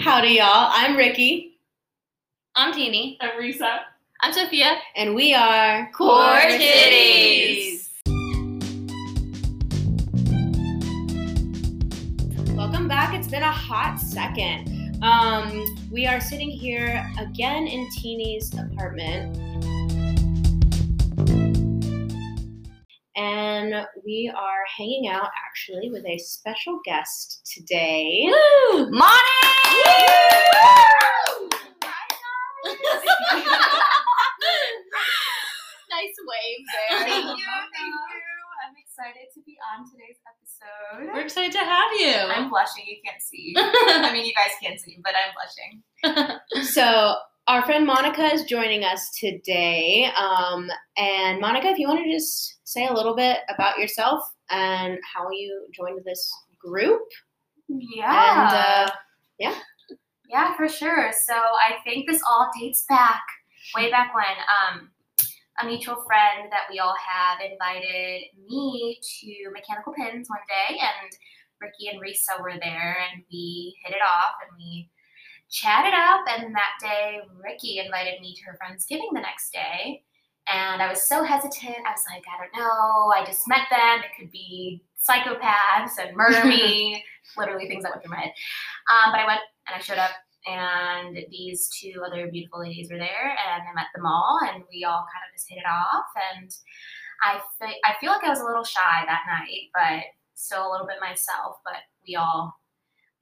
Howdy, 0.00 0.28
y'all. 0.28 0.70
I'm 0.72 0.96
Ricky, 0.96 1.58
I'm 2.56 2.72
Teeny. 2.72 3.18
I'm 3.20 3.38
Risa. 3.38 3.80
I'm 4.22 4.32
Sophia. 4.32 4.78
and 4.96 5.14
we 5.14 5.34
are 5.34 5.90
Core 5.92 6.36
Titties. 6.36 7.90
Welcome 12.56 12.88
back. 12.88 13.14
It's 13.14 13.28
been 13.28 13.42
a 13.42 13.52
hot 13.52 13.98
second. 14.00 14.98
Um, 15.02 15.66
we 15.92 16.06
are 16.06 16.18
sitting 16.18 16.48
here 16.48 17.06
again 17.18 17.66
in 17.66 17.86
Teeny's 17.98 18.54
apartment. 18.54 19.36
And 23.16 23.86
we 24.04 24.32
are 24.34 24.64
hanging 24.76 25.08
out 25.08 25.28
actually 25.48 25.90
with 25.90 26.04
a 26.06 26.18
special 26.18 26.80
guest 26.84 27.42
today. 27.44 28.26
Woo! 28.26 28.90
nice 35.90 36.16
wave 36.24 36.64
there. 36.72 36.98
Thank 37.00 37.24
you, 37.24 37.44
thank 37.74 37.92
you. 37.92 37.98
I'm 38.60 38.76
excited 38.76 39.26
to 39.34 39.40
be 39.42 39.56
on 39.72 39.88
today's 39.90 40.20
episode. 40.28 41.12
We're 41.12 41.24
excited 41.24 41.52
to 41.52 41.58
have 41.58 41.90
you. 41.98 42.12
I'm 42.12 42.50
blushing. 42.50 42.84
You 42.86 42.96
can't 43.04 43.20
see. 43.22 43.54
I 43.56 44.12
mean, 44.12 44.26
you 44.26 44.34
guys 44.34 44.52
can't 44.62 44.78
see, 44.78 44.98
but 45.02 45.14
I'm 45.16 45.32
blushing. 45.34 45.82
So 46.64 47.16
our 47.50 47.64
friend 47.64 47.84
Monica 47.84 48.32
is 48.32 48.44
joining 48.44 48.84
us 48.84 49.10
today. 49.18 50.08
Um, 50.16 50.70
and 50.96 51.40
Monica, 51.40 51.66
if 51.66 51.78
you 51.80 51.88
want 51.88 51.98
to 52.04 52.08
just 52.08 52.60
say 52.62 52.86
a 52.86 52.92
little 52.92 53.16
bit 53.16 53.38
about 53.52 53.76
yourself 53.76 54.22
and 54.50 54.96
how 55.12 55.28
you 55.32 55.66
joined 55.74 55.98
this 56.04 56.32
group. 56.60 57.02
Yeah. 57.68 58.86
And 59.40 59.50
uh, 59.50 59.54
yeah, 60.28 60.56
for 60.56 60.68
sure. 60.68 61.10
So 61.26 61.34
I 61.34 61.82
think 61.82 62.08
this 62.08 62.22
all 62.30 62.48
dates 62.60 62.84
back 62.88 63.20
way 63.74 63.90
back 63.90 64.14
when. 64.14 64.24
Um, 64.24 64.90
a 65.60 65.66
mutual 65.66 65.96
friend 66.06 66.48
that 66.52 66.68
we 66.70 66.78
all 66.78 66.94
have 67.04 67.38
invited 67.40 68.22
me 68.48 68.98
to 69.02 69.50
Mechanical 69.52 69.92
Pins 69.92 70.30
one 70.30 70.38
day, 70.48 70.78
and 70.78 71.10
Ricky 71.60 71.88
and 71.88 72.00
Risa 72.00 72.40
were 72.40 72.58
there, 72.62 72.96
and 73.12 73.24
we 73.30 73.76
hit 73.84 73.94
it 73.94 74.00
off, 74.00 74.34
and 74.40 74.56
we 74.56 74.88
chatted 75.50 75.94
up. 75.94 76.24
And 76.28 76.54
that 76.54 76.72
day, 76.80 77.20
Ricky 77.42 77.78
invited 77.78 78.20
me 78.20 78.34
to 78.34 78.44
her 78.44 78.58
Friendsgiving 78.58 79.12
the 79.12 79.20
next 79.20 79.52
day, 79.52 80.02
and 80.52 80.82
I 80.82 80.88
was 80.88 81.08
so 81.08 81.22
hesitant. 81.22 81.76
I 81.86 81.92
was 81.92 82.04
like, 82.12 82.24
I 82.26 82.38
don't 82.40 82.58
know. 82.58 83.12
I 83.14 83.24
just 83.26 83.48
met 83.48 83.66
them. 83.70 84.00
It 84.00 84.18
could 84.18 84.30
be 84.30 84.82
psychopaths 84.98 85.98
and 85.98 86.16
murder 86.16 86.44
me. 86.44 87.04
Literally 87.36 87.68
things 87.68 87.84
that 87.84 87.92
went 87.92 88.02
through 88.02 88.10
my 88.10 88.20
head. 88.20 88.32
Um, 88.90 89.12
but 89.12 89.20
I 89.20 89.26
went 89.26 89.40
and 89.66 89.76
I 89.76 89.80
showed 89.80 89.98
up, 89.98 90.10
and 90.46 91.18
these 91.30 91.68
two 91.80 92.02
other 92.04 92.30
beautiful 92.30 92.60
ladies 92.60 92.90
were 92.90 92.98
there, 92.98 93.30
and 93.30 93.62
I 93.62 93.74
met 93.74 93.86
them 93.94 94.06
all, 94.06 94.40
and 94.42 94.64
we 94.72 94.84
all 94.84 95.06
kind 95.06 95.24
of 95.28 95.36
just 95.36 95.48
hit 95.48 95.58
it 95.58 95.68
off. 95.68 96.06
And 96.34 96.50
I, 97.22 97.40
fe- 97.60 97.80
I 97.84 97.94
feel 98.00 98.10
like 98.10 98.24
I 98.24 98.30
was 98.30 98.40
a 98.40 98.44
little 98.44 98.64
shy 98.64 99.04
that 99.06 99.22
night, 99.28 99.70
but 99.74 100.04
still 100.34 100.68
a 100.68 100.70
little 100.70 100.86
bit 100.86 100.96
myself. 101.00 101.56
But 101.64 101.84
we 102.06 102.16
all, 102.16 102.54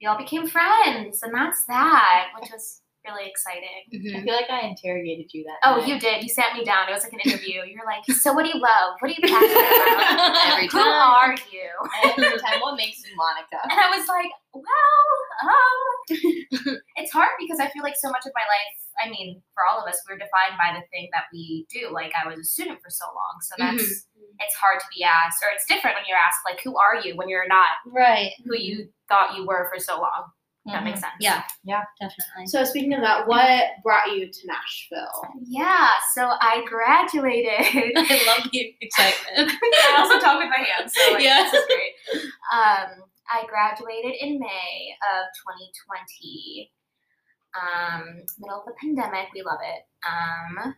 we 0.01 0.07
all 0.07 0.17
became 0.17 0.47
friends, 0.47 1.21
and 1.23 1.33
that's 1.33 1.65
that, 1.65 2.29
which 2.39 2.51
was 2.51 2.81
really 3.09 3.29
exciting. 3.29 3.89
Mhm. 3.93 4.23
feel 4.23 4.33
like 4.35 4.49
I 4.49 4.61
interrogated 4.67 5.33
you 5.33 5.43
that 5.45 5.57
Oh, 5.63 5.77
night. 5.77 5.87
you 5.87 5.99
did. 5.99 6.23
You 6.23 6.29
sat 6.29 6.53
me 6.53 6.63
down. 6.63 6.87
It 6.89 6.93
was 6.93 7.03
like 7.03 7.13
an 7.13 7.19
interview. 7.25 7.61
You're 7.65 7.85
like, 7.85 8.05
so 8.05 8.33
what 8.33 8.43
do 8.45 8.49
you 8.53 8.59
love? 8.61 8.95
What 8.99 9.09
are 9.11 9.15
you 9.17 9.23
passionate 9.27 9.51
about? 9.51 10.47
Every 10.53 10.67
time. 10.67 10.81
Who 10.81 10.89
are 10.89 11.35
you? 11.51 11.69
Every 12.05 12.39
time, 12.39 12.59
what 12.61 12.75
makes 12.77 13.01
you 13.07 13.15
Monica? 13.15 13.59
And 13.63 13.79
I 13.79 13.89
was 13.97 14.07
like, 14.07 14.31
well, 14.53 15.05
um, 15.43 15.79
it's 16.95 17.11
hard 17.11 17.29
because 17.39 17.59
I 17.59 17.69
feel 17.69 17.83
like 17.83 17.95
so 17.97 18.09
much 18.09 18.25
of 18.25 18.31
my 18.35 18.41
life, 18.41 18.75
I 19.05 19.09
mean, 19.09 19.41
for 19.53 19.63
all 19.69 19.81
of 19.81 19.87
us, 19.87 20.01
we're 20.09 20.17
defined 20.17 20.57
by 20.57 20.77
the 20.77 20.85
thing 20.91 21.09
that 21.13 21.25
we 21.31 21.65
do. 21.69 21.89
Like, 21.91 22.11
I 22.13 22.27
was 22.27 22.39
a 22.39 22.43
student 22.43 22.79
for 22.81 22.89
so 22.89 23.05
long. 23.05 23.39
So 23.41 23.55
that's, 23.57 24.05
it's 24.39 24.55
hard 24.55 24.79
to 24.79 24.85
be 24.95 25.03
asked, 25.03 25.41
or 25.43 25.49
it's 25.53 25.65
different 25.65 25.95
when 25.95 26.03
you're 26.07 26.17
asked, 26.17 26.39
like, 26.49 26.59
who 26.63 26.77
are 26.77 26.95
you 27.01 27.15
when 27.15 27.29
you're 27.29 27.47
not 27.47 27.69
Right. 27.85 28.31
who 28.45 28.55
you 28.57 28.89
thought 29.07 29.35
you 29.37 29.45
were 29.45 29.69
for 29.71 29.79
so 29.79 29.99
long. 30.01 30.31
If 30.65 30.73
That 30.73 30.83
makes 30.83 30.99
sense. 30.99 31.13
Yeah. 31.19 31.43
Yeah. 31.63 31.83
Definitely. 31.99 32.47
so 32.47 32.63
speaking 32.63 32.93
of 32.93 33.01
that, 33.01 33.27
what 33.27 33.63
brought 33.83 34.11
you 34.15 34.27
to 34.31 34.39
Nashville? 34.47 35.23
Yeah. 35.41 35.87
So 36.13 36.23
I 36.41 36.63
graduated. 36.67 37.51
I 37.95 38.23
love 38.27 38.49
the 38.51 38.75
excitement. 38.81 39.51
I 39.63 39.95
also 39.97 40.19
talk 40.19 40.37
with 40.39 40.49
my 40.49 40.63
hands, 40.63 40.93
so 40.93 41.13
like, 41.13 41.23
Yeah. 41.23 41.43
this 41.51 41.53
is 41.61 41.65
great. 41.67 42.23
Um, 42.53 43.03
I 43.31 43.45
graduated 43.47 44.15
in 44.19 44.39
May 44.39 44.95
of 45.13 45.25
2020. 45.87 46.71
Um, 47.55 48.21
middle 48.39 48.59
of 48.59 48.65
the 48.65 48.73
pandemic, 48.79 49.29
we 49.33 49.41
love 49.41 49.59
it. 49.63 49.83
Um, 50.07 50.75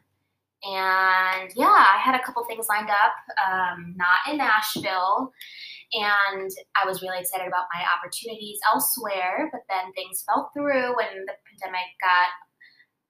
and 0.64 1.52
yeah, 1.56 1.66
I 1.68 1.98
had 2.04 2.16
a 2.16 2.24
couple 2.24 2.44
things 2.46 2.68
lined 2.70 2.90
up, 2.90 3.14
um, 3.50 3.96
not 3.98 4.20
in 4.32 4.38
Nashville, 4.38 5.34
and 5.94 6.52
I 6.76 6.88
was 6.88 7.02
really 7.02 7.20
excited 7.20 7.48
about 7.48 7.68
my 7.74 7.84
opportunities 7.84 8.60
elsewhere. 8.72 9.50
But 9.52 9.62
then 9.70 9.92
things 9.94 10.24
fell 10.24 10.52
through 10.54 10.96
when 10.96 11.26
the 11.26 11.36
pandemic 11.50 11.88
got. 12.00 12.32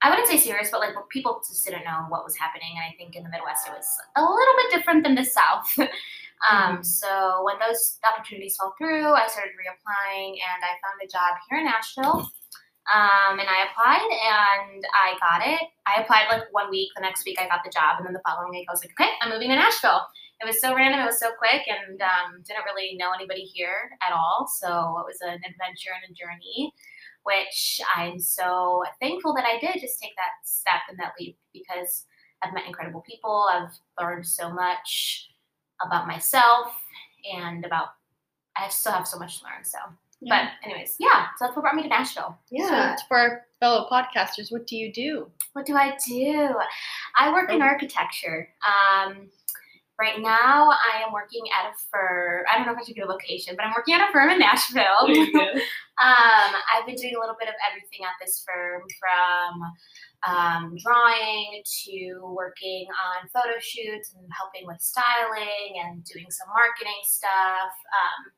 I 0.04 0.10
wouldn't 0.10 0.26
say 0.26 0.36
serious, 0.36 0.70
but 0.70 0.80
like 0.80 0.94
people 1.10 1.40
just 1.46 1.64
didn't 1.64 1.84
know 1.84 2.06
what 2.08 2.24
was 2.24 2.36
happening, 2.36 2.74
and 2.74 2.82
I 2.82 2.96
think 2.98 3.14
in 3.14 3.22
the 3.22 3.30
Midwest 3.30 3.68
it 3.68 3.72
was 3.72 3.86
a 4.16 4.22
little 4.22 4.54
bit 4.58 4.76
different 4.76 5.04
than 5.04 5.14
the 5.14 5.24
South. 5.24 5.70
Um, 6.50 6.82
so 6.82 7.42
when 7.44 7.54
those 7.60 7.98
opportunities 8.02 8.56
fell 8.58 8.74
through, 8.76 9.14
I 9.14 9.28
started 9.28 9.54
reapplying 9.54 10.34
and 10.42 10.58
I 10.58 10.74
found 10.82 10.98
a 11.02 11.06
job 11.06 11.38
here 11.48 11.58
in 11.60 11.66
Nashville. 11.66 12.26
Um, 12.90 13.38
and 13.38 13.46
I 13.46 13.70
applied 13.70 14.02
and 14.02 14.84
I 14.90 15.14
got 15.22 15.46
it. 15.46 15.62
I 15.86 16.02
applied 16.02 16.26
like 16.30 16.50
one 16.50 16.68
week, 16.68 16.90
the 16.96 17.02
next 17.02 17.24
week 17.24 17.38
I 17.40 17.46
got 17.46 17.62
the 17.64 17.70
job, 17.70 17.98
and 17.98 18.06
then 18.06 18.12
the 18.12 18.22
following 18.26 18.50
week 18.50 18.66
I 18.68 18.72
was 18.72 18.82
like, 18.82 18.90
okay, 18.98 19.10
I'm 19.20 19.30
moving 19.30 19.50
to 19.50 19.54
Nashville. 19.54 20.02
It 20.42 20.46
was 20.46 20.60
so 20.60 20.74
random, 20.74 21.00
it 21.00 21.06
was 21.06 21.20
so 21.20 21.30
quick, 21.38 21.62
and 21.68 22.00
um, 22.02 22.42
didn't 22.46 22.64
really 22.64 22.96
know 22.96 23.12
anybody 23.14 23.42
here 23.42 23.90
at 24.06 24.12
all. 24.12 24.48
So 24.58 24.66
it 24.68 25.06
was 25.06 25.18
an 25.22 25.34
adventure 25.48 25.90
and 25.94 26.10
a 26.10 26.14
journey, 26.14 26.72
which 27.22 27.80
I'm 27.94 28.18
so 28.18 28.82
thankful 29.00 29.34
that 29.34 29.44
I 29.44 29.58
did 29.60 29.80
just 29.80 30.00
take 30.00 30.14
that 30.16 30.32
step 30.44 30.82
and 30.90 30.98
that 30.98 31.12
leap 31.20 31.38
because 31.52 32.06
I've 32.42 32.52
met 32.52 32.66
incredible 32.66 33.02
people. 33.08 33.46
I've 33.52 33.70
learned 34.02 34.26
so 34.26 34.52
much 34.52 35.28
about 35.84 36.08
myself 36.08 36.74
and 37.32 37.64
about 37.64 37.88
I 38.56 38.68
still 38.68 38.92
have 38.92 39.06
so 39.06 39.18
much 39.18 39.38
to 39.38 39.44
learn. 39.44 39.64
So, 39.64 39.78
but 40.28 40.48
anyways, 40.64 40.96
yeah. 40.98 41.26
So 41.38 41.44
that's 41.46 41.56
what 41.56 41.62
brought 41.62 41.74
me 41.76 41.82
to 41.84 41.88
Nashville. 41.88 42.36
Yeah. 42.50 42.96
So 42.96 43.02
for 43.08 43.16
our 43.18 43.42
fellow 43.60 43.86
podcasters, 43.90 44.50
what 44.52 44.66
do 44.66 44.76
you 44.76 44.92
do? 44.92 45.28
What 45.52 45.66
do 45.66 45.74
I 45.76 45.96
do? 46.06 46.54
I 47.18 47.32
work 47.32 47.50
in 47.50 47.62
Oh. 47.62 47.64
architecture. 47.64 48.48
Um, 48.66 49.30
right 50.02 50.18
now, 50.20 50.74
I 50.74 51.06
am 51.06 51.12
working 51.14 51.46
at 51.54 51.70
a 51.70 51.74
firm. 51.86 52.42
I 52.50 52.58
don't 52.58 52.66
know 52.66 52.74
if 52.74 52.78
I 52.78 52.84
should 52.84 52.98
give 52.98 53.06
a 53.06 53.12
location, 53.12 53.54
but 53.54 53.62
I'm 53.62 53.70
working 53.70 53.94
at 53.94 54.02
a 54.02 54.12
firm 54.12 54.30
in 54.30 54.38
Nashville. 54.38 55.06
Um, 56.00 56.50
I've 56.72 56.86
been 56.88 56.96
doing 56.96 57.14
a 57.14 57.20
little 57.20 57.36
bit 57.38 57.52
of 57.52 57.54
everything 57.68 58.00
at 58.02 58.16
this 58.18 58.42
firm 58.42 58.82
from 58.98 59.52
um, 60.26 60.74
drawing 60.82 61.62
to 61.62 61.94
working 62.32 62.88
on 62.90 63.28
photo 63.28 63.60
shoots 63.60 64.10
and 64.16 64.26
helping 64.32 64.66
with 64.66 64.80
styling 64.80 65.78
and 65.84 66.02
doing 66.02 66.26
some 66.32 66.48
marketing 66.48 66.98
stuff. 67.04 67.70
Um, 67.92 68.32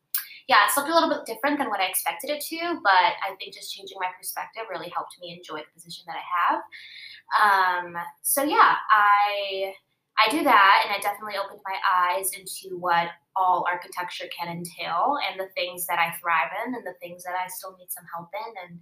yeah, 0.50 0.66
it's 0.66 0.76
looked 0.76 0.90
a 0.90 0.94
little 0.94 1.08
bit 1.08 1.24
different 1.24 1.56
than 1.56 1.70
what 1.70 1.80
I 1.80 1.88
expected 1.88 2.28
it 2.28 2.44
to, 2.52 2.82
but 2.82 3.16
I 3.22 3.32
think 3.38 3.54
just 3.54 3.72
changing 3.72 3.96
my 4.02 4.12
perspective 4.18 4.68
really 4.68 4.92
helped 4.92 5.16
me 5.22 5.32
enjoy 5.32 5.64
the 5.64 5.72
position 5.72 6.04
that 6.10 6.20
I 6.20 6.26
have. 6.36 6.58
Um, 7.40 7.96
so 8.20 8.42
yeah, 8.42 8.76
I 8.92 9.72
I 10.18 10.30
do 10.30 10.44
that, 10.44 10.84
and 10.86 10.96
it 10.96 11.02
definitely 11.02 11.34
opened 11.36 11.60
my 11.64 11.76
eyes 11.98 12.30
into 12.32 12.76
what 12.76 13.08
all 13.36 13.66
architecture 13.70 14.26
can 14.36 14.48
entail, 14.48 15.18
and 15.28 15.40
the 15.40 15.48
things 15.54 15.86
that 15.86 15.98
I 15.98 16.14
thrive 16.20 16.50
in, 16.66 16.74
and 16.74 16.86
the 16.86 16.94
things 17.00 17.24
that 17.24 17.34
I 17.34 17.48
still 17.48 17.76
need 17.78 17.90
some 17.90 18.04
help 18.14 18.28
in. 18.32 18.70
And 18.70 18.80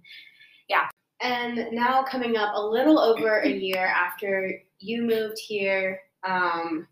yeah. 0.69 0.89
And 1.21 1.71
now 1.71 2.03
coming 2.03 2.37
up 2.37 2.53
a 2.55 2.61
little 2.61 2.99
over 2.99 3.39
a 3.39 3.49
year 3.49 3.85
after 3.85 4.61
you 4.79 5.03
moved 5.03 5.39
here, 5.39 6.01
um, 6.27 6.87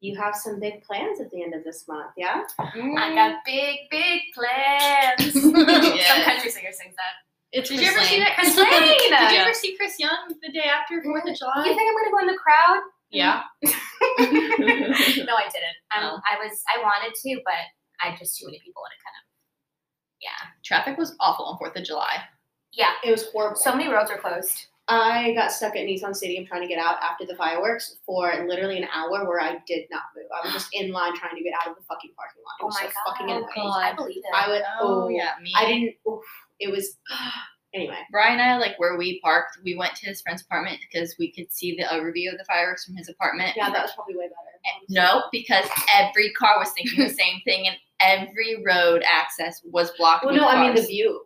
you 0.00 0.16
have 0.16 0.34
some 0.34 0.60
big 0.60 0.82
plans 0.82 1.20
at 1.20 1.30
the 1.30 1.42
end 1.42 1.54
of 1.54 1.64
this 1.64 1.88
month, 1.88 2.12
yeah? 2.16 2.42
I 2.58 3.14
got 3.14 3.44
big, 3.44 3.78
big 3.90 4.22
plans. 4.34 5.34
Yes. 5.98 6.14
Some 6.14 6.24
country 6.24 6.50
singer 6.50 6.72
sings 6.72 6.94
that. 6.94 7.26
It's 7.50 7.68
Did 7.68 7.80
you 7.80 7.88
ever 7.88 8.04
see 8.04 8.18
that 8.18 8.34
Chris 8.38 8.54
Chris 8.54 8.70
Lane? 8.70 8.98
Did 8.98 9.32
you 9.32 9.38
ever 9.38 9.54
see 9.54 9.76
Chris 9.76 9.98
Young 9.98 10.34
the 10.42 10.52
day 10.52 10.68
after 10.68 11.02
Fourth 11.02 11.26
of 11.26 11.34
July? 11.36 11.64
You 11.64 11.74
think 11.74 11.90
I'm 11.90 11.96
gonna 11.96 12.10
go 12.10 12.18
in 12.20 12.26
the 12.26 12.38
crowd? 12.38 12.82
Yeah. 13.10 13.42
no, 13.62 13.70
I 14.20 15.48
didn't. 15.48 15.78
Um, 15.96 16.04
Oh. 16.04 16.20
I 16.30 16.36
was, 16.42 16.62
I 16.74 16.82
wanted 16.82 17.14
to, 17.14 17.40
but 17.44 17.54
I 18.00 18.16
just 18.16 18.38
too 18.38 18.46
many 18.46 18.60
people, 18.64 18.82
and 18.84 18.92
it 18.92 19.02
kind 19.02 19.16
of, 19.18 19.24
yeah, 20.20 20.50
Traffic 20.64 20.98
was 20.98 21.14
awful 21.20 21.44
on 21.46 21.58
Fourth 21.58 21.76
of 21.76 21.84
July. 21.84 22.18
yeah. 22.72 22.92
It 23.04 23.10
was 23.10 23.26
horrible. 23.32 23.56
So 23.56 23.74
many 23.74 23.90
roads 23.90 24.10
are 24.10 24.18
closed. 24.18 24.66
I 24.90 25.32
got 25.34 25.52
stuck 25.52 25.76
at 25.76 25.84
Nissan 25.86 26.16
Stadium 26.16 26.46
trying 26.46 26.62
to 26.62 26.66
get 26.68 26.78
out 26.78 26.96
after 27.02 27.26
the 27.26 27.36
fireworks 27.36 27.96
for 28.06 28.32
literally 28.48 28.78
an 28.78 28.88
hour 28.94 29.28
where 29.28 29.38
I 29.40 29.58
did 29.66 29.84
not 29.90 30.02
move. 30.16 30.24
I 30.32 30.46
was 30.46 30.54
just 30.54 30.68
in 30.72 30.92
line 30.92 31.14
trying 31.14 31.36
to 31.36 31.42
get 31.42 31.52
out 31.62 31.68
of 31.70 31.76
the 31.76 31.82
fucking 31.82 32.10
parking 32.16 32.42
lot. 32.42 32.56
It 32.58 32.62
Oh 32.62 32.66
was 32.66 32.74
my 32.80 32.86
so 32.86 32.92
god! 32.94 33.12
fucking 33.12 33.26
Oh 33.30 33.36
annoying. 33.36 33.48
God. 33.54 33.82
I 33.82 33.94
believe 33.94 34.16
it. 34.16 34.24
I 34.34 34.48
would. 34.48 34.62
Oh, 34.80 35.04
Oh, 35.04 35.08
yeah, 35.08 35.32
me. 35.42 35.52
I 35.56 35.66
didn't. 35.66 35.94
oof, 36.08 36.24
it 36.58 36.70
was. 36.72 36.96
Anyway, 37.74 37.96
Brian 38.10 38.40
and 38.40 38.42
I, 38.42 38.56
like 38.58 38.78
where 38.78 38.96
we 38.96 39.20
parked, 39.20 39.58
we 39.62 39.76
went 39.76 39.94
to 39.96 40.06
his 40.06 40.22
friend's 40.22 40.42
apartment 40.42 40.78
because 40.80 41.14
we 41.18 41.30
could 41.32 41.52
see 41.52 41.76
the 41.76 41.84
overview 41.84 42.32
of 42.32 42.38
the 42.38 42.44
fireworks 42.46 42.84
from 42.86 42.96
his 42.96 43.08
apartment. 43.10 43.52
yeah, 43.56 43.70
that 43.70 43.82
was 43.82 43.90
probably 43.94 44.14
way 44.16 44.24
better. 44.24 44.34
Eh, 44.64 44.84
no, 44.88 45.24
because 45.32 45.66
every 45.94 46.32
car 46.32 46.58
was 46.58 46.70
thinking 46.72 47.04
the 47.04 47.10
same 47.22 47.40
thing, 47.44 47.68
and 47.68 47.76
every 48.00 48.62
road 48.66 49.02
access 49.06 49.60
was 49.64 49.90
blocked. 49.98 50.24
Well, 50.24 50.32
with 50.32 50.42
no, 50.42 50.48
I 50.48 50.60
mean 50.62 50.74
the 50.74 50.82
view. 50.82 51.22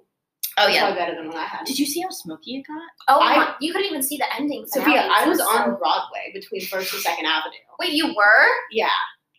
Oh 0.58 0.66
yeah. 0.66 0.80
probably 0.80 0.98
better 1.00 1.14
than 1.14 1.28
what 1.28 1.36
I 1.38 1.44
had. 1.44 1.64
Did 1.64 1.78
you 1.78 1.86
see 1.86 2.00
how 2.02 2.10
smoky 2.10 2.56
it 2.58 2.66
got? 2.66 2.82
Oh, 3.08 3.20
I- 3.22 3.54
you 3.60 3.72
couldn't 3.72 3.86
even 3.88 4.02
see 4.02 4.18
the 4.18 4.26
ending. 4.34 4.64
Sophia. 4.66 5.08
I 5.10 5.26
was 5.26 5.38
So- 5.38 5.44
on 5.44 5.78
Broadway 5.78 6.30
between 6.34 6.60
First 6.62 6.92
and 6.92 7.02
Second 7.02 7.24
Avenue. 7.24 7.54
Wait, 7.80 7.92
you 7.92 8.08
were? 8.08 8.46
Yeah, 8.70 8.90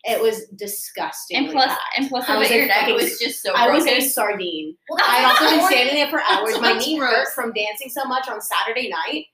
it 0.04 0.20
was 0.20 0.46
disgusting. 0.56 1.36
And 1.38 1.50
plus, 1.50 1.76
and 1.96 2.08
plus, 2.08 2.28
I 2.28 2.34
the 2.34 2.38
was 2.40 2.50
a 2.50 2.54
internet 2.54 2.76
fucking- 2.80 2.94
was 2.94 3.18
just 3.18 3.42
so 3.42 3.52
I 3.54 3.70
was 3.70 3.86
a 3.86 4.00
sardine. 4.00 4.76
I 4.92 5.22
that's 5.22 5.40
also 5.42 5.56
been 5.56 5.66
standing 5.66 5.94
there 5.94 6.08
for 6.08 6.20
hours. 6.20 6.60
My 6.60 6.74
knee 6.74 6.96
hurt 6.98 7.28
from 7.34 7.52
dancing 7.52 7.88
so 7.90 8.04
much 8.04 8.28
on 8.28 8.40
Saturday 8.40 8.88
night. 8.90 9.26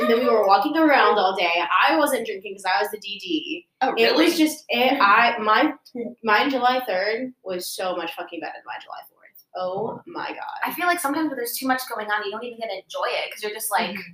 And 0.00 0.08
then 0.08 0.20
we 0.20 0.24
were 0.26 0.46
walking 0.46 0.74
around 0.76 1.18
all 1.18 1.36
day. 1.36 1.62
I 1.86 1.96
wasn't 1.98 2.24
drinking 2.26 2.52
because 2.54 2.64
I 2.64 2.80
was 2.80 2.90
the 2.90 2.96
DD. 2.98 3.66
oh 3.82 3.92
really? 3.92 4.04
It 4.04 4.14
was 4.16 4.38
just 4.38 4.64
it, 4.68 4.98
I 5.00 5.36
my 5.38 5.74
my 6.22 6.48
July 6.48 6.82
third 6.86 7.32
was 7.42 7.68
so 7.68 7.94
much 7.94 8.14
fucking 8.14 8.40
better 8.40 8.52
than 8.54 8.62
my 8.66 8.78
July 8.82 9.00
fourth. 9.10 9.20
Oh 9.56 10.00
my 10.06 10.28
god. 10.28 10.58
I 10.64 10.72
feel 10.72 10.86
like 10.86 10.98
sometimes 10.98 11.28
when 11.28 11.36
there's 11.36 11.56
too 11.58 11.66
much 11.66 11.82
going 11.94 12.10
on, 12.10 12.24
you 12.24 12.30
don't 12.30 12.42
even 12.42 12.58
get 12.58 12.70
to 12.70 12.74
enjoy 12.76 13.06
it 13.18 13.28
because 13.28 13.42
you're 13.42 13.52
just 13.52 13.70
like 13.70 13.90
Mm-hmm. 13.90 14.12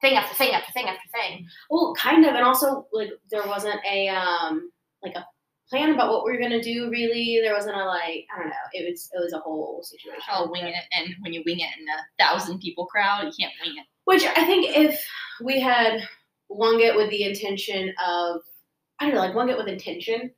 thing 0.00 0.14
after 0.16 0.34
thing 0.34 0.54
after 0.54 0.72
thing 0.72 0.86
after 0.86 1.08
thing. 1.12 1.46
Well, 1.68 1.94
kind 1.98 2.24
of, 2.24 2.34
and 2.34 2.42
also 2.44 2.86
like 2.90 3.10
there 3.30 3.44
wasn't 3.46 3.80
a 3.86 4.08
um 4.08 4.70
like 5.02 5.14
a 5.14 5.26
plan 5.68 5.90
about 5.94 6.10
what 6.10 6.24
we 6.24 6.32
were 6.32 6.40
gonna 6.40 6.62
do. 6.62 6.90
Really, 6.90 7.40
there 7.42 7.54
wasn't 7.54 7.76
a 7.76 7.84
like 7.84 8.26
I 8.34 8.38
don't 8.40 8.48
know. 8.48 8.54
It 8.72 8.90
was 8.90 9.08
it 9.12 9.20
was 9.22 9.32
a 9.32 9.38
whole 9.38 9.82
situation. 9.82 10.22
Oh, 10.32 10.50
wing 10.50 10.66
it, 10.66 10.74
and 10.96 11.14
when 11.20 11.32
you 11.32 11.42
wing 11.46 11.60
it 11.60 11.70
in 11.78 11.86
a 11.88 12.22
thousand 12.24 12.58
people 12.60 12.86
crowd, 12.86 13.24
you 13.24 13.32
can't 13.38 13.52
wing 13.64 13.76
it. 13.78 13.86
Which 14.04 14.24
I 14.24 14.44
think 14.44 14.76
if 14.76 15.00
we 15.42 15.60
had 15.60 16.00
wung 16.48 16.80
it 16.80 16.96
with 16.96 17.10
the 17.10 17.22
intention 17.24 17.94
of 18.04 18.40
I 19.02 19.06
don't 19.06 19.14
know, 19.14 19.20
like 19.20 19.34
wung 19.34 19.48
it 19.48 19.56
with 19.56 19.66
intention, 19.68 20.30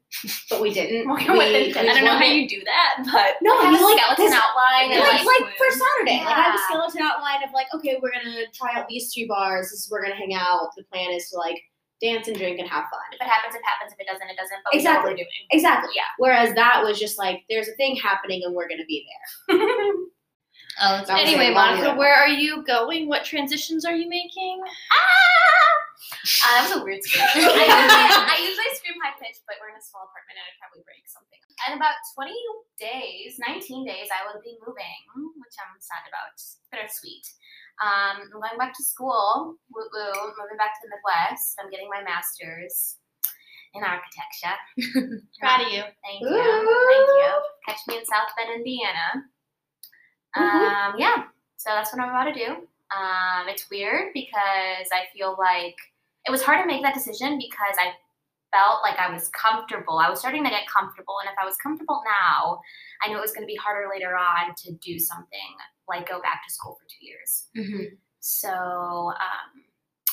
but 0.49 0.61
we 0.61 0.73
didn't. 0.73 1.09
We. 1.11 1.17
I 1.19 1.73
don't 1.83 2.05
know 2.05 2.17
how 2.17 2.23
you 2.25 2.47
do 2.49 2.63
that, 2.65 3.03
but 3.11 3.35
No, 3.43 3.57
Have 3.59 3.67
I 3.67 3.71
mean 3.73 3.81
a 3.83 3.85
like 3.87 3.99
skeleton 3.99 4.25
this- 4.27 4.35
outline. 4.35 4.91
Yeah, 4.91 4.99
like, 5.01 5.25
like, 5.27 5.41
like 5.41 5.57
for 5.59 5.67
Saturday, 5.71 6.25
like 6.25 6.37
I 6.37 6.41
have 6.43 6.55
a 6.55 6.59
Yeah. 6.59 6.65
skeleton 6.69 7.03
outline 7.03 7.43
of 7.43 7.51
like, 7.53 7.67
okay, 7.75 7.99
we're 8.01 8.13
gonna 8.13 8.45
try 8.55 8.79
out 8.79 8.87
these 8.89 9.13
three 9.13 9.27
bars. 9.27 9.71
This 9.71 9.81
is 9.81 9.91
where 9.91 10.01
we're 10.03 10.07
gonna 10.09 10.21
hang 10.21 10.35
out. 10.35 10.69
The 10.77 10.85
plan 10.85 11.11
is 11.11 11.29
to 11.31 11.39
like 11.39 11.59
dance 12.03 12.27
and 12.27 12.37
drink 12.37 12.59
and 12.59 12.69
have 12.69 12.85
fun. 12.91 13.07
if 13.15 13.21
it 13.23 13.31
happens, 13.31 13.55
it 13.55 13.63
happens. 13.65 13.95
If 13.95 14.01
it 14.01 14.07
doesn't, 14.11 14.29
it 14.29 14.37
doesn't. 14.37 14.59
But 14.67 14.75
Exactly. 14.75 14.93
know 14.93 14.99
what 14.99 15.11
we're 15.15 15.23
doing. 15.23 15.47
Exactly. 15.55 15.93
Yeah. 15.95 16.11
Whereas 16.19 16.53
that 16.59 16.83
was 16.83 16.99
just 16.99 17.17
like, 17.17 17.45
there's 17.49 17.69
a 17.69 17.77
thing 17.79 17.95
happening 17.97 18.43
and 18.45 18.53
we're 18.55 18.69
gonna 18.69 18.85
be 18.87 19.07
there. 19.07 19.57
oh, 20.83 21.05
anyway, 21.15 21.55
Monica, 21.55 21.95
where 21.95 22.15
are 22.15 22.29
you 22.29 22.65
going? 22.67 23.09
What 23.09 23.25
transitions 23.25 23.85
are 23.87 23.95
you 23.95 24.09
making? 24.09 24.61
Uh, 24.67 26.55
that 26.59 26.69
was 26.69 26.81
a 26.81 26.85
weird 26.85 27.03
scream. 27.07 27.25
I, 27.35 27.39
usually, 27.39 27.71
I 27.71 28.37
usually 28.43 28.71
scream 28.75 28.99
high 29.01 29.15
pitched, 29.23 29.47
but 29.47 29.57
we're 29.63 29.71
in 29.71 29.79
a 29.79 29.85
small 29.85 30.07
apartment 30.11 30.37
and 30.39 30.47
I'd 30.51 30.59
probably 30.61 30.83
break 30.85 31.07
something. 31.07 31.39
In 31.71 31.79
about 31.79 31.95
20 32.19 32.35
days, 32.79 33.39
19 33.39 33.87
days, 33.87 34.11
I 34.11 34.27
will 34.27 34.43
be 34.43 34.59
moving, 34.67 34.99
which 35.39 35.55
I'm 35.63 35.79
sad 35.79 36.03
about. 36.11 36.35
Bittersweet. 36.75 37.23
Um, 37.83 38.31
I'm 38.31 38.41
going 38.41 38.59
back 38.59 38.75
to 38.77 38.85
school. 38.85 39.57
Woo 39.75 39.83
woo. 39.83 40.13
Moving 40.39 40.57
back 40.57 40.79
to 40.79 40.81
the 40.87 40.95
Midwest. 40.95 41.59
I'm 41.59 41.71
getting 41.71 41.91
my 41.91 42.03
master's 42.03 42.99
in 43.75 43.83
architecture. 43.83 44.55
Proud 45.41 45.67
of 45.67 45.73
you. 45.73 45.83
Thank 45.83 46.23
you. 46.23 46.31
Thank 46.31 47.09
you. 47.11 47.33
Catch 47.67 47.81
me 47.89 47.99
in 47.99 48.05
South 48.05 48.29
Bend, 48.37 48.55
Indiana. 48.55 49.27
Um, 50.37 50.95
yeah, 50.99 51.25
so 51.57 51.71
that's 51.71 51.93
what 51.93 52.03
I'm 52.03 52.11
about 52.11 52.25
to 52.25 52.35
do. 52.35 52.51
Um, 52.93 53.49
it's 53.49 53.69
weird 53.71 54.13
because 54.15 54.89
I 54.93 55.09
feel 55.13 55.37
like 55.39 55.77
it 56.27 56.31
was 56.31 56.43
hard 56.43 56.63
to 56.63 56.67
make 56.67 56.83
that 56.83 56.95
decision 56.95 57.39
because 57.39 57.77
I 57.79 57.93
felt 58.53 58.83
like 58.83 58.99
I 58.99 59.11
was 59.13 59.29
comfortable. 59.31 59.99
I 59.99 60.09
was 60.09 60.21
starting 60.21 60.45
to 60.45 60.51
get 60.51 60.69
comfortable, 60.69 61.17
and 61.21 61.29
if 61.29 61.37
I 61.41 61.45
was 61.45 61.57
comfortable 61.57 62.03
now, 62.05 62.61
I 63.03 63.09
knew 63.09 63.17
it 63.17 63.21
was 63.21 63.33
going 63.33 63.43
to 63.43 63.51
be 63.51 63.57
harder 63.57 63.89
later 63.93 64.15
on 64.17 64.55
to 64.65 64.73
do 64.75 64.99
something 64.99 65.57
like 65.97 66.09
go 66.09 66.21
back 66.21 66.43
to 66.47 66.53
school 66.53 66.79
for 66.81 66.87
two 66.89 67.05
years. 67.07 67.47
Mm-hmm. 67.57 67.95
So 68.21 68.49
um, 68.49 69.63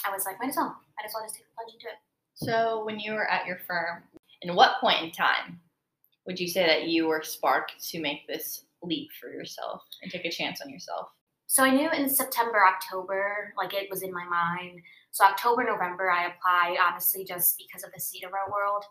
I 0.06 0.12
was 0.12 0.26
like, 0.26 0.40
might 0.40 0.50
as 0.50 0.56
well. 0.56 0.76
Might 0.98 1.06
as 1.06 1.12
well 1.14 1.24
just 1.24 1.36
take 1.36 1.46
a 1.46 1.56
plunge 1.56 1.74
into 1.74 1.88
it. 1.88 2.00
So, 2.36 2.86
when 2.86 3.00
you 3.00 3.14
were 3.14 3.30
at 3.30 3.46
your 3.46 3.60
firm, 3.68 4.04
in 4.42 4.56
what 4.56 4.80
point 4.80 5.04
in 5.04 5.12
time 5.12 5.60
would 6.26 6.40
you 6.40 6.48
say 6.48 6.66
that 6.66 6.88
you 6.88 7.08
were 7.08 7.22
sparked 7.22 7.74
to 7.90 8.00
make 8.00 8.28
this 8.28 8.64
leap 8.82 9.10
for 9.20 9.30
yourself 9.30 9.82
and 10.02 10.12
take 10.12 10.26
a 10.26 10.32
chance 10.32 10.62
on 10.62 10.70
yourself? 10.70 11.10
So 11.48 11.64
I 11.64 11.72
knew 11.72 11.90
in 11.90 12.08
September, 12.08 12.60
October, 12.64 13.54
like 13.58 13.74
it 13.74 13.90
was 13.90 14.04
in 14.04 14.14
my 14.14 14.24
mind. 14.24 14.82
So 15.10 15.26
October, 15.26 15.64
November, 15.64 16.12
I 16.12 16.28
applied 16.28 16.78
honestly 16.80 17.26
just 17.26 17.58
because 17.58 17.84
of 17.84 17.92
the 17.92 18.00
state 18.00 18.24
of 18.24 18.34
our 18.34 18.52
world. 18.52 18.86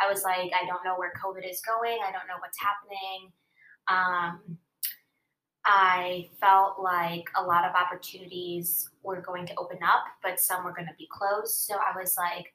I 0.00 0.08
was 0.08 0.22
like, 0.22 0.52
I 0.54 0.64
don't 0.66 0.84
know 0.84 0.94
where 0.96 1.12
COVID 1.22 1.42
is 1.48 1.60
going. 1.60 1.98
I 2.06 2.12
don't 2.12 2.28
know 2.28 2.38
what's 2.38 2.58
happening. 2.62 3.32
Um, 3.90 4.58
I 5.66 6.28
felt 6.40 6.78
like 6.80 7.24
a 7.36 7.42
lot 7.42 7.64
of 7.64 7.74
opportunities 7.74 8.90
were 9.02 9.20
going 9.20 9.46
to 9.46 9.54
open 9.56 9.78
up, 9.82 10.04
but 10.22 10.38
some 10.40 10.64
were 10.64 10.72
going 10.72 10.88
to 10.88 10.94
be 10.98 11.08
closed. 11.10 11.54
So 11.54 11.74
I 11.76 11.98
was 11.98 12.16
like, 12.18 12.52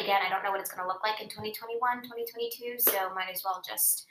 again, 0.00 0.20
I 0.24 0.28
don't 0.28 0.42
know 0.42 0.50
what 0.50 0.60
it's 0.60 0.70
going 0.70 0.82
to 0.82 0.88
look 0.88 1.02
like 1.04 1.20
in 1.20 1.28
2021, 1.28 2.02
2022. 2.02 2.78
So 2.78 3.14
might 3.14 3.30
as 3.32 3.42
well 3.44 3.62
just 3.66 4.06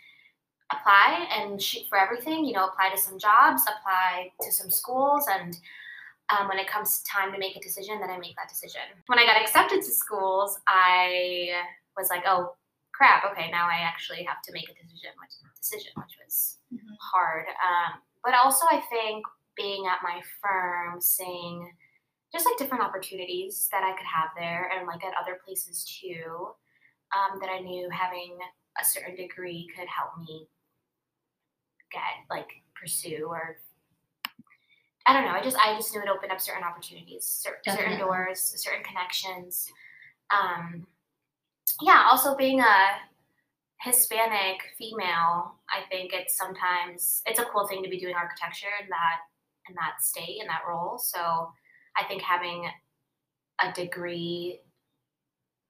apply 0.71 1.27
and 1.31 1.61
shoot 1.61 1.83
for 1.89 1.97
everything. 1.97 2.45
You 2.45 2.53
know, 2.53 2.67
apply 2.67 2.89
to 2.95 2.97
some 2.99 3.19
jobs, 3.19 3.63
apply 3.63 4.31
to 4.41 4.51
some 4.51 4.69
schools, 4.71 5.25
and 5.29 5.57
um, 6.29 6.47
when 6.47 6.59
it 6.59 6.67
comes 6.67 7.03
time 7.03 7.31
to 7.33 7.39
make 7.39 7.55
a 7.55 7.59
decision, 7.59 7.99
then 7.99 8.09
I 8.09 8.17
make 8.17 8.35
that 8.35 8.49
decision. 8.49 8.81
When 9.07 9.19
I 9.19 9.25
got 9.25 9.41
accepted 9.41 9.81
to 9.81 9.91
schools, 9.91 10.59
I 10.67 11.63
was 11.97 12.09
like, 12.09 12.23
oh 12.25 12.55
crap, 12.91 13.23
okay, 13.31 13.49
now 13.51 13.67
I 13.67 13.79
actually 13.81 14.23
have 14.23 14.41
to 14.43 14.51
make 14.51 14.65
a 14.69 14.73
decision, 14.73 15.11
which 15.21 15.31
decision, 15.61 15.91
which 15.95 16.17
was 16.23 16.57
Mhm. 16.73 16.97
hard. 16.99 17.45
Um, 17.63 18.01
but 18.27 18.35
also, 18.35 18.65
I 18.69 18.83
think 18.89 19.23
being 19.55 19.85
at 19.87 20.03
my 20.03 20.19
firm, 20.43 20.99
seeing 20.99 21.71
just 22.33 22.45
like 22.45 22.57
different 22.57 22.83
opportunities 22.83 23.69
that 23.71 23.83
I 23.83 23.93
could 23.93 24.05
have 24.05 24.31
there, 24.37 24.69
and 24.75 24.85
like 24.85 25.01
at 25.05 25.13
other 25.15 25.39
places 25.45 25.85
too, 25.85 26.49
um, 27.15 27.39
that 27.39 27.49
I 27.49 27.61
knew 27.61 27.87
having 27.89 28.37
a 28.81 28.83
certain 28.83 29.15
degree 29.15 29.69
could 29.73 29.87
help 29.87 30.11
me 30.19 30.45
get 31.89 32.01
like 32.29 32.49
pursue 32.75 33.27
or 33.29 33.59
I 35.07 35.13
don't 35.13 35.23
know. 35.23 35.31
I 35.31 35.41
just 35.41 35.55
I 35.55 35.73
just 35.77 35.95
knew 35.95 36.01
it 36.01 36.09
opened 36.09 36.33
up 36.33 36.41
certain 36.41 36.65
opportunities, 36.65 37.25
cer- 37.25 37.61
certain 37.65 37.91
Definitely. 37.91 38.05
doors, 38.05 38.53
certain 38.57 38.83
connections. 38.83 39.71
Um, 40.31 40.85
yeah. 41.81 42.09
Also, 42.11 42.35
being 42.35 42.59
a 42.59 42.65
Hispanic 43.81 44.57
female, 44.77 45.55
I 45.69 45.85
think 45.89 46.11
it's 46.13 46.35
sometimes 46.37 47.21
it's 47.25 47.39
a 47.39 47.45
cool 47.45 47.67
thing 47.67 47.83
to 47.83 47.89
be 47.89 47.99
doing 47.99 48.15
architecture 48.15 48.73
in 48.81 48.89
that 48.89 49.17
in 49.69 49.75
that 49.75 50.01
state 50.01 50.37
in 50.41 50.47
that 50.47 50.61
role. 50.67 50.97
So 50.97 51.19
I 51.97 52.03
think 52.07 52.21
having 52.21 52.69
a 53.61 53.71
degree. 53.73 54.61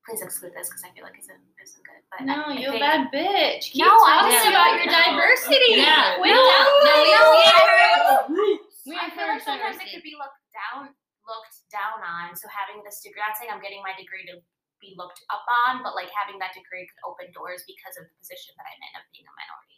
Please 0.07 0.21
exclude 0.21 0.53
this 0.55 0.69
because 0.71 0.83
I 0.87 0.95
feel 0.95 1.03
like 1.03 1.19
isn't 1.19 1.35
isn't 1.59 1.83
good. 1.83 1.99
But 2.07 2.23
No, 2.23 2.47
I 2.47 2.53
you 2.55 2.69
a 2.69 2.71
think- 2.71 2.79
bad 2.79 3.11
bitch. 3.11 3.75
Keep 3.75 3.83
No, 3.83 3.91
I 3.91 4.23
talking 4.23 4.31
just- 4.39 4.47
about 4.47 4.71
your 4.79 4.85
no. 4.87 5.03
diversity. 5.03 5.71
Yeah. 5.83 6.15
No, 6.15 6.23
no, 6.23 6.23
we- 6.23 6.31
no, 6.31 6.95
we 7.03 7.11
yeah. 7.11 9.03
I 9.03 9.09
feel 9.11 9.27
like 9.27 9.43
sometimes 9.43 9.75
it 9.75 9.83
diversity. 9.83 9.91
could 9.91 10.03
be 10.03 10.15
looked 10.15 10.39
down 10.55 10.95
looked 11.27 11.59
down 11.75 11.99
on. 12.07 12.31
So 12.39 12.47
having 12.47 12.79
this 12.87 13.03
degree, 13.03 13.19
not 13.19 13.35
saying 13.35 13.51
I'm 13.51 13.59
getting 13.59 13.83
my 13.83 13.91
degree 13.99 14.23
to 14.31 14.39
be 14.81 14.93
looked 14.97 15.21
up 15.33 15.43
on, 15.67 15.81
but 15.83 15.95
like 15.95 16.09
having 16.13 16.39
that 16.39 16.53
degree 16.53 16.85
could 16.87 17.01
open 17.09 17.31
doors 17.33 17.63
because 17.67 17.97
of 17.97 18.05
the 18.05 18.15
position 18.21 18.53
that 18.57 18.65
I'm 18.69 18.81
in 18.81 18.93
of 18.99 19.03
being 19.13 19.27
a 19.27 19.33
minority. 19.35 19.77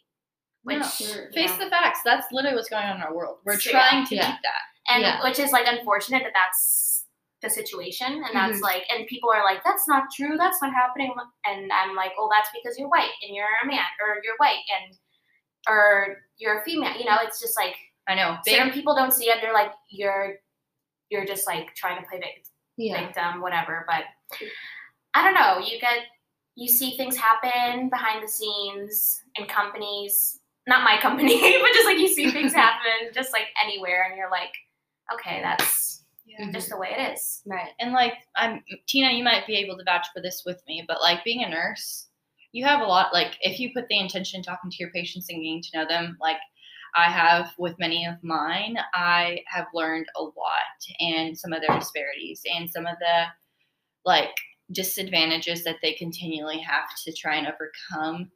Which 0.62 0.84
No. 0.84 0.88
you 1.00 1.32
Face 1.32 1.56
know, 1.58 1.64
the 1.64 1.70
facts. 1.70 2.00
That's 2.04 2.28
literally 2.32 2.56
what's 2.56 2.68
going 2.68 2.84
on 2.84 2.96
in 2.96 3.02
our 3.02 3.14
world. 3.16 3.38
We're 3.44 3.58
So, 3.58 3.70
trying 3.72 4.04
to 4.06 4.14
yeah. 4.16 4.32
keep 4.32 4.42
that. 4.44 4.62
and 4.92 5.02
yeah. 5.02 5.22
which 5.24 5.38
is 5.38 5.52
like 5.52 5.66
unfortunate 5.66 6.22
that 6.24 6.32
that's 6.36 7.06
the 7.42 7.48
situation 7.48 8.20
and 8.20 8.34
that's 8.36 8.60
Mm-hmm. 8.60 8.68
like 8.68 8.84
and 8.92 9.06
people 9.06 9.30
are 9.32 9.42
like 9.42 9.64
that's 9.64 9.88
not 9.88 10.04
true 10.14 10.36
that's 10.36 10.60
not 10.60 10.74
happening 10.74 11.14
and 11.46 11.72
i'm 11.72 11.96
like 11.96 12.12
well 12.18 12.28
that's 12.28 12.50
because 12.52 12.78
you're 12.78 12.90
white 12.90 13.08
and 13.24 13.34
you're 13.34 13.48
a 13.64 13.66
man 13.66 13.80
or 14.04 14.20
you're 14.22 14.36
white 14.36 14.60
and 14.76 14.94
or 15.66 16.18
you're 16.36 16.60
a 16.60 16.64
female 16.64 16.92
you 16.98 17.06
know 17.06 17.16
it's 17.22 17.40
just 17.40 17.56
like 17.56 17.74
I 18.06 18.14
know. 18.14 18.36
certain 18.46 18.72
people 18.72 18.94
don't 18.94 19.12
see 19.14 19.30
it 19.30 19.38
they're 19.40 19.54
like 19.54 19.72
you're 19.88 20.34
you're 21.08 21.24
just 21.24 21.46
like 21.46 21.74
trying 21.74 21.98
to 22.02 22.06
play 22.06 22.18
vic- 22.18 22.44
Yeah. 22.76 23.06
victim 23.06 23.40
whatever 23.40 23.86
but 23.88 24.04
i 25.14 25.24
don't 25.24 25.34
know 25.34 25.58
you 25.58 25.80
get 25.80 25.98
you 26.56 26.68
see 26.68 26.96
things 26.96 27.16
happen 27.16 27.88
behind 27.88 28.22
the 28.22 28.28
scenes 28.28 29.22
in 29.36 29.46
companies 29.46 30.40
not 30.66 30.84
my 30.84 30.98
company 31.00 31.40
but 31.60 31.72
just 31.72 31.86
like 31.86 31.98
you 31.98 32.08
see 32.08 32.30
things 32.30 32.52
happen 32.64 33.12
just 33.14 33.32
like 33.32 33.46
anywhere 33.62 34.06
and 34.08 34.16
you're 34.16 34.30
like 34.30 34.52
okay 35.12 35.40
that's 35.42 36.04
yeah. 36.26 36.50
just 36.52 36.68
the 36.68 36.76
way 36.76 36.94
it 36.96 37.12
is 37.12 37.30
Right. 37.46 37.70
And 37.80 37.92
like 37.92 38.14
I'm 38.36 38.62
Tina, 38.86 39.12
you 39.12 39.24
might 39.24 39.46
be 39.46 39.56
able 39.56 39.76
to 39.78 39.84
vouch 39.84 40.06
for 40.14 40.20
this 40.20 40.42
with 40.46 40.62
me, 40.68 40.84
but 40.86 41.00
like 41.00 41.24
being 41.24 41.42
a 41.42 41.48
nurse, 41.48 42.06
you 42.52 42.64
have 42.64 42.80
a 42.80 42.84
lot 42.84 43.12
like 43.12 43.36
if 43.40 43.58
you 43.58 43.72
put 43.74 43.88
the 43.88 43.98
intention 43.98 44.42
talking 44.42 44.70
to 44.70 44.76
your 44.78 44.90
patients 44.90 45.26
and 45.28 45.38
getting 45.38 45.62
to 45.62 45.78
know 45.78 45.88
them, 45.88 46.16
like 46.20 46.36
I 46.94 47.10
have 47.10 47.52
with 47.58 47.78
many 47.78 48.04
of 48.06 48.22
mine, 48.22 48.76
I 48.94 49.40
have 49.46 49.66
learned 49.74 50.06
a 50.16 50.22
lot 50.22 50.34
and 51.00 51.36
some 51.36 51.52
of 51.52 51.60
their 51.60 51.78
disparities 51.78 52.42
and 52.52 52.68
some 52.68 52.86
of 52.86 52.96
the 53.00 53.24
like 54.04 54.34
disadvantages 54.72 55.64
that 55.64 55.76
they 55.82 55.94
continually 55.94 56.58
have 56.60 56.88
to 57.04 57.12
try 57.12 57.36
and 57.36 57.46
overcome. 57.48 58.30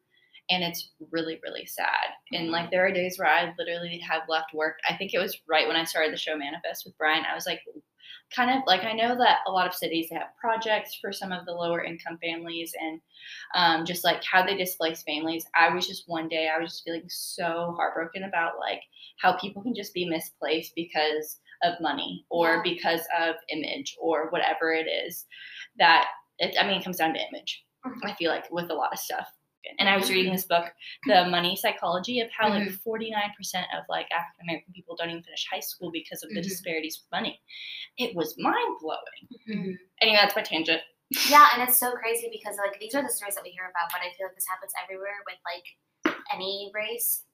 And 0.50 0.62
it's 0.62 0.90
really, 1.10 1.40
really 1.42 1.64
sad. 1.64 2.08
And 2.32 2.50
like 2.50 2.70
there 2.70 2.86
are 2.86 2.92
days 2.92 3.18
where 3.18 3.28
I 3.28 3.54
literally 3.58 3.98
have 3.98 4.22
left 4.28 4.52
work. 4.52 4.78
I 4.88 4.94
think 4.96 5.14
it 5.14 5.18
was 5.18 5.40
right 5.48 5.66
when 5.66 5.76
I 5.76 5.84
started 5.84 6.12
the 6.12 6.18
show 6.18 6.36
Manifest 6.36 6.84
with 6.84 6.96
Brian. 6.98 7.24
I 7.30 7.34
was 7.34 7.46
like, 7.46 7.60
kind 8.34 8.50
of 8.50 8.62
like 8.66 8.84
I 8.84 8.92
know 8.92 9.16
that 9.16 9.38
a 9.46 9.50
lot 9.52 9.66
of 9.66 9.74
cities 9.74 10.08
have 10.12 10.36
projects 10.40 10.98
for 11.00 11.12
some 11.12 11.32
of 11.32 11.46
the 11.46 11.52
lower 11.52 11.82
income 11.82 12.18
families 12.22 12.74
and 12.80 13.00
um, 13.54 13.84
just 13.86 14.04
like 14.04 14.22
how 14.24 14.44
they 14.44 14.56
displace 14.56 15.02
families. 15.02 15.46
I 15.54 15.72
was 15.72 15.86
just 15.86 16.04
one 16.08 16.28
day 16.28 16.50
I 16.54 16.60
was 16.60 16.72
just 16.72 16.84
feeling 16.84 17.04
so 17.08 17.74
heartbroken 17.76 18.24
about 18.24 18.58
like 18.58 18.80
how 19.20 19.34
people 19.38 19.62
can 19.62 19.74
just 19.74 19.94
be 19.94 20.08
misplaced 20.08 20.72
because 20.74 21.40
of 21.62 21.80
money 21.80 22.24
or 22.30 22.56
Yeah. 22.56 22.62
because 22.64 23.00
of 23.18 23.36
image 23.50 23.96
or 24.00 24.28
whatever 24.30 24.72
it 24.72 24.86
is 24.86 25.26
that 25.78 26.06
it, 26.38 26.56
I 26.58 26.66
mean 26.66 26.80
it 26.80 26.84
comes 26.84 26.96
down 26.98 27.14
to 27.14 27.20
image. 27.28 27.64
Mhm. 27.86 28.00
I 28.04 28.14
feel 28.14 28.30
like 28.30 28.50
with 28.50 28.70
a 28.70 28.74
lot 28.74 28.92
of 28.92 28.98
stuff. 28.98 29.28
And 29.78 29.88
I 29.88 29.96
was 29.96 30.10
reading 30.10 30.32
this 30.32 30.44
book, 30.44 30.66
The 31.06 31.24
Money 31.24 31.56
Psychology, 31.56 32.20
of 32.20 32.28
how 32.30 32.50
like 32.50 32.68
49% 32.68 33.64
of 33.76 33.84
like 33.88 34.06
African 34.12 34.42
American 34.42 34.72
people 34.74 34.94
don't 34.94 35.08
even 35.08 35.22
finish 35.22 35.46
high 35.50 35.60
school 35.60 35.90
because 35.90 36.22
of 36.22 36.28
the 36.30 36.40
Mhm. 36.40 36.44
disparities 36.44 37.00
with 37.00 37.10
money. 37.18 37.40
It 37.96 38.14
was 38.14 38.36
mind 38.38 38.76
blowing. 38.80 39.24
Mhm. 39.48 39.78
Anyway, 40.02 40.16
that's 40.20 40.36
my 40.36 40.42
tangent. 40.42 40.82
Yeah, 41.30 41.48
and 41.54 41.62
it's 41.62 41.78
so 41.78 41.92
crazy 41.92 42.28
because 42.30 42.58
like 42.58 42.78
these 42.78 42.94
are 42.94 43.02
the 43.02 43.08
stories 43.08 43.34
that 43.36 43.44
we 43.44 43.50
hear 43.50 43.64
about, 43.70 43.90
but 43.90 44.00
I 44.02 44.12
feel 44.16 44.26
like 44.26 44.34
this 44.34 44.46
happens 44.48 44.72
everywhere 44.82 45.16
with 45.26 45.38
like 45.46 46.18
any 46.32 46.70
race 46.74 47.24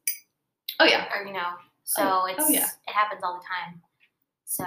Oh 0.79 0.85
yeah. 0.85 1.09
or 1.15 1.25
you 1.27 1.33
know. 1.33 1.57
So 1.85 2.03
Oh, 2.23 2.27
it's 2.27 2.45
oh, 2.45 2.49
yeah. 2.49 2.69
it 2.87 2.93
happens 2.93 3.23
all 3.25 3.39
the 3.41 3.45
time. 3.47 3.83
So 4.45 4.65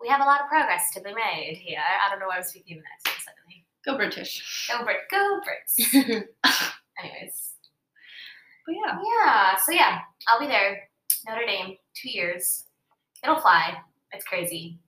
we 0.00 0.08
have 0.08 0.20
a 0.20 0.24
lot 0.24 0.40
of 0.40 0.48
progress 0.48 0.90
to 0.94 1.00
be 1.00 1.12
made 1.12 1.56
here. 1.58 1.80
I 1.80 2.08
don't 2.08 2.20
know 2.20 2.28
why 2.28 2.36
I'm 2.36 2.42
speaking 2.42 2.78
in 2.78 2.82
an 2.82 2.84
accent 2.94 3.11
suddenly. 3.11 3.11
Go 3.84 3.96
British. 3.96 4.68
Go 4.70 4.84
Brit, 4.84 4.96
go 5.10 5.40
Brits. 5.40 5.92
Anyways, 7.02 7.54
But 8.66 8.74
yeah. 8.74 8.98
yeah. 9.04 9.56
So 9.64 9.72
yeah, 9.72 9.98
I'll 10.28 10.40
be 10.40 10.46
there. 10.46 10.88
Notre 11.28 11.46
Dame, 11.46 11.76
two 11.94 12.10
years. 12.10 12.64
It'll 13.24 13.40
fly. 13.40 13.76
It's 14.12 14.24
crazy. 14.24 14.78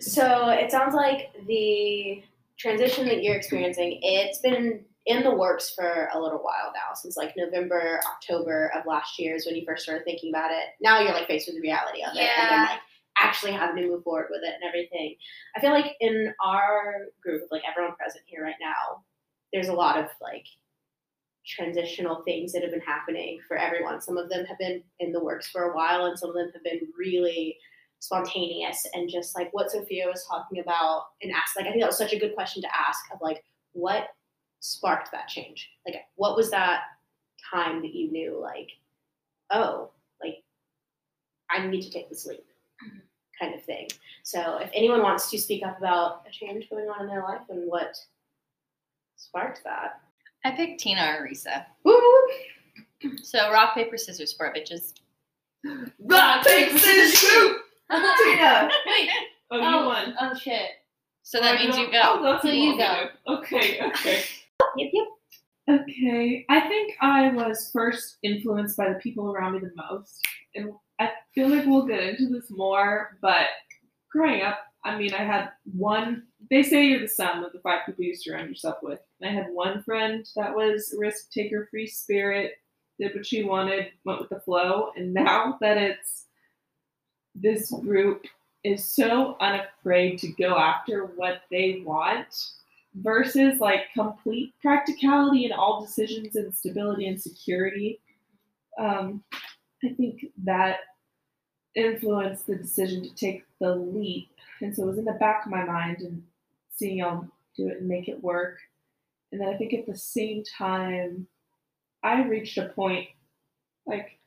So 0.00 0.48
it 0.50 0.70
sounds 0.70 0.94
like 0.94 1.30
the 1.46 2.22
transition 2.58 3.06
that 3.06 3.22
you're 3.22 3.36
experiencing, 3.36 3.98
it's 4.02 4.38
been 4.40 4.80
in 5.06 5.22
the 5.24 5.30
works 5.34 5.70
for 5.74 6.08
a 6.14 6.20
little 6.20 6.38
while 6.38 6.72
now, 6.74 6.94
since 6.94 7.16
like 7.16 7.34
November, 7.36 8.00
October 8.12 8.72
of 8.76 8.86
last 8.86 9.18
year 9.18 9.34
is 9.36 9.46
when 9.46 9.56
you 9.56 9.64
first 9.66 9.82
started 9.84 10.04
thinking 10.04 10.30
about 10.32 10.50
it. 10.50 10.64
Now 10.80 11.00
you're 11.00 11.12
like 11.12 11.26
faced 11.26 11.48
with 11.48 11.56
the 11.56 11.62
reality 11.62 12.02
of 12.02 12.14
it 12.14 12.20
and 12.20 12.50
then 12.50 12.52
Yeah. 12.52 12.66
like 12.70 12.80
actually 13.18 13.52
having 13.52 13.82
to 13.82 13.88
move 13.88 14.02
forward 14.02 14.28
with 14.30 14.42
it 14.42 14.54
and 14.54 14.68
everything. 14.68 15.16
I 15.56 15.60
feel 15.60 15.70
like 15.70 15.96
in 16.00 16.32
our 16.44 17.06
group, 17.22 17.42
like 17.50 17.62
everyone 17.68 17.96
present 17.96 18.24
here 18.26 18.42
right 18.42 18.54
now, 18.60 19.02
there's 19.52 19.68
a 19.68 19.74
lot 19.74 19.98
of 19.98 20.06
like 20.20 20.46
transitional 21.46 22.22
things 22.22 22.52
that 22.52 22.62
have 22.62 22.70
been 22.70 22.80
happening 22.80 23.40
for 23.46 23.56
everyone. 23.56 24.00
Some 24.00 24.16
of 24.16 24.28
them 24.28 24.44
have 24.46 24.58
been 24.58 24.82
in 25.00 25.12
the 25.12 25.22
works 25.22 25.50
for 25.50 25.64
a 25.64 25.76
while, 25.76 26.06
and 26.06 26.18
some 26.18 26.30
of 26.30 26.36
them 26.36 26.50
have 26.52 26.64
been 26.64 26.80
really 26.96 27.56
spontaneous 27.98 28.86
and 28.94 29.08
just 29.08 29.36
like 29.36 29.48
what 29.52 29.70
Sophia 29.70 30.06
was 30.06 30.26
talking 30.26 30.58
about 30.60 31.06
and 31.22 31.32
asked. 31.32 31.56
Like, 31.56 31.66
I 31.66 31.70
think 31.70 31.82
that 31.82 31.88
was 31.88 31.98
such 31.98 32.12
a 32.12 32.18
good 32.18 32.34
question 32.34 32.62
to 32.62 32.68
ask 32.74 33.00
of 33.12 33.20
like, 33.20 33.44
what 33.72 34.08
sparked 34.60 35.10
that 35.12 35.28
change? 35.28 35.70
Like, 35.86 35.96
what 36.16 36.36
was 36.36 36.50
that 36.50 36.82
time 37.52 37.82
that 37.82 37.94
you 37.94 38.10
knew, 38.10 38.40
like, 38.40 38.68
oh, 39.50 39.90
like, 40.22 40.42
I 41.50 41.66
need 41.66 41.82
to 41.82 41.90
take 41.90 42.08
this 42.08 42.26
leap, 42.26 42.44
kind 43.40 43.54
of 43.54 43.62
thing. 43.64 43.88
So, 44.22 44.58
if 44.58 44.70
anyone 44.74 45.02
wants 45.02 45.30
to 45.30 45.38
speak 45.38 45.64
up 45.66 45.78
about 45.78 46.24
a 46.28 46.30
change 46.30 46.68
going 46.70 46.88
on 46.88 47.02
in 47.02 47.06
their 47.08 47.22
life 47.22 47.42
and 47.48 47.68
what 47.70 47.96
sparked 49.16 49.62
that, 49.64 50.00
I 50.44 50.50
picked 50.52 50.80
Tina 50.80 51.16
or 51.18 51.26
Risa. 51.26 51.64
woo! 51.84 51.96
So 53.22 53.50
rock, 53.50 53.74
paper, 53.74 53.96
scissors 53.96 54.32
for 54.32 54.46
it, 54.46 54.54
bitches. 54.68 54.94
Rock, 56.00 56.44
paper, 56.46 56.78
scissors, 56.78 57.18
shoot! 57.18 57.56
Tina! 57.90 58.68
Wait. 58.86 59.10
Oh, 59.50 59.58
you 59.58 59.64
Oh, 59.66 59.86
won. 59.88 60.14
oh 60.20 60.34
shit. 60.34 60.70
So 61.24 61.40
that 61.40 61.56
Oh, 61.60 61.62
means 61.62 61.76
you 61.76 61.86
Oh, 61.88 62.18
go. 62.18 62.22
that's 62.22 62.42
So 62.42 62.50
you 62.50 62.74
little 62.76 63.08
go. 63.26 63.34
Okay, 63.38 63.80
okay. 63.80 64.22
Yep, 64.76 64.90
yep. 64.94 65.06
Okay, 65.82 66.46
I 66.48 66.60
think 66.60 66.94
I 67.02 67.28
was 67.28 67.70
first 67.72 68.16
influenced 68.22 68.76
by 68.76 68.88
the 68.88 68.94
people 69.00 69.30
around 69.32 69.52
me 69.52 69.58
the 69.60 69.70
most. 69.76 70.26
And 70.54 70.72
I 71.02 71.10
feel 71.34 71.48
like 71.48 71.66
we'll 71.66 71.86
get 71.86 72.02
into 72.02 72.28
this 72.28 72.50
more, 72.50 73.18
but 73.20 73.46
growing 74.10 74.42
up, 74.42 74.58
I 74.84 74.96
mean, 74.96 75.14
I 75.14 75.24
had 75.24 75.50
one, 75.64 76.24
they 76.50 76.62
say 76.62 76.86
you're 76.86 77.00
the 77.00 77.08
sum 77.08 77.44
of 77.44 77.52
the 77.52 77.60
five 77.60 77.86
people 77.86 78.04
you 78.04 78.14
surround 78.14 78.48
yourself 78.48 78.76
with. 78.82 79.00
And 79.20 79.30
I 79.30 79.32
had 79.32 79.52
one 79.52 79.82
friend 79.82 80.26
that 80.36 80.54
was 80.54 80.94
risk 80.98 81.30
taker, 81.30 81.68
free 81.70 81.86
spirit, 81.86 82.52
did 82.98 83.14
what 83.14 83.26
she 83.26 83.44
wanted, 83.44 83.88
went 84.04 84.20
with 84.20 84.28
the 84.28 84.40
flow. 84.40 84.90
And 84.96 85.14
now 85.14 85.56
that 85.60 85.76
it's 85.76 86.26
this 87.34 87.70
group 87.70 88.26
is 88.64 88.84
so 88.84 89.36
unafraid 89.40 90.18
to 90.20 90.28
go 90.28 90.56
after 90.56 91.06
what 91.16 91.42
they 91.50 91.82
want 91.84 92.28
versus 92.96 93.58
like 93.58 93.86
complete 93.94 94.52
practicality 94.60 95.46
in 95.46 95.52
all 95.52 95.80
decisions 95.80 96.36
and 96.36 96.54
stability 96.54 97.08
and 97.08 97.20
security. 97.20 98.00
Um, 98.78 99.24
I 99.84 99.88
think 99.96 100.26
that 100.44 100.78
influenced 101.74 102.46
the 102.46 102.56
decision 102.56 103.02
to 103.02 103.14
take 103.14 103.44
the 103.60 103.74
leap. 103.74 104.28
And 104.60 104.74
so 104.74 104.84
it 104.84 104.86
was 104.86 104.98
in 104.98 105.04
the 105.04 105.12
back 105.12 105.44
of 105.44 105.50
my 105.50 105.64
mind 105.64 106.00
and 106.00 106.22
seeing 106.74 106.98
y'all 106.98 107.26
do 107.56 107.68
it 107.68 107.78
and 107.78 107.88
make 107.88 108.08
it 108.08 108.22
work. 108.22 108.58
And 109.30 109.40
then 109.40 109.48
I 109.48 109.56
think 109.56 109.72
at 109.72 109.86
the 109.86 109.96
same 109.96 110.44
time, 110.44 111.26
I 112.02 112.22
reached 112.22 112.58
a 112.58 112.66
point 112.66 113.08
like 113.86 114.18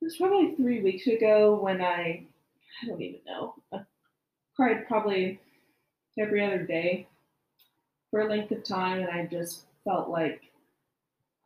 it 0.00 0.04
was 0.04 0.16
probably 0.16 0.54
three 0.54 0.82
weeks 0.82 1.06
ago 1.06 1.58
when 1.60 1.80
I 1.80 2.26
I 2.82 2.86
don't 2.86 3.00
even 3.02 3.20
know. 3.26 3.54
I 3.72 3.80
cried 4.56 4.86
probably 4.86 5.40
every 6.18 6.44
other 6.44 6.62
day 6.62 7.08
for 8.10 8.20
a 8.20 8.28
length 8.28 8.52
of 8.52 8.64
time 8.64 9.00
and 9.00 9.10
I 9.10 9.26
just 9.26 9.64
felt 9.84 10.08
like 10.08 10.42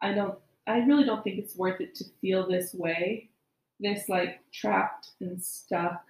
I 0.00 0.12
don't 0.12 0.38
I 0.66 0.78
really 0.78 1.04
don't 1.04 1.24
think 1.24 1.38
it's 1.38 1.56
worth 1.56 1.80
it 1.80 1.94
to 1.96 2.04
feel 2.20 2.48
this 2.48 2.74
way. 2.74 3.28
This 3.82 4.08
like 4.08 4.40
trapped 4.52 5.10
and 5.20 5.42
stuck 5.42 6.04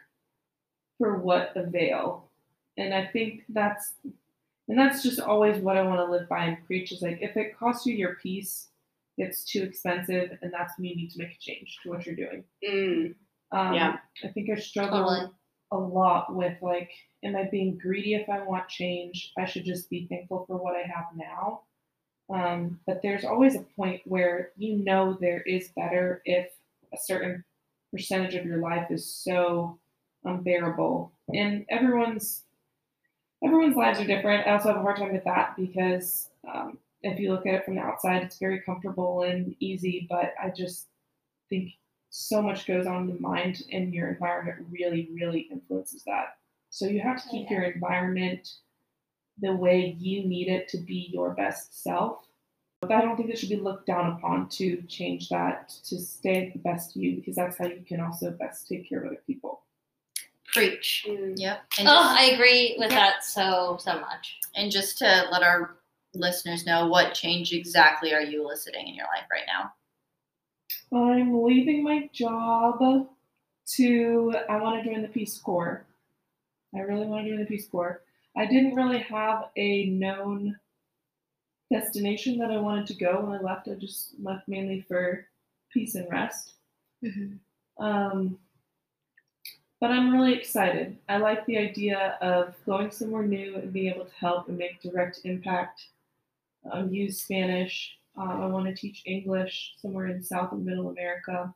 for 0.99 1.19
what 1.19 1.53
avail. 1.57 2.29
And 2.77 2.95
I 2.95 3.07
think 3.07 3.43
that's 3.49 3.95
and 4.69 4.79
that's 4.79 5.03
just 5.03 5.21
always 5.21 5.59
what 5.59 5.77
I 5.77 5.83
want 5.83 5.99
to 6.01 6.11
live 6.11 6.29
by 6.29 6.45
and 6.45 6.65
preach 6.67 6.93
is 6.93 7.03
like 7.03 7.19
if 7.21 7.37
it 7.37 7.59
costs 7.59 7.87
you 7.87 7.95
your 7.95 8.15
peace, 8.17 8.69
it's 9.19 9.45
too 9.45 9.63
expensive 9.63 10.39
and 10.43 10.53
that's 10.53 10.79
when 10.79 10.87
you 10.87 10.97
need 10.97 11.11
to 11.11 11.19
make 11.19 11.33
a 11.33 11.39
change 11.41 11.79
to 11.83 11.91
what 11.91 12.07
you're 12.07 12.15
doing. 12.15 12.45
Mm, 12.67 13.15
Um, 13.51 13.75
Yeah. 13.75 13.99
I 14.25 14.29
think 14.29 14.49
I 14.51 14.55
struggle 14.57 15.05
Totally. 15.09 15.31
a 15.73 15.77
lot 15.79 16.35
with 16.35 16.57
like, 16.63 16.91
am 17.25 17.37
I 17.37 17.45
being 17.45 17.77
greedy 17.79 18.15
if 18.15 18.29
I 18.29 18.43
want 18.43 18.69
change? 18.69 19.33
I 19.39 19.45
should 19.45 19.65
just 19.65 19.91
be 19.91 20.07
thankful 20.07 20.45
for 20.47 20.57
what 20.57 20.77
I 20.77 20.83
have 20.83 21.07
now. 21.17 21.63
Um, 22.31 22.81
but 22.87 23.03
there's 23.03 23.25
always 23.25 23.57
a 23.57 23.63
point 23.77 24.01
where 24.07 24.53
you 24.57 24.77
know 24.77 25.19
there 25.21 25.43
is 25.43 25.69
better 25.77 26.23
if 26.25 26.49
a 26.95 26.97
certain 26.99 27.45
percentage 27.93 28.35
of 28.35 28.47
your 28.47 28.59
life 28.59 28.91
is 28.91 29.07
so 29.07 29.79
unbearable. 30.25 31.13
And 31.35 31.65
everyone's 31.69 32.43
everyone's 33.45 33.77
lives 33.77 34.01
are 34.01 34.07
different. 34.07 34.47
I 34.47 34.53
also 34.53 34.69
have 34.69 34.79
a 34.79 34.83
hard 34.83 34.97
time 34.97 35.13
with 35.13 35.25
that 35.25 35.57
because 35.57 36.29
um, 36.53 36.79
if 37.03 37.19
you 37.19 37.31
look 37.31 37.47
at 37.47 37.55
it 37.55 37.65
from 37.65 37.75
the 37.75 37.81
outside, 37.81 38.23
it's 38.23 38.39
very 38.39 38.61
comfortable 38.61 39.23
and 39.23 39.55
easy. 39.61 40.07
But 40.09 40.35
I 40.43 40.51
just 40.51 40.87
think 41.49 41.73
so 42.11 42.43
much 42.43 42.67
goes 42.67 42.87
on 42.87 43.03
in 43.03 43.15
the 43.15 43.21
mind, 43.21 43.63
and 43.73 43.93
your 43.93 44.09
environment 44.09 44.67
really, 44.71 45.09
really 45.13 45.41
influences 45.51 46.03
that. 46.05 46.37
So 46.71 46.87
you 46.87 47.01
have 47.01 47.23
to 47.23 47.29
keep 47.29 47.51
your 47.51 47.63
environment 47.63 48.49
the 49.41 49.55
way 49.55 49.97
you 49.99 50.25
need 50.25 50.49
it 50.49 50.69
to 50.69 50.79
be 50.79 51.11
your 51.13 51.31
best 51.31 51.83
self. 51.83 52.27
But 52.83 52.91
I 52.91 53.01
don't 53.01 53.17
think 53.17 53.31
it 53.31 53.39
should 53.39 53.49
be 53.49 53.57
looked 53.57 53.87
down 53.87 54.13
upon 54.13 54.49
to 54.51 54.83
change 54.89 55.29
that 55.29 55.69
to 55.85 55.99
stay 56.01 56.51
the 56.53 56.59
best 56.59 56.97
you 56.97 57.15
because 57.15 57.37
that's 57.37 57.57
how 57.57 57.67
you 57.67 57.85
can 57.87 58.01
also 58.01 58.33
best 58.33 58.67
take 58.69 58.89
care 58.89 58.99
of 59.01 59.07
other 59.07 59.23
people. 59.25 59.63
Preach. 60.53 61.07
mm. 61.09 61.33
Yep. 61.37 61.61
And 61.79 61.89
Oh, 61.89 61.93
just, 61.93 62.19
I 62.21 62.25
agree 62.33 62.75
with 62.79 62.91
Yeah. 62.91 62.97
that 62.99 63.25
so 63.25 63.77
so 63.81 64.01
much. 64.01 64.37
and 64.57 64.71
just 64.71 64.99
to 64.99 65.29
let 65.31 65.43
our 65.45 65.77
listeners 66.13 66.67
know 66.67 66.89
what 66.89 67.15
change 67.15 67.53
exactly 67.53 68.13
are 68.13 68.21
you 68.21 68.43
eliciting 68.43 68.87
in 68.89 68.95
your 68.97 69.07
life 69.07 69.25
right 69.31 69.47
now? 69.47 69.73
I'm 70.95 71.43
leaving 71.43 71.83
my 71.85 72.11
job 72.13 73.07
to, 73.77 74.35
I 74.51 74.57
want 74.61 74.83
to 74.85 74.91
join 74.91 75.01
the 75.03 75.09
Peace 75.09 75.39
Corps. 75.39 75.87
I 76.75 76.81
really 76.81 77.07
want 77.07 77.25
to 77.25 77.31
join 77.31 77.39
the 77.41 77.47
Peace 77.47 77.67
Corps. 77.69 78.03
I 78.37 78.45
didn't 78.45 78.75
really 78.75 78.99
have 78.99 79.45
a 79.57 79.87
known 79.87 80.59
destination 81.73 82.39
that 82.39 82.51
I 82.51 82.59
wanted 82.59 82.87
to 82.89 82.95
go 82.95 83.21
when 83.21 83.39
I 83.39 83.43
left. 83.43 83.69
I 83.69 83.75
just 83.75 84.15
left 84.23 84.47
mainly 84.47 84.85
for 84.87 85.27
peace 85.73 85.95
and 85.95 86.11
rest. 86.11 86.55
Um, 87.79 88.39
but 89.81 89.91
I'm 89.91 90.13
really 90.13 90.35
excited. 90.35 90.97
I 91.09 91.17
like 91.17 91.45
the 91.47 91.59
idea 91.59 92.17
of 92.21 92.55
going 92.65 92.93
somewhere 92.93 93.25
new 93.25 93.57
and 93.57 93.73
being 93.73 93.93
able 93.93 94.05
to 94.05 94.15
help 94.15 94.49
and 94.49 94.57
make 94.57 94.81
direct 94.81 95.21
impact. 95.25 95.89
Um, 96.71 96.93
use 96.95 97.21
Spanish. 97.21 97.99
Uh, 98.17 98.45
I 98.45 98.47
want 98.47 98.67
to 98.67 98.75
teach 98.75 99.03
English 99.07 99.75
somewhere 99.83 100.07
in 100.07 100.23
South 100.23 100.53
and 100.53 100.65
Middle 100.65 100.91
America. 100.91 101.53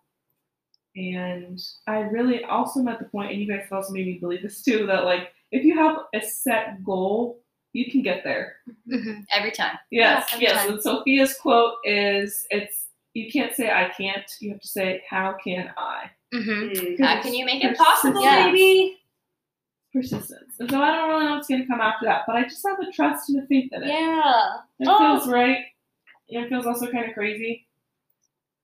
And 0.96 1.62
I 1.87 1.99
really 1.99 2.42
also 2.42 2.80
am 2.80 2.88
at 2.88 2.99
the 2.99 3.04
point, 3.04 3.30
and 3.30 3.40
you 3.40 3.46
guys 3.46 3.68
also 3.70 3.92
made 3.92 4.06
me 4.06 4.18
believe 4.18 4.42
this 4.42 4.62
too, 4.62 4.87
that 4.87 5.04
like 5.04 5.32
if 5.52 5.64
you 5.64 5.76
have 5.78 5.99
a 6.14 6.20
set 6.20 6.82
goal, 6.82 7.38
you 7.76 7.90
can 7.90 8.02
get 8.02 8.25
there. 8.25 8.56
Every 9.30 9.50
time. 9.50 9.78
Yes, 9.90 10.28
Yeah, 10.33 10.38
yes. 10.40 10.50
sometimes. 10.52 10.71
And 10.71 10.83
Sophia's 10.83 11.35
quote 11.38 11.75
is, 11.85 12.47
"It's 12.50 12.87
you 13.14 13.30
can't 13.30 13.54
say 13.54 13.71
I 13.71 13.88
can't. 13.90 14.25
You 14.40 14.50
have 14.52 14.61
to 14.61 14.68
say 14.68 15.02
how 15.09 15.37
can 15.42 15.73
I." 15.76 16.11
Mm-hmm. 16.35 16.50
Mm. 16.50 17.00
How 17.04 17.23
can 17.23 17.35
you 17.35 17.45
make 17.45 17.62
it 17.64 17.76
possible, 17.76 18.23
Yeah. 18.23 18.47
baby? 18.47 18.99
Persistence. 19.92 20.56
And 20.61 20.71
so 20.71 20.83
I 20.83 20.90
don't 20.95 21.09
really 21.09 21.25
know 21.25 21.35
what's 21.37 21.49
going 21.49 21.62
to 21.62 21.66
come 21.66 21.80
after 21.80 22.04
that, 22.06 22.25
but 22.26 22.37
I 22.37 22.42
just 22.42 22.66
have 22.66 22.78
a 22.80 22.90
trust 22.92 23.30
and 23.30 23.42
a 23.42 23.47
faith 23.47 23.73
in 23.73 23.83
it. 23.83 23.88
Yeah. 23.88 24.56
It 24.80 24.88
Oh. 24.90 24.99
feels 24.99 25.28
right. 25.28 25.64
and 26.30 26.45
It 26.45 26.49
feels 26.49 26.66
also 26.66 26.90
kind 26.90 27.06
of 27.09 27.14
crazy, 27.14 27.66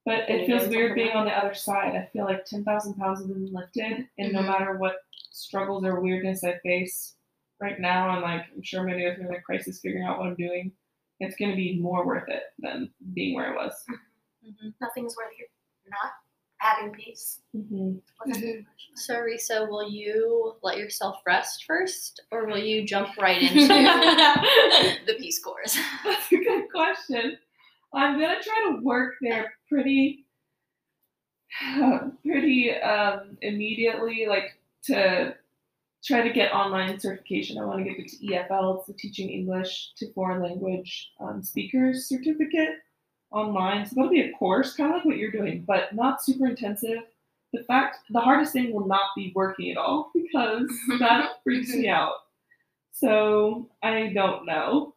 but 0.04 0.28
it 0.28 0.40
you 0.40 0.46
feels 0.46 0.68
weird 0.68 0.94
being 0.96 1.12
on 1.12 1.24
the 1.24 1.32
other 1.32 1.54
side. 1.54 1.94
I 1.94 2.06
feel 2.12 2.24
like 2.24 2.44
ten 2.44 2.64
thousand 2.64 2.94
pounds 2.94 3.20
have 3.20 3.28
been 3.28 3.52
lifted, 3.52 4.08
and 4.18 4.32
no 4.32 4.40
Mhm. 4.40 4.46
matter 4.46 4.76
what 4.76 4.96
struggles 5.30 5.84
or 5.84 6.00
weirdness 6.00 6.42
I 6.44 6.58
face 6.58 7.14
right 7.62 7.80
now, 7.80 8.08
I'm 8.08 8.22
like 8.22 8.42
I'm 8.54 8.62
sure 8.62 8.82
many 8.82 9.06
of 9.06 9.14
us 9.14 9.20
are 9.20 9.28
in 9.28 9.34
a 9.34 9.40
crisis 9.40 9.80
figuring 9.80 10.04
out 10.04 10.18
what 10.18 10.26
I'm 10.26 10.34
doing. 10.34 10.72
It's 11.20 11.36
going 11.36 11.52
to 11.52 11.56
be 11.56 11.78
more 11.80 12.04
worth 12.04 12.28
it 12.28 12.42
than 12.58 12.90
being 13.14 13.34
where 13.34 13.52
I 13.52 13.64
was. 13.64 13.72
Nothing's 14.80 15.16
worth 15.16 15.32
your 15.38 15.46
not 15.88 16.12
having 16.58 16.92
peace. 16.92 17.40
Mm-hmm. 17.56 17.96
Wasn't 18.26 18.44
Mhm. 18.44 18.66
So, 18.94 19.14
Risa, 19.16 19.68
will 19.68 19.88
you 19.88 20.56
let 20.62 20.78
yourself 20.78 21.20
rest 21.26 21.64
first, 21.64 22.22
or 22.30 22.46
will 22.46 22.58
you 22.58 22.84
jump 22.84 23.16
right 23.18 23.40
into 23.42 23.66
the 25.06 25.14
Peace 25.14 25.42
Corps? 25.42 25.62
That's 26.04 26.32
a 26.32 26.36
good 26.36 26.70
question. 26.70 27.38
I'm 27.94 28.18
gonna 28.18 28.42
try 28.42 28.70
to 28.70 28.82
work 28.82 29.14
there 29.20 29.54
pretty, 29.68 30.24
pretty 32.24 32.74
um, 32.74 33.38
immediately, 33.42 34.26
like 34.28 34.58
to 34.84 35.34
try 36.04 36.26
to 36.26 36.32
get 36.32 36.52
online 36.52 36.98
certification. 36.98 37.58
I 37.58 37.64
want 37.64 37.84
to 37.84 37.84
get 37.84 37.96
the 37.96 38.28
EFL, 38.28 38.78
it's 38.78 38.86
the 38.86 38.94
Teaching 38.94 39.30
English 39.30 39.92
to 39.96 40.12
Foreign 40.12 40.42
Language 40.42 41.12
um, 41.20 41.42
Speakers 41.42 42.06
certificate 42.08 42.78
online. 43.30 43.86
So 43.86 43.94
that'll 43.96 44.10
be 44.10 44.20
a 44.20 44.32
course, 44.32 44.74
kind 44.74 44.90
of 44.90 44.96
like 44.96 45.04
what 45.04 45.16
you're 45.16 45.30
doing, 45.30 45.64
but 45.66 45.94
not 45.94 46.22
super 46.22 46.46
intensive. 46.46 46.98
The 47.52 47.62
fact, 47.64 47.98
the 48.10 48.20
hardest 48.20 48.52
thing 48.52 48.72
will 48.72 48.86
not 48.86 49.10
be 49.14 49.32
working 49.34 49.70
at 49.70 49.76
all 49.76 50.10
because 50.14 50.68
that 50.98 51.30
freaks 51.44 51.74
me 51.74 51.88
out. 51.88 52.14
So 52.92 53.68
I 53.82 54.12
don't 54.14 54.46
know. 54.46 54.94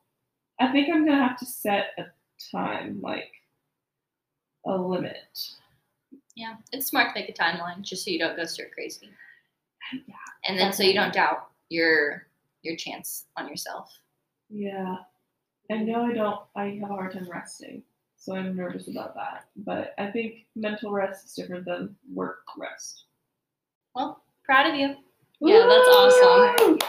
I 0.59 0.71
think 0.71 0.89
I'm 0.89 1.05
gonna 1.05 1.27
have 1.27 1.39
to 1.39 1.45
set 1.45 1.87
a 1.97 2.05
time, 2.51 3.01
like 3.01 3.31
a 4.65 4.75
limit. 4.75 5.17
Yeah, 6.35 6.55
it's 6.71 6.87
smart 6.87 7.13
to 7.13 7.19
make 7.19 7.29
a 7.29 7.33
timeline 7.33 7.81
just 7.81 8.03
so 8.03 8.11
you 8.11 8.19
don't 8.19 8.35
go 8.35 8.45
stir 8.45 8.69
crazy, 8.73 9.09
Yeah. 9.93 10.15
and 10.47 10.57
then 10.57 10.73
so 10.73 10.83
you 10.83 10.93
don't 10.93 11.13
doubt 11.13 11.49
your 11.69 12.27
your 12.61 12.75
chance 12.75 13.25
on 13.37 13.47
yourself. 13.47 13.91
Yeah. 14.49 14.97
I 15.71 15.77
know 15.77 16.05
I 16.05 16.13
don't 16.13 16.41
I 16.55 16.79
have 16.81 16.89
a 16.89 16.93
hard 16.93 17.13
time 17.13 17.29
resting. 17.29 17.83
So 18.17 18.35
I'm 18.35 18.55
nervous 18.55 18.87
about 18.87 19.13
that. 19.15 19.45
But 19.57 19.93
I 19.97 20.09
think 20.11 20.45
mental 20.55 20.91
rest 20.91 21.25
is 21.25 21.33
different 21.33 21.65
than 21.65 21.95
work 22.11 22.39
rest. 22.57 23.03
Well, 23.95 24.23
proud 24.43 24.67
of 24.67 24.75
you. 24.75 24.95
Yeah, 25.41 25.65
that's 25.67 25.89
awesome. 25.89 26.71
Woo! 26.71 26.79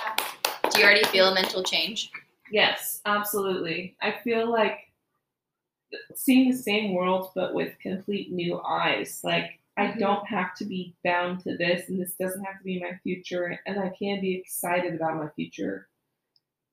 Do 0.71 0.79
you 0.79 0.85
already 0.85 1.05
feel 1.05 1.29
a 1.29 1.35
mental 1.35 1.63
change? 1.63 2.11
Yes, 2.51 3.01
absolutely. 3.07 3.97
I 4.01 4.15
feel 4.23 4.51
like 4.51 4.79
seeing 6.15 6.51
the 6.51 6.57
same 6.57 6.95
world 6.95 7.31
but 7.35 7.55
with 7.55 7.79
complete 7.81 8.33
new 8.33 8.61
eyes. 8.63 9.21
Like 9.23 9.59
I 9.79 9.89
Mhm. 9.89 9.99
don't 9.99 10.27
have 10.27 10.55
to 10.57 10.65
be 10.65 10.95
bound 11.05 11.41
to 11.41 11.57
this 11.57 11.89
and 11.89 12.01
this 12.01 12.15
doesn't 12.15 12.45
have 12.45 12.59
to 12.59 12.65
be 12.65 12.81
my 12.81 12.97
future 13.03 13.59
and 13.67 13.79
I 13.79 13.91
can 13.91 14.21
be 14.21 14.35
excited 14.35 14.95
about 14.95 15.17
my 15.17 15.29
future. 15.31 15.89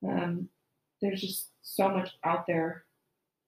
Um 0.07 0.49
there's 1.01 1.21
just 1.21 1.49
so 1.61 1.89
much 1.89 2.11
out 2.23 2.45
there 2.47 2.85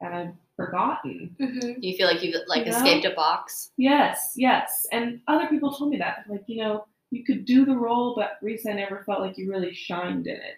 and 0.01 0.13
I've 0.13 0.33
forgotten. 0.57 1.35
Mm-hmm. 1.39 1.81
You 1.81 1.95
feel 1.97 2.07
like 2.07 2.21
you've 2.21 2.35
like 2.47 2.65
You 2.65 2.71
know? 2.71 2.77
escaped 2.77 3.05
a 3.05 3.11
box. 3.15 3.71
Yes, 3.77 4.33
yes. 4.35 4.85
And 4.91 5.21
other 5.27 5.47
people 5.47 5.71
told 5.73 5.89
me 5.89 5.97
that. 5.97 6.25
Like, 6.29 6.43
you 6.47 6.57
know, 6.57 6.85
you 7.11 7.23
could 7.23 7.45
do 7.45 7.63
the 7.65 7.77
role, 7.77 8.13
but 8.15 8.37
Risa 8.43 8.71
I 8.71 8.73
never 8.73 9.03
felt 9.05 9.21
like 9.21 9.37
you 9.37 9.49
really 9.49 9.73
shined 9.73 10.27
in 10.27 10.35
it. 10.37 10.57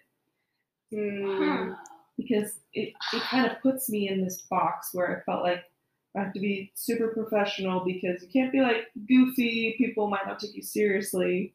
Mm. 0.93 1.77
because 2.17 2.59
it, 2.73 2.93
it 3.13 3.21
kind 3.23 3.45
of 3.45 3.61
puts 3.61 3.89
me 3.89 4.07
in 4.09 4.23
this 4.23 4.41
box 4.43 4.89
where 4.93 5.17
I 5.19 5.21
felt 5.23 5.43
like 5.43 5.65
I 6.17 6.23
have 6.23 6.33
to 6.33 6.39
be 6.39 6.71
super 6.73 7.09
professional 7.09 7.81
because 7.85 8.23
you 8.23 8.29
can't 8.33 8.51
be 8.51 8.61
like 8.61 8.87
goofy. 9.07 9.75
People 9.77 10.09
might 10.09 10.25
not 10.25 10.39
take 10.39 10.55
you 10.55 10.63
seriously. 10.63 11.53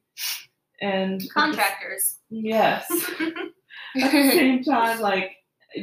And 0.80 1.22
Contractors. 1.32 2.18
yes. 2.30 2.86
At 3.96 4.12
the 4.12 4.30
same 4.30 4.62
time, 4.62 5.00
like 5.00 5.32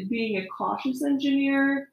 being 0.10 0.38
a 0.38 0.48
cautious 0.48 1.04
engineer 1.04 1.89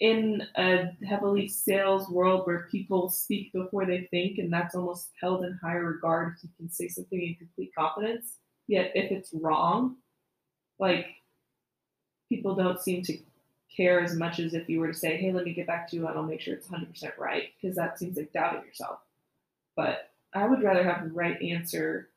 in 0.00 0.42
a 0.56 0.84
heavily 1.06 1.48
sales 1.48 2.08
world 2.08 2.46
where 2.46 2.68
people 2.70 3.10
speak 3.10 3.52
before 3.52 3.84
they 3.84 4.08
think, 4.10 4.38
and 4.38 4.52
that's 4.52 4.74
almost 4.74 5.10
held 5.20 5.44
in 5.44 5.58
higher 5.62 5.84
regard 5.84 6.34
if 6.36 6.44
you 6.44 6.50
can 6.56 6.70
say 6.70 6.88
something 6.88 7.20
in 7.20 7.34
complete 7.34 7.72
confidence. 7.76 8.36
Yet 8.66 8.92
if 8.94 9.10
it's 9.10 9.34
wrong, 9.34 9.96
like 10.78 11.06
people 12.28 12.54
don't 12.54 12.80
seem 12.80 13.02
to 13.04 13.18
care 13.78 14.00
as 14.00 14.14
much 14.16 14.38
as 14.40 14.52
if 14.52 14.68
you 14.68 14.80
were 14.80 14.88
to 14.88 14.94
say, 14.94 15.16
"Hey, 15.16 15.32
let 15.32 15.44
me 15.46 15.54
get 15.54 15.66
back 15.66 15.88
to 15.88 15.96
you, 15.96 16.06
and 16.06 16.18
I'll 16.18 16.24
make 16.24 16.40
sure 16.42 16.52
it's 16.54 16.66
100% 16.68 17.16
right," 17.16 17.52
because 17.54 17.76
that 17.76 17.98
seems 17.98 18.16
like 18.18 18.32
doubting 18.32 18.64
yourself. 18.66 19.00
But 19.76 20.10
I 20.34 20.46
would 20.46 20.62
rather 20.62 20.82
have 20.82 21.04
the 21.04 21.10
right 21.12 21.40
answer 21.40 22.10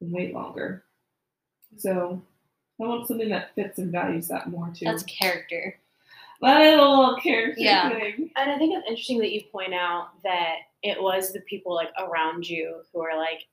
than 0.00 0.10
wait 0.10 0.34
longer. 0.34 0.84
So 1.76 2.20
I 2.80 2.84
want 2.86 3.06
something 3.06 3.28
that 3.28 3.54
fits 3.54 3.78
and 3.78 3.92
values 3.92 4.28
that 4.28 4.48
more 4.48 4.72
too. 4.74 4.86
That's 4.86 5.02
character. 5.04 5.78
that 6.40 6.60
is 6.62 6.74
a 6.74 6.82
little 6.82 7.16
character 7.16 7.60
Yeah. 7.60 7.90
thing. 7.90 8.30
And 8.36 8.50
I 8.50 8.56
think 8.58 8.72
it's 8.76 8.88
interesting 8.88 9.18
that 9.18 9.32
you 9.32 9.42
point 9.50 9.74
out 9.74 10.22
that 10.22 10.58
it 10.84 11.02
was 11.02 11.32
the 11.32 11.40
people 11.42 11.74
like 11.74 11.90
around 11.98 12.48
you 12.48 12.84
who 12.92 13.00
are 13.00 13.16
like, 13.16 13.46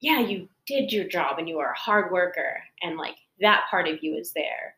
yeah, 0.00 0.20
you 0.20 0.48
did 0.66 0.92
your 0.92 1.04
job 1.04 1.38
and 1.38 1.48
you 1.48 1.58
are 1.58 1.72
a 1.72 1.78
hard 1.78 2.12
worker 2.12 2.62
and 2.82 2.98
like 2.98 3.16
that 3.40 3.64
part 3.70 3.88
of 3.88 4.02
you 4.02 4.14
is 4.14 4.32
there, 4.34 4.76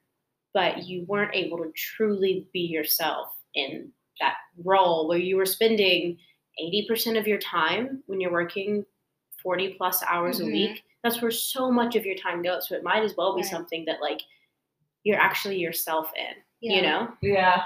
but 0.55 0.85
you 0.85 1.05
weren't 1.07 1.35
able 1.35 1.59
to 1.59 1.71
truly 1.77 2.49
be 2.53 2.61
yourself 2.61 3.29
in 3.55 3.91
that 4.21 4.37
role 4.65 5.09
where 5.09 5.19
you 5.19 5.37
were 5.37 5.45
spending 5.47 6.17
80% 6.63 7.19
of 7.19 7.27
your 7.27 7.39
time 7.39 8.03
when 8.07 8.21
you're 8.21 8.31
working 8.33 8.85
40 9.43 9.75
plus 9.75 10.03
hours 10.05 10.39
Mhm. 10.41 10.45
a 10.49 10.53
week. 10.53 10.85
That's 11.03 11.21
where 11.21 11.31
so 11.33 11.71
much 11.71 11.97
of 11.97 12.07
your 12.07 12.15
time 12.17 12.41
goes. 12.43 12.69
So 12.69 12.77
it 12.77 12.83
might 12.85 13.03
as 13.03 13.15
well 13.17 13.35
be 13.35 13.43
Right. 13.43 13.51
something 13.51 13.85
that 13.87 14.01
like 14.01 14.23
you're 15.03 15.19
actually 15.21 15.59
yourself 15.59 16.11
in, 16.17 16.35
you 16.61 16.81
know? 16.81 17.13
Yeah. 17.21 17.65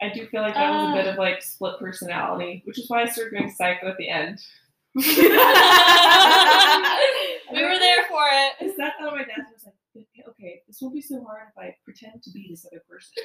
I 0.00 0.10
do 0.10 0.26
feel 0.28 0.42
like 0.42 0.54
that 0.54 0.70
was 0.70 0.82
a 0.84 0.92
Uh. 0.92 0.94
bit 0.94 1.06
of 1.06 1.16
like 1.18 1.42
split 1.42 1.78
personality, 1.80 2.62
which 2.66 2.78
is 2.78 2.88
why 2.90 3.02
I 3.02 3.06
started 3.06 3.36
doing 3.38 3.50
psycho 3.50 3.88
at 3.88 3.96
the 3.96 4.08
end. 4.08 4.38
we 4.94 5.02
were 7.62 7.78
there 7.78 8.04
for 8.08 8.22
it. 8.30 8.52
I 8.60 8.68
sat 8.76 8.94
down 8.98 9.08
on 9.08 9.14
my 9.18 9.24
desk 9.24 9.38
and 9.38 9.46
was 9.54 9.64
like, 9.64 9.74
okay, 10.22 10.30
okay, 10.30 10.62
this 10.66 10.78
won't 10.80 10.94
be 10.94 11.00
so 11.00 11.22
hard 11.24 11.48
if 11.50 11.58
I 11.58 11.74
pretend 11.84 12.22
to 12.22 12.30
be 12.30 12.46
this 12.50 12.66
other 12.66 12.82
person. 12.88 13.12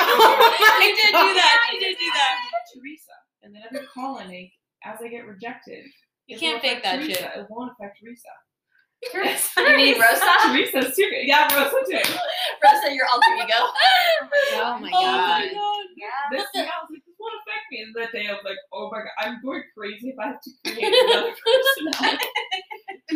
I 0.00 0.92
did 0.96 1.12
do 1.12 1.34
that. 1.34 1.68
She 1.70 1.78
did 1.78 1.98
do 1.98 2.06
that. 2.06 2.36
Teresa. 2.74 3.12
And 3.42 3.54
then 3.54 3.62
every 3.70 3.86
call 3.86 4.18
I 4.18 4.26
make, 4.26 4.52
as 4.84 4.98
I 5.02 5.08
get 5.08 5.26
rejected, 5.26 5.84
You 6.26 6.38
can't 6.38 6.62
will 6.62 6.68
fake 6.68 6.82
that 6.82 7.00
Teresa. 7.00 7.20
shit. 7.20 7.30
It 7.36 7.46
won't 7.50 7.72
affect 7.72 7.98
Teresa. 8.00 8.28
You 9.12 9.76
mean 9.76 10.00
Rosa? 10.00 10.24
Teresa's 10.46 10.94
serious. 10.94 11.26
Yeah, 11.26 11.44
Rosa 11.54 11.76
too. 11.90 11.96
Rosa, 12.62 12.94
your 12.94 13.06
alter 13.10 13.34
ego. 13.36 13.54
Oh, 14.54 14.74
oh 14.76 14.78
my 14.78 14.90
god. 14.90 14.94
Oh 14.94 15.02
god. 15.02 15.40
my 15.40 15.52
god. 15.52 15.84
Yeah. 15.96 16.06
This 16.30 16.46
yeah, 16.54 16.62
I 16.62 16.64
was 16.82 16.88
like, 16.90 17.02
this 17.04 17.14
won't 17.18 17.34
affect 17.42 17.64
me. 17.72 17.82
And 17.82 17.94
that 17.96 18.12
day 18.12 18.28
I 18.28 18.32
was 18.32 18.42
like, 18.44 18.56
oh 18.72 18.90
my 18.92 18.98
god, 18.98 19.10
I'm 19.18 19.42
going 19.42 19.62
crazy 19.76 20.10
if 20.10 20.18
I 20.18 20.26
have 20.28 20.40
to 20.40 20.50
create 20.72 20.94
another 21.10 21.34
personality. 21.34 22.24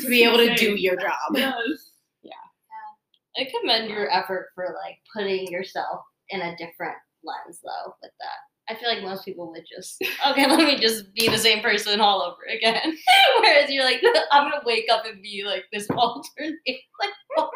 To 0.01 0.09
be 0.09 0.25
able 0.25 0.39
to 0.39 0.55
do 0.57 0.75
your 0.75 0.97
job. 0.97 1.13
Yes. 1.35 1.93
I 3.38 3.49
commend 3.61 3.90
your 3.90 4.11
effort 4.11 4.49
for 4.55 4.75
like 4.85 4.96
putting 5.14 5.46
yourself 5.51 6.01
in 6.31 6.40
a 6.40 6.57
different 6.57 6.96
lens 7.25 7.61
though 7.64 7.94
with 8.03 8.12
that. 8.20 8.38
I 8.68 8.75
feel 8.75 8.88
like 8.88 9.03
most 9.03 9.25
people 9.25 9.51
would 9.53 9.64
just 9.68 10.03
okay, 10.29 10.46
let 10.49 10.59
me 10.59 10.77
just 10.79 11.12
be 11.14 11.29
the 11.29 11.38
same 11.38 11.61
person 11.62 12.01
all 12.01 12.20
over 12.22 12.42
again. 12.53 12.96
Whereas 13.40 13.70
you're 13.70 13.85
like, 13.85 14.03
I'm 14.33 14.51
gonna 14.51 14.62
wake 14.66 14.87
up 14.90 15.05
and 15.07 15.22
be 15.22 15.42
like 15.46 15.64
this 15.72 15.88
alternate. 15.90 16.57
Like. 16.66 17.11
Well, 17.37 17.51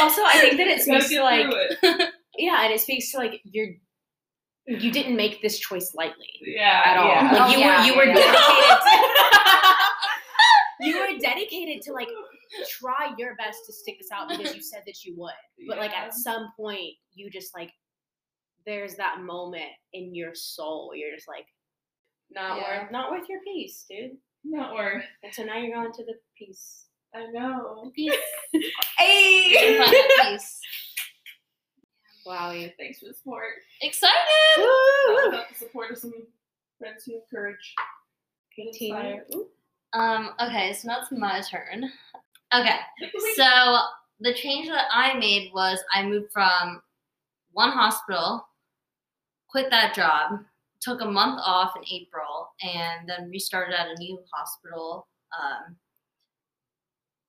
also, 0.00 0.22
I 0.24 0.38
think 0.40 0.56
that 0.58 0.66
it 0.68 0.82
speaks 0.82 1.08
to 1.08 1.22
like, 1.22 1.46
it. 1.82 2.10
yeah, 2.38 2.62
and 2.64 2.72
it 2.72 2.80
speaks 2.80 3.10
to 3.12 3.18
like 3.18 3.40
your 3.44 3.66
you 4.66 4.90
didn't 4.90 5.16
make 5.16 5.42
this 5.42 5.58
choice 5.58 5.92
lightly 5.94 6.30
Yeah. 6.40 6.82
at 6.86 6.96
all. 6.96 7.08
yeah. 7.08 7.32
Like 7.32 7.40
Oh, 7.42 7.52
you 7.52 7.58
yeah, 7.58 7.80
were 7.80 7.86
you 7.86 7.96
were 7.96 8.04
yeah, 8.04 8.14
yeah. 8.14 8.80
dedicated. 8.80 8.82
To, 10.80 10.86
you 10.86 10.98
were 11.00 11.18
dedicated 11.20 11.82
to 11.82 11.92
like 11.92 12.08
try 12.68 13.12
your 13.18 13.34
best 13.36 13.58
to 13.66 13.72
stick 13.72 13.96
this 14.00 14.10
out 14.12 14.28
because 14.28 14.54
you 14.54 14.62
said 14.72 14.82
that 14.86 15.04
you 15.04 15.14
would. 15.16 15.32
But 15.68 15.78
like 15.78 15.92
at 15.92 16.14
some 16.14 16.52
point, 16.56 16.92
you 17.14 17.30
just 17.30 17.54
like 17.54 17.70
there's 18.66 18.94
that 18.96 19.20
moment 19.20 19.70
in 19.92 20.14
your 20.14 20.34
soul 20.34 20.92
you're 20.94 21.14
just 21.14 21.28
like 21.28 21.46
not 22.30 22.56
Yeah. 22.58 22.82
worth 22.82 22.92
not 22.92 23.10
worth 23.10 23.28
your 23.28 23.40
peace, 23.44 23.84
dude. 23.88 24.12
Not 24.44 24.74
worth. 24.74 25.04
And 25.22 25.32
so 25.34 25.42
now 25.44 25.58
you're 25.58 25.74
going 25.74 25.92
to 25.92 26.04
the 26.04 26.14
peace. 26.38 26.86
I 27.14 27.26
know. 27.32 27.90
Peace. 27.94 28.12
hey. 28.98 29.78
Find 29.78 29.94
that. 29.94 30.38
Wow. 32.26 32.52
Thanks 32.78 33.00
for 33.00 33.06
the 33.08 33.14
support. 33.14 33.44
Excited. 33.82 34.14
Without 35.26 35.48
the 35.50 35.54
support 35.56 35.90
of 35.90 35.98
some 35.98 36.12
friends 36.78 37.04
who 37.04 37.16
encourage, 37.16 37.74
get 38.56 38.68
inspired. 38.68 39.24
Ooh. 39.34 39.46
Um, 39.92 40.30
okay, 40.40 40.72
so 40.72 40.88
now 40.88 41.00
it's 41.02 41.12
my 41.12 41.42
turn. 41.42 41.90
Okay, 42.54 42.78
so 43.36 43.78
the 44.20 44.34
change 44.34 44.68
that 44.68 44.86
I 44.92 45.18
made 45.18 45.50
was 45.52 45.78
I 45.92 46.04
moved 46.04 46.32
from 46.32 46.80
one 47.52 47.70
hospital, 47.70 48.46
quit 49.48 49.70
that 49.70 49.94
job, 49.94 50.40
took 50.80 51.00
a 51.00 51.10
month 51.10 51.40
off 51.44 51.72
in 51.76 51.82
April, 51.90 52.50
and 52.62 53.08
then 53.08 53.30
restarted 53.30 53.74
at 53.74 53.88
a 53.88 53.98
new 53.98 54.18
hospital 54.32 55.08
um, 55.40 55.76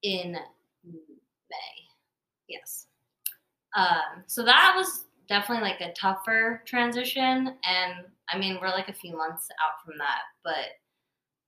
in 0.04 0.34
May. 0.34 1.76
Yes. 2.48 2.88
Um, 3.76 4.24
so 4.28 4.44
that 4.44 4.74
was 4.76 5.06
definitely 5.28 5.70
like 5.70 5.82
a 5.82 5.94
tougher 5.94 6.62
transition, 6.66 7.56
and 7.64 7.94
I 8.30 8.38
mean 8.38 8.60
we're 8.62 8.70
like 8.70 8.90
a 8.90 8.94
few 8.94 9.18
months 9.18 9.48
out 9.64 9.84
from 9.84 9.98
that, 9.98 10.22
but 10.44 10.70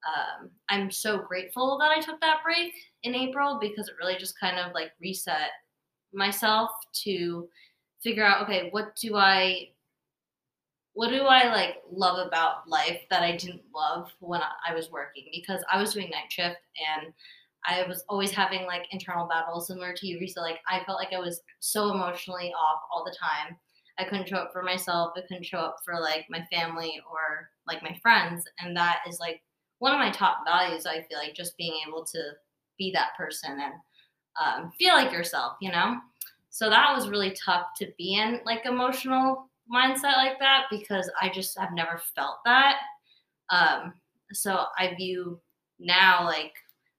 um, 0.06 0.50
I'm 0.70 0.92
so 0.92 1.18
grateful 1.20 1.78
that 1.80 1.92
I 1.92 2.00
took 2.00 2.20
that 2.22 2.44
break 2.44 2.74
in 3.04 3.16
April 3.16 3.58
because 3.60 3.88
it 3.88 3.96
really 4.00 4.18
just 4.18 4.40
kind 4.40 4.58
of 4.60 4.74
like 4.74 4.92
reset 5.02 5.52
myself 6.14 6.70
to 7.04 7.48
figure 8.04 8.24
out 8.26 8.44
okay, 8.44 8.70
what 8.72 8.96
do 8.96 9.16
I 9.16 9.70
what 10.94 11.10
do 11.10 11.24
I 11.24 11.44
like 11.54 11.76
love 11.92 12.26
about 12.26 12.68
life 12.68 13.02
that 13.12 13.22
I 13.22 13.36
didn't 13.36 13.62
love 13.74 14.12
when 14.20 14.42
I- 14.42 14.74
was 14.74 14.92
working 14.92 15.26
because 15.32 15.64
I 15.72 15.80
was 15.80 15.94
doing 15.94 16.10
night 16.10 16.32
shift 16.32 16.58
and 16.90 17.14
I 17.66 17.84
was 17.88 18.04
always 18.10 18.32
having 18.32 18.66
like 18.66 18.88
internal 18.92 19.28
battles 19.28 19.68
similar 19.68 19.94
to 19.94 20.08
you, 20.08 20.20
Risa. 20.20 20.38
Like 20.38 20.60
I 20.68 20.84
felt 20.86 20.98
like 21.00 21.14
I 21.14 21.20
was 21.20 21.42
so 21.60 21.92
emotionally 21.92 22.52
off 22.54 22.82
all 22.92 23.04
the 23.04 23.16
time. 23.20 23.58
I 24.00 24.04
couldn't 24.06 24.28
show 24.28 24.38
up 24.38 24.52
for 24.54 24.62
myself. 24.64 25.14
I 25.18 25.22
couldn't 25.22 25.46
show 25.46 25.60
up 25.60 25.78
for 25.84 26.00
like 26.00 26.26
my 26.30 26.46
family 26.52 27.02
or 27.12 27.50
like 27.68 27.82
my 27.84 27.98
friends, 28.02 28.44
and 28.60 28.76
that 28.78 29.00
is 29.08 29.20
like 29.20 29.42
one 29.80 29.94
of 29.94 30.00
my 30.00 30.12
top 30.12 30.40
values. 30.46 30.86
I 30.86 31.04
feel 31.04 31.18
like 31.18 31.36
just 31.36 31.58
being 31.58 31.80
able 31.88 32.06
to 32.06 32.32
be 32.78 32.92
that 32.92 33.16
person 33.18 33.60
and 33.60 33.74
um, 34.42 34.72
feel 34.78 34.94
like 34.94 35.12
yourself, 35.12 35.58
you 35.62 35.72
know. 35.72 35.98
So 36.50 36.70
that 36.70 36.96
was 36.96 37.10
really 37.10 37.36
tough 37.44 37.68
to 37.78 37.92
be 37.98 38.16
in 38.16 38.40
like 38.46 38.66
emotional 38.66 39.50
mindset 39.72 40.16
like 40.18 40.40
that 40.40 40.66
because 40.72 41.10
I 41.22 41.30
just 41.30 41.58
have 41.60 41.74
never 41.74 42.02
felt 42.16 42.38
that. 42.46 42.78
Um, 43.50 43.94
so 44.34 44.66
I 44.78 44.94
view 44.96 45.40
now 45.80 46.26
like 46.26 46.54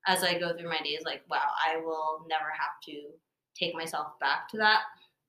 as 0.07 0.23
I 0.23 0.39
go 0.39 0.57
through 0.57 0.71
my 0.71 0.81
days, 0.81 1.03
like 1.05 1.23
wow, 1.31 1.51
I 1.65 1.77
will 1.77 2.25
never 2.29 2.51
have 2.51 2.81
to 2.87 3.11
take 3.59 3.75
myself 3.75 4.19
back 4.21 4.49
to 4.51 4.57
that 4.59 4.83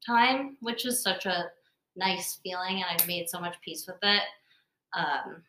time, 0.05 0.57
which 0.61 0.85
is 0.85 1.01
such 1.01 1.25
a 1.25 1.51
nice 1.95 2.39
feeling, 2.43 2.75
and 2.75 2.85
I've 2.89 3.07
made 3.07 3.29
so 3.29 3.39
much 3.39 3.59
peace 3.61 3.85
with 3.87 3.97
it. 4.01 4.23
Um, 4.95 5.43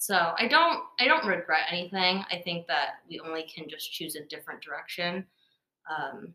so 0.00 0.32
I 0.38 0.48
don't 0.48 0.82
I 0.98 1.06
don't 1.06 1.26
regret 1.26 1.64
anything. 1.70 2.24
I 2.30 2.40
think 2.42 2.66
that 2.68 3.00
we 3.06 3.20
only 3.20 3.42
can 3.42 3.68
just 3.68 3.92
choose 3.92 4.16
a 4.16 4.24
different 4.24 4.62
direction. 4.62 5.26
Um, 5.90 6.32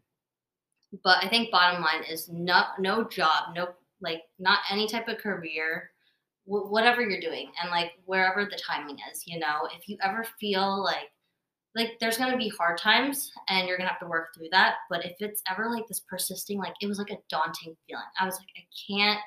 but 1.04 1.18
I 1.24 1.28
think 1.30 1.50
bottom 1.50 1.82
line 1.82 2.04
is 2.08 2.30
no 2.30 2.62
no 2.78 3.06
job, 3.06 3.56
no 3.56 3.70
like 4.02 4.22
not 4.38 4.60
any 4.70 4.88
type 4.88 5.08
of 5.08 5.18
career, 5.18 5.90
wh- 6.44 6.70
whatever 6.72 7.02
you're 7.02 7.20
doing, 7.20 7.52
and 7.60 7.72
like 7.72 7.94
wherever 8.06 8.46
the 8.46 8.60
timing 8.64 9.00
is. 9.12 9.24
You 9.26 9.40
know, 9.40 9.68
if 9.76 9.90
you 9.90 9.98
ever 10.04 10.24
feel 10.40 10.84
like 10.84 11.10
like 11.74 11.98
there's 12.00 12.20
gonna 12.20 12.38
be 12.38 12.50
hard 12.50 12.78
times 12.78 13.32
and 13.50 13.68
you're 13.68 13.78
gonna 13.78 13.90
have 13.90 14.00
to 14.00 14.06
work 14.08 14.28
through 14.36 14.50
that. 14.52 14.76
But 14.92 15.06
if 15.06 15.16
it's 15.22 15.42
ever 15.52 15.72
like 15.72 15.88
this 15.88 16.02
persisting, 16.08 16.60
like 16.60 16.76
it 16.82 16.88
was 16.88 17.00
like 17.00 17.10
a 17.10 17.18
daunting 17.32 17.76
feeling. 17.88 18.04
I 18.20 18.26
was 18.26 18.36
like, 18.36 18.48
I 18.56 18.64
can't 18.88 19.22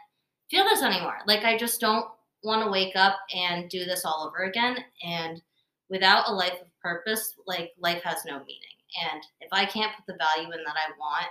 feel 0.48 0.62
this 0.62 0.84
anymore. 0.84 1.18
Like 1.26 1.42
I 1.42 1.58
just 1.58 1.80
don't 1.80 2.06
want 2.42 2.64
to 2.64 2.70
wake 2.70 2.96
up 2.96 3.16
and 3.34 3.68
do 3.68 3.84
this 3.84 4.04
all 4.04 4.26
over 4.26 4.44
again. 4.44 4.78
And 5.02 5.42
without 5.90 6.28
a 6.28 6.32
life 6.32 6.60
of 6.60 6.68
purpose, 6.82 7.34
like 7.46 7.72
life 7.78 8.02
has 8.02 8.24
no 8.26 8.38
meaning. 8.40 8.76
And 9.12 9.22
if 9.40 9.48
I 9.52 9.66
can't 9.66 9.92
put 9.96 10.06
the 10.06 10.18
value 10.18 10.52
in 10.52 10.64
that 10.64 10.76
I 10.76 10.90
want 10.98 11.26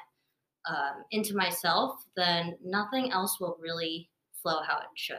um, 0.69 1.03
into 1.11 1.35
myself, 1.35 2.03
then 2.15 2.57
nothing 2.63 3.11
else 3.11 3.39
will 3.39 3.57
really 3.61 4.09
flow 4.41 4.61
how 4.67 4.77
it 4.77 4.85
should. 4.95 5.17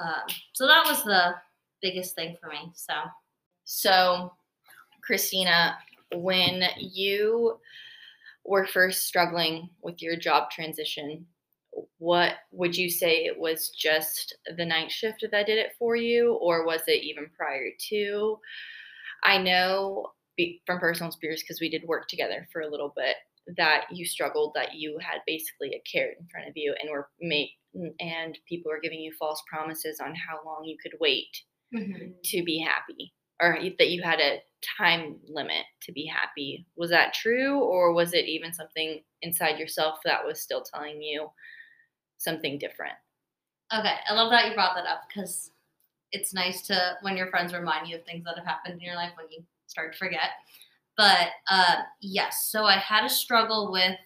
Um, 0.00 0.26
so 0.52 0.66
that 0.66 0.86
was 0.86 1.02
the 1.02 1.34
biggest 1.80 2.14
thing 2.14 2.36
for 2.40 2.48
me. 2.48 2.70
So 2.74 2.94
So, 3.64 4.32
Christina, 5.02 5.76
when 6.14 6.62
you 6.78 7.58
were 8.44 8.66
first 8.66 9.06
struggling 9.06 9.68
with 9.82 10.00
your 10.00 10.16
job 10.16 10.50
transition, 10.50 11.26
what 11.98 12.34
would 12.52 12.76
you 12.76 12.90
say 12.90 13.24
it 13.24 13.38
was 13.38 13.70
just 13.70 14.36
the 14.56 14.64
night 14.64 14.90
shift 14.90 15.24
that 15.30 15.46
did 15.46 15.58
it 15.58 15.74
for 15.78 15.96
you, 15.96 16.34
or 16.34 16.64
was 16.64 16.82
it 16.86 17.02
even 17.02 17.30
prior 17.36 17.70
to? 17.88 18.38
I 19.24 19.38
know 19.38 20.12
from 20.66 20.78
personal 20.78 21.08
experience 21.08 21.42
because 21.42 21.60
we 21.60 21.70
did 21.70 21.84
work 21.84 22.08
together 22.08 22.46
for 22.52 22.60
a 22.60 22.70
little 22.70 22.92
bit 22.94 23.16
that 23.56 23.84
you 23.90 24.04
struggled 24.04 24.52
that 24.54 24.74
you 24.74 24.98
had 25.00 25.20
basically 25.26 25.70
a 25.70 25.82
carrot 25.90 26.18
in 26.20 26.26
front 26.26 26.48
of 26.48 26.56
you 26.56 26.74
and 26.80 26.90
were 26.90 27.08
make 27.20 27.50
and 28.00 28.38
people 28.48 28.70
were 28.70 28.80
giving 28.80 29.00
you 29.00 29.12
false 29.18 29.42
promises 29.50 30.00
on 30.00 30.14
how 30.14 30.38
long 30.44 30.64
you 30.64 30.76
could 30.82 30.94
wait 31.00 31.28
mm-hmm. 31.74 32.08
to 32.24 32.42
be 32.42 32.58
happy 32.58 33.12
or 33.40 33.58
that 33.78 33.90
you 33.90 34.02
had 34.02 34.18
a 34.18 34.40
time 34.78 35.16
limit 35.28 35.64
to 35.82 35.92
be 35.92 36.06
happy. 36.06 36.66
Was 36.76 36.90
that 36.90 37.14
true 37.14 37.60
or 37.60 37.92
was 37.92 38.14
it 38.14 38.26
even 38.26 38.54
something 38.54 39.02
inside 39.22 39.58
yourself 39.58 39.98
that 40.04 40.24
was 40.24 40.40
still 40.40 40.62
telling 40.62 41.02
you 41.02 41.28
something 42.18 42.58
different? 42.58 42.94
Okay, 43.76 43.94
I 44.08 44.14
love 44.14 44.30
that 44.30 44.48
you 44.48 44.54
brought 44.54 44.76
that 44.76 44.86
up 44.86 45.02
because 45.08 45.50
it's 46.12 46.32
nice 46.32 46.62
to 46.68 46.96
when 47.02 47.16
your 47.16 47.26
friends 47.28 47.52
remind 47.52 47.88
you 47.88 47.96
of 47.96 48.04
things 48.04 48.24
that 48.24 48.36
have 48.36 48.46
happened 48.46 48.74
in 48.74 48.80
your 48.80 48.94
life 48.94 49.12
when 49.16 49.26
you 49.30 49.42
start 49.66 49.92
to 49.92 49.98
forget. 49.98 50.30
But 50.96 51.28
uh, 51.50 51.76
yes, 52.00 52.48
so 52.50 52.64
I 52.64 52.76
had 52.76 53.04
a 53.04 53.10
struggle 53.10 53.70
with 53.72 53.96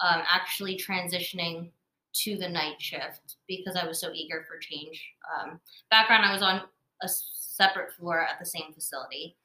um, 0.00 0.22
actually 0.28 0.76
transitioning 0.78 1.70
to 2.14 2.36
the 2.36 2.48
night 2.48 2.80
shift 2.80 3.36
because 3.48 3.76
I 3.76 3.86
was 3.86 4.00
so 4.00 4.10
eager 4.14 4.44
for 4.48 4.58
change. 4.58 5.02
Um, 5.36 5.60
background: 5.90 6.24
I 6.24 6.32
was 6.32 6.42
on 6.42 6.62
a 7.02 7.08
separate 7.08 7.92
floor 7.94 8.20
at 8.20 8.38
the 8.38 8.46
same 8.46 8.72
facility, 8.72 9.36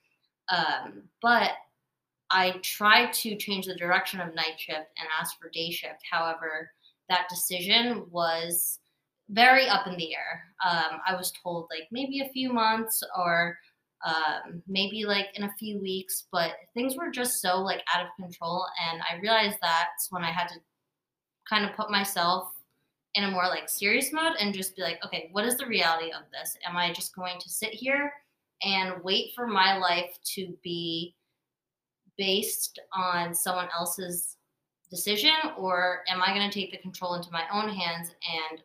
um, 0.50 1.04
but 1.22 1.52
I 2.32 2.52
tried 2.62 3.12
to 3.14 3.36
change 3.36 3.66
the 3.66 3.76
direction 3.76 4.20
of 4.20 4.36
night 4.36 4.60
shift 4.60 4.88
and 4.98 5.08
ask 5.20 5.40
for 5.40 5.50
day 5.50 5.72
shift. 5.72 6.04
However, 6.10 6.72
that 7.10 7.30
decision 7.30 8.06
was 8.10 8.80
very 9.30 9.68
up 9.68 9.88
in 9.88 9.96
the 9.98 10.14
air. 10.14 10.44
Um, 10.68 11.00
I 11.08 11.16
was 11.16 11.32
told 11.44 11.68
like 11.70 11.88
maybe 11.92 12.22
a 12.22 12.30
few 12.30 12.52
months 12.52 13.04
or 13.18 13.58
um, 14.06 14.64
maybe 14.68 15.06
like 15.06 15.28
in 15.36 15.44
a 15.44 15.54
few 15.60 15.80
weeks, 15.80 16.28
but 16.32 16.52
things 16.74 16.96
were 16.96 17.12
just 17.12 17.42
so 17.42 17.58
like 17.58 17.82
out 17.94 18.06
of 18.06 18.12
control. 18.20 18.66
And 18.90 19.02
I 19.02 19.20
realized 19.22 19.58
that's 19.62 20.08
when 20.10 20.24
I 20.24 20.32
had 20.32 20.48
to 20.50 20.56
kind 21.50 21.66
of 21.66 21.76
put 21.76 21.92
myself 21.92 22.50
in 23.16 23.24
a 23.24 23.32
more 23.32 23.48
like 23.48 23.70
serious 23.70 24.14
mode 24.14 24.34
and 24.40 24.54
just 24.54 24.76
be 24.76 24.82
like, 24.82 25.00
okay, 25.06 25.30
what 25.32 25.46
is 25.46 25.58
the 25.58 25.66
reality 25.66 26.12
of 26.12 26.24
this? 26.32 26.56
Am 26.68 26.78
I 26.78 26.94
just 26.94 27.16
going 27.16 27.40
to 27.40 27.50
sit 27.50 27.74
here 27.74 28.14
and 28.62 29.04
wait 29.04 29.32
for 29.36 29.48
my 29.48 29.78
life 29.78 30.18
to 30.36 30.54
be 30.64 31.16
based 32.18 32.80
on 32.94 33.34
someone 33.34 33.70
else's 33.78 34.38
decision 34.90 35.34
or 35.58 36.04
am 36.10 36.22
I 36.22 36.34
going 36.34 36.50
to 36.50 36.54
take 36.54 36.72
the 36.72 36.78
control 36.78 37.16
into 37.16 37.32
my 37.32 37.44
own 37.52 37.70
hands 37.70 38.10
and 38.50 38.62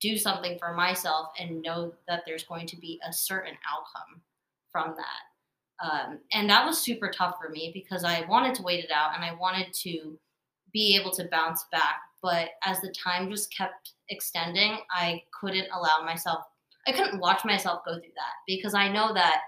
do 0.00 0.16
something 0.16 0.58
for 0.58 0.72
myself 0.74 1.28
and 1.38 1.62
know 1.62 1.92
that 2.08 2.22
there's 2.26 2.44
going 2.44 2.66
to 2.66 2.76
be 2.76 3.00
a 3.06 3.12
certain 3.12 3.54
outcome 3.68 4.20
from 4.72 4.94
that? 4.96 5.30
Um, 5.82 6.18
and 6.32 6.48
that 6.50 6.66
was 6.66 6.78
super 6.78 7.10
tough 7.10 7.36
for 7.40 7.48
me 7.48 7.70
because 7.72 8.04
I 8.04 8.26
wanted 8.26 8.54
to 8.56 8.62
wait 8.62 8.84
it 8.84 8.90
out 8.90 9.14
and 9.14 9.24
I 9.24 9.34
wanted 9.34 9.72
to 9.74 10.18
be 10.72 10.96
able 10.96 11.10
to 11.12 11.28
bounce 11.30 11.64
back. 11.72 12.00
But 12.22 12.50
as 12.64 12.80
the 12.80 12.92
time 12.92 13.30
just 13.30 13.54
kept 13.54 13.92
extending, 14.10 14.78
I 14.90 15.22
couldn't 15.38 15.68
allow 15.72 16.04
myself, 16.04 16.44
I 16.86 16.92
couldn't 16.92 17.20
watch 17.20 17.44
myself 17.44 17.82
go 17.84 17.94
through 17.94 18.12
that 18.14 18.34
because 18.46 18.74
I 18.74 18.92
know 18.92 19.14
that, 19.14 19.40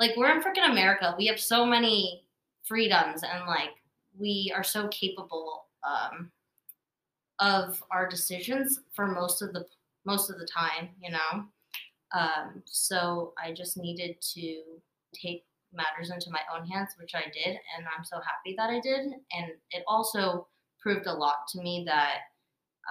like, 0.00 0.16
we're 0.16 0.32
in 0.32 0.42
freaking 0.42 0.68
America. 0.68 1.14
We 1.16 1.26
have 1.26 1.38
so 1.38 1.64
many 1.64 2.24
freedoms 2.64 3.22
and, 3.22 3.46
like, 3.46 3.70
we 4.18 4.52
are 4.54 4.64
so 4.64 4.88
capable 4.88 5.66
um, 5.86 6.30
of 7.40 7.82
our 7.90 8.08
decisions 8.08 8.80
for 8.94 9.06
most 9.06 9.42
of 9.42 9.52
the 9.52 9.64
most 10.04 10.30
of 10.30 10.38
the 10.38 10.46
time, 10.46 10.90
you 11.00 11.10
know. 11.10 11.44
Um, 12.16 12.62
so 12.64 13.34
I 13.42 13.52
just 13.52 13.76
needed 13.76 14.16
to 14.34 14.62
take 15.12 15.44
matters 15.72 16.10
into 16.10 16.30
my 16.30 16.40
own 16.54 16.66
hands, 16.66 16.90
which 16.98 17.14
I 17.14 17.24
did, 17.24 17.58
and 17.76 17.86
I'm 17.96 18.04
so 18.04 18.16
happy 18.16 18.54
that 18.56 18.70
I 18.70 18.80
did. 18.80 19.12
And 19.32 19.50
it 19.72 19.82
also 19.86 20.46
proved 20.80 21.06
a 21.06 21.12
lot 21.12 21.48
to 21.52 21.60
me 21.60 21.84
that 21.86 22.18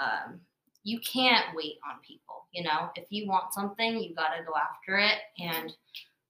um, 0.01 0.41
you 0.83 0.99
can't 0.99 1.55
wait 1.55 1.77
on 1.89 1.99
people. 2.05 2.47
You 2.51 2.63
know, 2.63 2.89
if 2.95 3.05
you 3.09 3.27
want 3.27 3.53
something, 3.53 3.99
you 3.99 4.13
got 4.13 4.35
to 4.35 4.43
go 4.43 4.53
after 4.55 4.97
it, 4.97 5.19
and 5.39 5.73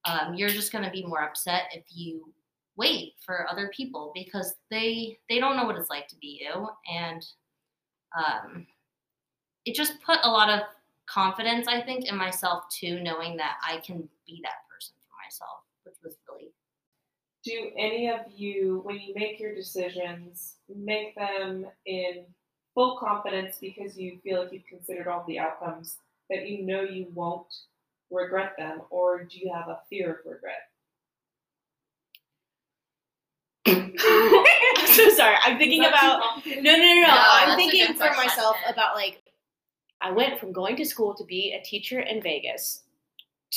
um, 0.05 0.36
you're 0.36 0.49
just 0.49 0.71
going 0.71 0.84
to 0.84 0.91
be 0.91 1.05
more 1.05 1.23
upset 1.23 1.63
if 1.73 1.84
you 1.89 2.31
wait 2.77 3.13
for 3.25 3.49
other 3.49 3.71
people 3.75 4.11
because 4.13 4.55
they 4.69 5.17
they 5.29 5.39
don't 5.39 5.55
know 5.55 5.65
what 5.65 5.77
it's 5.77 5.89
like 5.89 6.07
to 6.09 6.15
be 6.17 6.41
you, 6.41 6.67
and 6.91 7.25
um, 8.17 8.67
it 9.65 9.75
just 9.75 10.01
put 10.03 10.19
a 10.23 10.29
lot 10.29 10.49
of 10.49 10.61
confidence, 11.07 11.67
I 11.67 11.81
think, 11.81 12.05
in 12.05 12.17
myself 12.17 12.63
too, 12.69 12.99
knowing 13.01 13.38
that 13.38 13.57
I 13.67 13.77
can 13.77 14.07
be 14.25 14.41
that 14.43 14.67
person 14.71 14.95
for 15.07 15.15
myself, 15.23 15.59
which 15.83 15.95
was 16.03 16.17
really. 16.29 16.51
Do 17.43 17.71
any 17.77 18.09
of 18.09 18.21
you, 18.35 18.81
when 18.85 18.99
you 18.99 19.13
make 19.15 19.39
your 19.39 19.53
decisions, 19.53 20.55
make 20.67 21.13
them 21.15 21.67
in 21.85 22.25
full 22.73 22.97
confidence 22.97 23.57
because 23.61 23.97
you 23.97 24.19
feel 24.23 24.43
like 24.43 24.51
you've 24.51 24.65
considered 24.65 25.07
all 25.07 25.23
the 25.27 25.38
outcomes 25.38 25.97
that 26.29 26.49
you 26.49 26.65
know 26.65 26.81
you 26.81 27.07
won't 27.13 27.53
regret 28.09 28.53
them, 28.57 28.81
or 28.89 29.23
do 29.23 29.39
you 29.39 29.53
have 29.53 29.67
a 29.67 29.79
fear 29.89 30.11
of 30.11 30.17
regret? 30.25 30.69
I'm 33.67 34.88
so 34.88 35.10
sorry. 35.10 35.36
I'm 35.43 35.58
thinking 35.58 35.86
about 35.86 36.21
no, 36.45 36.54
no, 36.62 36.78
no, 36.78 36.78
no. 36.78 37.01
No, 37.01 37.08
I'm 37.10 37.56
thinking 37.56 37.88
for 37.93 38.08
question. 38.08 38.25
myself 38.25 38.58
about 38.67 38.95
like 38.95 39.21
I 40.01 40.12
went 40.12 40.39
from 40.39 40.51
going 40.51 40.75
to 40.75 40.86
school 40.86 41.15
to 41.15 41.23
be 41.23 41.54
a 41.54 41.63
teacher 41.63 42.01
in 42.01 42.21
Vegas 42.21 42.84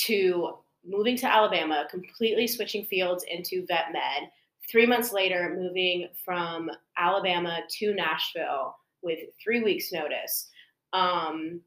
to 0.07 0.55
moving 0.87 1.17
to 1.19 1.27
Alabama, 1.27 1.87
completely 1.91 2.47
switching 2.47 2.85
fields 2.85 3.25
into 3.31 3.67
vet 3.67 3.93
med. 3.93 4.31
Three 4.71 4.87
months 4.87 5.13
later, 5.13 5.55
moving 5.59 6.09
from 6.25 6.71
Alabama 6.97 7.61
to 7.79 7.95
Nashville 7.95 8.77
with 9.03 9.19
three 9.43 9.63
weeks' 9.63 9.93
notice, 9.93 10.49
um, 10.93 11.61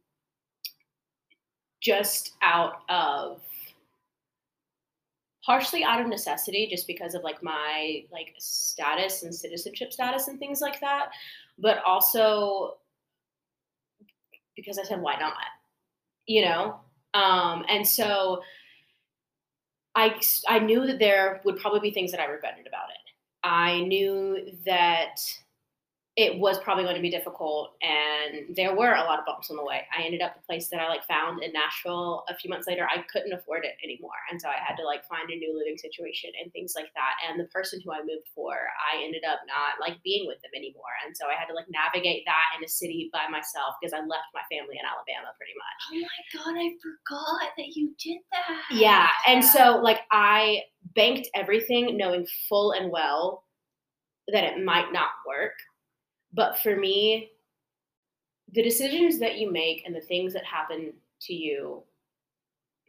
just 1.79 2.33
out 2.41 2.81
of 2.89 3.41
partially 5.45 5.83
out 5.83 5.99
of 5.99 6.07
necessity 6.07 6.67
just 6.69 6.85
because 6.87 7.15
of 7.15 7.23
like 7.23 7.41
my 7.41 8.03
like 8.11 8.33
status 8.37 9.23
and 9.23 9.33
citizenship 9.33 9.91
status 9.91 10.27
and 10.27 10.39
things 10.39 10.61
like 10.61 10.79
that 10.79 11.09
but 11.57 11.81
also 11.85 12.77
because 14.55 14.77
i 14.77 14.83
said 14.83 15.01
why 15.01 15.15
not? 15.19 15.33
You 16.27 16.45
know? 16.45 16.79
Um 17.13 17.65
and 17.69 17.87
so 17.87 18.41
i 19.95 20.19
i 20.47 20.59
knew 20.59 20.85
that 20.85 20.99
there 20.99 21.41
would 21.43 21.57
probably 21.57 21.79
be 21.79 21.91
things 21.91 22.11
that 22.11 22.19
i 22.19 22.25
regretted 22.25 22.67
about 22.67 22.89
it. 22.89 22.97
I 23.43 23.81
knew 23.81 24.51
that 24.65 25.19
it 26.17 26.37
was 26.37 26.59
probably 26.59 26.83
going 26.83 26.99
to 26.99 27.01
be 27.01 27.09
difficult 27.09 27.71
and 27.79 28.51
there 28.53 28.75
were 28.75 28.99
a 28.99 29.03
lot 29.07 29.19
of 29.19 29.25
bumps 29.25 29.49
on 29.49 29.55
the 29.55 29.63
way. 29.63 29.87
I 29.95 30.03
ended 30.03 30.21
up 30.21 30.35
the 30.35 30.43
place 30.43 30.67
that 30.67 30.81
i 30.81 30.89
like 30.91 31.07
found 31.07 31.41
in 31.41 31.53
nashville 31.53 32.25
a 32.27 32.35
few 32.35 32.49
months 32.49 32.67
later. 32.67 32.83
I 32.83 33.03
couldn't 33.07 33.31
afford 33.31 33.63
it 33.63 33.79
anymore 33.83 34.19
and 34.29 34.35
so 34.41 34.49
i 34.49 34.59
had 34.59 34.75
to 34.75 34.83
like 34.83 35.07
find 35.07 35.29
a 35.31 35.39
new 35.39 35.55
living 35.57 35.77
situation 35.77 36.31
and 36.41 36.51
things 36.51 36.73
like 36.75 36.91
that. 36.99 37.15
And 37.23 37.39
the 37.39 37.47
person 37.47 37.79
who 37.79 37.93
i 37.93 37.99
moved 37.99 38.27
for 38.35 38.51
i 38.91 38.99
ended 39.01 39.23
up 39.23 39.39
not 39.47 39.79
like 39.79 40.03
being 40.03 40.27
with 40.27 40.41
them 40.43 40.51
anymore 40.55 40.91
and 41.07 41.15
so 41.15 41.31
i 41.31 41.35
had 41.39 41.47
to 41.47 41.55
like 41.55 41.71
navigate 41.71 42.23
that 42.27 42.59
in 42.59 42.63
a 42.63 42.67
city 42.67 43.09
by 43.15 43.31
myself 43.31 43.79
because 43.79 43.93
i 43.95 44.03
left 44.03 44.35
my 44.35 44.43
family 44.51 44.75
in 44.75 44.83
alabama 44.83 45.31
pretty 45.39 45.55
much. 45.55 45.79
Oh 45.95 46.03
my 46.03 46.19
god, 46.35 46.55
I 46.59 46.67
forgot 46.83 47.55
that 47.55 47.71
you 47.71 47.95
did 48.03 48.19
that. 48.35 48.67
yeah 48.75 49.07
and 49.27 49.39
so 49.43 49.79
like 49.81 50.01
i 50.11 50.59
banked 50.93 51.29
everything 51.35 51.95
knowing 51.95 52.27
full 52.49 52.73
and 52.73 52.91
well 52.91 53.45
that 54.27 54.43
it 54.43 54.63
might 54.63 54.91
not 54.91 55.09
work 55.27 55.53
but 56.33 56.57
for 56.59 56.75
me 56.75 57.31
the 58.53 58.63
decisions 58.63 59.19
that 59.19 59.37
you 59.37 59.51
make 59.51 59.83
and 59.85 59.95
the 59.95 60.01
things 60.01 60.33
that 60.33 60.43
happen 60.45 60.93
to 61.21 61.33
you 61.33 61.83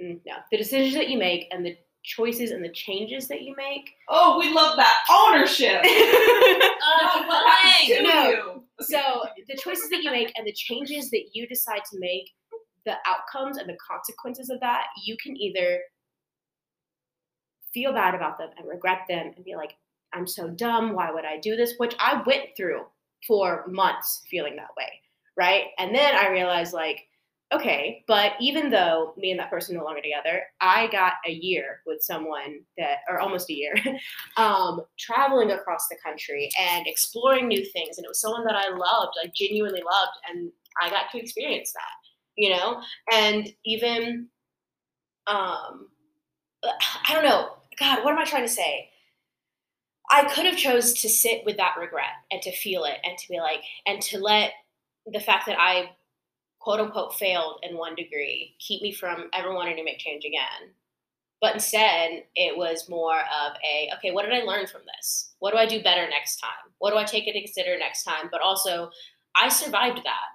mm, 0.02 0.18
no 0.26 0.34
the 0.50 0.56
decisions 0.58 0.94
that 0.94 1.08
you 1.08 1.18
make 1.18 1.46
and 1.52 1.64
the 1.64 1.76
choices 2.04 2.50
and 2.50 2.64
the 2.64 2.68
changes 2.72 3.28
that 3.28 3.42
you 3.42 3.54
make 3.56 3.88
Oh, 4.08 4.36
we 4.38 4.52
love 4.52 4.76
that 4.76 5.04
ownership. 5.10 5.80
Oh, 6.84 7.24
what 7.28 7.48
happened 7.48 7.88
to 7.96 8.02
No. 8.02 8.28
you? 8.28 8.64
so 8.80 9.22
the 9.48 9.56
choices 9.56 9.88
that 9.90 10.02
you 10.02 10.10
make 10.10 10.32
and 10.36 10.44
the 10.46 10.52
changes 10.52 11.10
that 11.10 11.26
you 11.32 11.46
decide 11.46 11.82
to 11.92 11.98
make 12.00 12.28
the 12.86 12.94
outcomes 13.06 13.56
and 13.56 13.68
the 13.68 13.76
consequences 13.88 14.50
of 14.50 14.58
that 14.60 14.86
you 15.04 15.16
can 15.22 15.36
either 15.36 15.78
feel 17.72 17.92
bad 17.92 18.14
about 18.16 18.36
them 18.38 18.48
and 18.58 18.68
regret 18.68 19.02
them 19.08 19.30
and 19.36 19.44
be 19.44 19.54
like 19.54 19.74
i'm 20.12 20.26
so 20.26 20.48
dumb 20.50 20.92
why 20.92 21.10
would 21.12 21.24
i 21.24 21.38
do 21.38 21.54
this 21.56 21.74
which 21.78 21.94
i 22.00 22.20
went 22.26 22.46
through 22.56 22.82
for 23.26 23.64
months 23.68 24.22
feeling 24.30 24.56
that 24.56 24.70
way 24.76 24.88
right? 25.34 25.66
And 25.78 25.94
then 25.94 26.14
i 26.14 26.28
realized 26.28 26.74
like 26.74 27.06
okay 27.52 28.02
but 28.08 28.32
even 28.40 28.70
though 28.70 29.12
me 29.16 29.30
and 29.30 29.38
that 29.38 29.50
person 29.50 29.76
no 29.76 29.84
longer 29.84 30.00
together 30.00 30.42
i 30.60 30.86
got 30.88 31.14
a 31.26 31.32
year 31.32 31.80
with 31.86 32.00
someone 32.00 32.60
that 32.78 32.98
or 33.08 33.20
almost 33.20 33.50
a 33.50 33.54
year 33.54 33.74
um, 34.38 34.80
traveling 34.98 35.50
across 35.50 35.86
the 35.88 35.96
country 36.02 36.48
and 36.58 36.86
exploring 36.86 37.48
new 37.48 37.62
things 37.62 37.98
and 37.98 38.04
it 38.04 38.08
was 38.08 38.20
someone 38.20 38.44
that 38.44 38.56
i 38.56 38.68
loved 38.68 39.12
like 39.22 39.34
genuinely 39.34 39.82
loved 39.82 40.16
and 40.30 40.50
i 40.82 40.88
got 40.88 41.10
to 41.10 41.18
experience 41.18 41.72
that 41.74 42.02
you 42.36 42.50
know? 42.50 42.80
And 43.12 43.48
even 43.64 44.28
um 45.26 45.88
i 46.64 47.12
don't 47.12 47.24
know 47.24 47.50
god 47.78 48.04
what 48.04 48.12
am 48.12 48.18
i 48.18 48.24
trying 48.24 48.46
to 48.46 48.52
say 48.52 48.88
i 50.10 50.24
could 50.34 50.46
have 50.46 50.56
chose 50.56 50.92
to 50.92 51.08
sit 51.08 51.44
with 51.44 51.56
that 51.56 51.76
regret 51.78 52.12
and 52.30 52.42
to 52.42 52.52
feel 52.52 52.84
it 52.84 52.98
and 53.04 53.16
to 53.18 53.28
be 53.28 53.38
like 53.38 53.62
and 53.86 54.00
to 54.02 54.18
let 54.18 54.52
the 55.06 55.20
fact 55.20 55.46
that 55.46 55.58
i 55.58 55.90
quote 56.62 56.80
unquote 56.80 57.14
failed 57.14 57.58
in 57.68 57.76
one 57.76 57.94
degree 57.94 58.54
keep 58.58 58.82
me 58.82 58.92
from 58.92 59.28
ever 59.34 59.52
wanting 59.52 59.76
to 59.76 59.84
make 59.84 59.98
change 59.98 60.24
again. 60.24 60.70
But 61.40 61.54
instead 61.54 62.22
it 62.36 62.56
was 62.56 62.88
more 62.88 63.18
of 63.18 63.52
a 63.68 63.90
okay 63.96 64.12
what 64.12 64.24
did 64.24 64.32
i 64.32 64.44
learn 64.44 64.66
from 64.66 64.82
this? 64.86 65.34
What 65.40 65.50
do 65.50 65.58
i 65.58 65.66
do 65.66 65.82
better 65.82 66.08
next 66.08 66.36
time? 66.36 66.72
What 66.78 66.92
do 66.92 66.98
i 66.98 67.04
take 67.04 67.26
into 67.26 67.40
consider 67.40 67.76
next 67.78 68.04
time? 68.04 68.28
But 68.30 68.40
also 68.40 68.90
i 69.34 69.48
survived 69.48 69.98
that. 69.98 70.28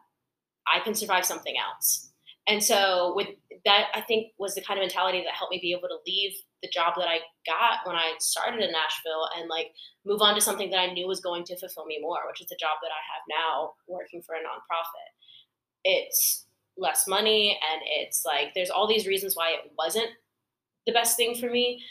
I 0.71 0.81
can 0.81 0.93
survive 0.93 1.25
something 1.25 1.55
else. 1.57 2.11
And 2.45 2.61
so 2.61 3.13
with 3.15 3.29
that 3.63 3.87
i 3.93 4.01
think 4.01 4.33
was 4.37 4.53
the 4.53 4.61
kind 4.61 4.79
of 4.79 4.83
mentality 4.83 5.23
that 5.23 5.33
helped 5.33 5.51
me 5.51 5.59
be 5.61 5.71
able 5.71 5.87
to 5.87 5.97
leave 6.05 6.33
the 6.61 6.69
job 6.69 6.93
that 6.97 7.07
i 7.07 7.19
got 7.45 7.85
when 7.85 7.95
i 7.95 8.13
started 8.19 8.63
in 8.63 8.71
nashville 8.71 9.29
and 9.37 9.49
like 9.49 9.71
move 10.05 10.21
on 10.21 10.33
to 10.35 10.41
something 10.41 10.69
that 10.69 10.79
i 10.79 10.91
knew 10.91 11.07
was 11.07 11.19
going 11.19 11.43
to 11.43 11.57
fulfill 11.57 11.85
me 11.85 11.99
more 12.01 12.19
which 12.27 12.41
is 12.41 12.47
the 12.47 12.57
job 12.59 12.77
that 12.81 12.91
i 12.91 13.01
have 13.13 13.23
now 13.29 13.73
working 13.87 14.21
for 14.21 14.35
a 14.35 14.39
nonprofit. 14.39 15.11
It's 15.83 16.45
less 16.77 17.07
money 17.07 17.57
and 17.71 17.81
it's 17.85 18.23
like 18.25 18.53
there's 18.53 18.69
all 18.69 18.87
these 18.87 19.07
reasons 19.07 19.35
why 19.35 19.51
it 19.51 19.71
wasn't 19.77 20.09
the 20.85 20.93
best 20.93 21.17
thing 21.17 21.35
for 21.35 21.49
me. 21.49 21.83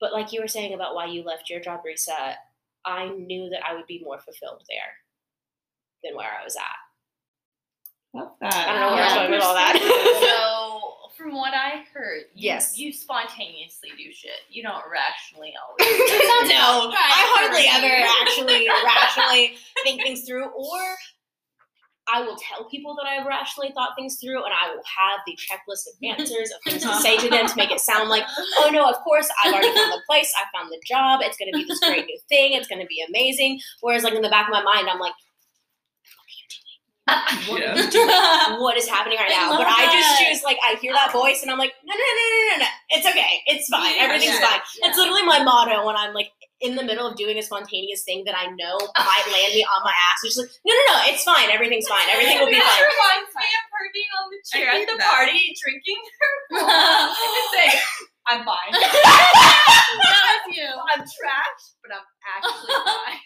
But 0.00 0.12
like 0.12 0.32
you 0.32 0.40
were 0.40 0.48
saying 0.48 0.74
about 0.74 0.94
why 0.94 1.06
you 1.06 1.22
left 1.22 1.50
your 1.50 1.60
job 1.60 1.80
reset 1.84 2.36
i 2.84 3.08
knew 3.08 3.48
that 3.50 3.62
i 3.68 3.74
would 3.74 3.86
be 3.86 4.02
more 4.02 4.18
fulfilled 4.18 4.62
there 4.68 4.92
than 6.02 6.16
where 6.16 6.28
i 6.40 6.44
was 6.44 6.56
at. 6.56 6.82
Love 8.14 8.32
that. 8.40 8.54
I 8.54 8.72
don't 8.72 8.80
know 8.80 8.94
where 8.94 9.04
I 9.04 9.06
was 9.06 9.14
going 9.14 9.30
with 9.30 9.42
all 9.42 9.54
that. 9.54 9.76
so, 10.20 11.16
from 11.16 11.34
what 11.34 11.54
I 11.54 11.84
heard, 11.94 12.11
you, 12.34 12.50
Yes. 12.52 12.78
you 12.78 12.92
spontaneously 12.92 13.90
do 13.96 14.12
shit. 14.12 14.40
You 14.50 14.62
don't 14.62 14.82
rationally 14.90 15.52
always. 15.60 15.98
no, 16.50 16.90
I 16.92 17.22
hardly 17.36 17.66
ever 17.68 18.08
actually 18.22 18.68
rationally 18.84 19.56
think 19.84 20.02
things 20.02 20.24
through, 20.24 20.46
or 20.46 20.96
I 22.12 22.20
will 22.22 22.36
tell 22.36 22.68
people 22.68 22.96
that 22.96 23.06
I've 23.08 23.26
rationally 23.26 23.70
thought 23.74 23.90
things 23.96 24.18
through, 24.20 24.44
and 24.44 24.52
I 24.52 24.74
will 24.74 24.82
have 24.98 25.20
the 25.24 25.38
checklist 25.38 25.86
of 25.86 26.18
answers 26.18 26.50
of 26.50 26.60
things 26.66 26.82
to 26.82 26.94
say 27.00 27.16
to 27.16 27.28
them 27.28 27.46
to 27.46 27.56
make 27.56 27.70
it 27.70 27.80
sound 27.80 28.08
like, 28.10 28.24
oh 28.58 28.70
no, 28.72 28.88
of 28.90 28.96
course 29.04 29.28
I've 29.44 29.52
already 29.54 29.72
found 29.74 29.92
the 29.92 30.02
place, 30.08 30.32
I 30.36 30.44
found 30.56 30.70
the 30.72 30.80
job, 30.84 31.20
it's 31.22 31.36
going 31.36 31.52
to 31.52 31.58
be 31.58 31.64
this 31.64 31.78
great 31.78 32.06
new 32.06 32.18
thing, 32.28 32.54
it's 32.54 32.66
going 32.66 32.80
to 32.80 32.86
be 32.88 33.04
amazing. 33.08 33.60
Whereas, 33.82 34.02
like 34.02 34.14
in 34.14 34.22
the 34.22 34.28
back 34.28 34.48
of 34.48 34.52
my 34.52 34.62
mind, 34.62 34.88
I'm 34.90 34.98
like, 34.98 35.14
Yeah. 37.52 38.58
what 38.58 38.76
is 38.76 38.88
happening 38.88 39.18
right 39.18 39.30
I 39.30 39.36
now? 39.44 39.50
love 39.50 39.58
But 39.60 39.68
I 39.68 39.84
just 39.92 40.10
choose 40.20 40.40
like 40.44 40.58
I 40.62 40.76
hear 40.80 40.92
that 40.92 41.12
um, 41.14 41.20
voice, 41.20 41.42
and 41.42 41.50
I'm 41.50 41.58
like, 41.58 41.72
no, 41.84 41.92
no, 41.94 42.00
no, 42.00 42.24
no, 42.24 42.40
no, 42.48 42.56
no, 42.64 42.70
it's 42.96 43.06
okay, 43.06 43.42
it's 43.46 43.68
fine, 43.68 43.94
Yeah, 43.96 44.04
everything's 44.08 44.38
yeah, 44.40 44.46
fine. 44.48 44.60
It's 44.88 44.96
literally 44.98 45.22
my 45.26 45.42
motto 45.42 45.84
when 45.86 45.96
I'm 45.96 46.14
like 46.14 46.30
in 46.62 46.76
the 46.76 46.82
middle 46.86 47.06
of 47.06 47.16
doing 47.18 47.36
a 47.38 47.42
spontaneous 47.42 48.04
thing 48.06 48.22
that 48.24 48.38
I 48.38 48.46
know 48.54 48.78
might 48.78 49.26
land 49.34 49.50
me 49.54 49.66
on 49.66 49.80
my 49.82 49.90
ass. 49.90 50.22
It's 50.22 50.36
just 50.36 50.46
like, 50.46 50.54
no, 50.64 50.70
no, 50.72 50.82
no, 50.94 50.96
it's 51.10 51.24
fine. 51.26 51.50
Everything's 51.50 51.88
fine. 51.90 52.06
Everything 52.08 52.38
will 52.38 52.46
be 52.54 52.60
That 52.62 52.70
fine. 52.70 52.86
reminds 52.86 53.34
me 53.34 53.48
of 53.50 53.64
her 53.66 53.84
being 53.92 54.12
on 54.14 54.26
the 54.30 54.40
chair 54.46 54.68
at 54.70 54.74
hate 54.78 54.88
the 54.88 54.96
that. 54.96 55.10
party 55.10 55.42
drinking 55.58 56.00
her 56.06 56.34
and 56.62 57.46
saying, 57.50 57.78
I'm 58.30 58.46
fine. 58.46 58.70
that 58.78 60.22
was 60.46 60.54
you. 60.54 60.70
I'm 60.70 61.02
trash, 61.02 61.62
but 61.82 61.90
I'm 61.98 62.06
actually 62.22 62.78
fine. 62.86 63.20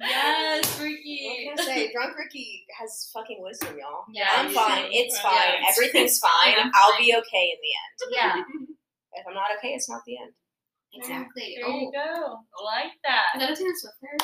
Yes. 0.00 0.64
Yes, 0.70 0.78
What 0.78 0.84
Ricky. 0.84 1.50
can 1.56 1.58
I 1.60 1.64
say? 1.64 1.92
Drunk 1.92 2.16
Ricky 2.18 2.64
has 2.78 3.10
fucking 3.12 3.38
wisdom, 3.42 3.76
y'all. 3.78 4.04
Yeah, 4.12 4.28
I'm 4.34 4.50
fine. 4.50 4.84
do. 4.84 4.88
It's 4.92 5.16
Yeah, 5.16 5.30
fine. 5.30 5.54
it's- 5.60 5.76
Everything's 5.78 6.18
fine. 6.24 6.54
I'm 6.58 6.70
I'll 6.74 6.92
fine. 6.92 7.00
be 7.04 7.14
okay 7.16 7.44
in 7.52 7.58
the 7.60 7.72
end. 7.76 7.96
Yeah, 8.16 8.42
If 9.20 9.26
I'm 9.28 9.34
not 9.34 9.46
okay, 9.58 9.74
it's 9.74 9.88
not 9.88 10.02
the 10.06 10.16
end. 10.18 10.32
exactly. 10.94 11.56
There 11.60 11.68
Oh, 11.68 11.78
you 11.78 11.92
go. 11.92 12.38
I 12.40 12.58
like 12.64 12.92
that. 13.04 13.26
is 13.34 13.40
that 13.40 13.50
a 13.52 13.56
Taylor 13.56 13.74
Swift 13.76 13.96
lyric? 14.02 14.22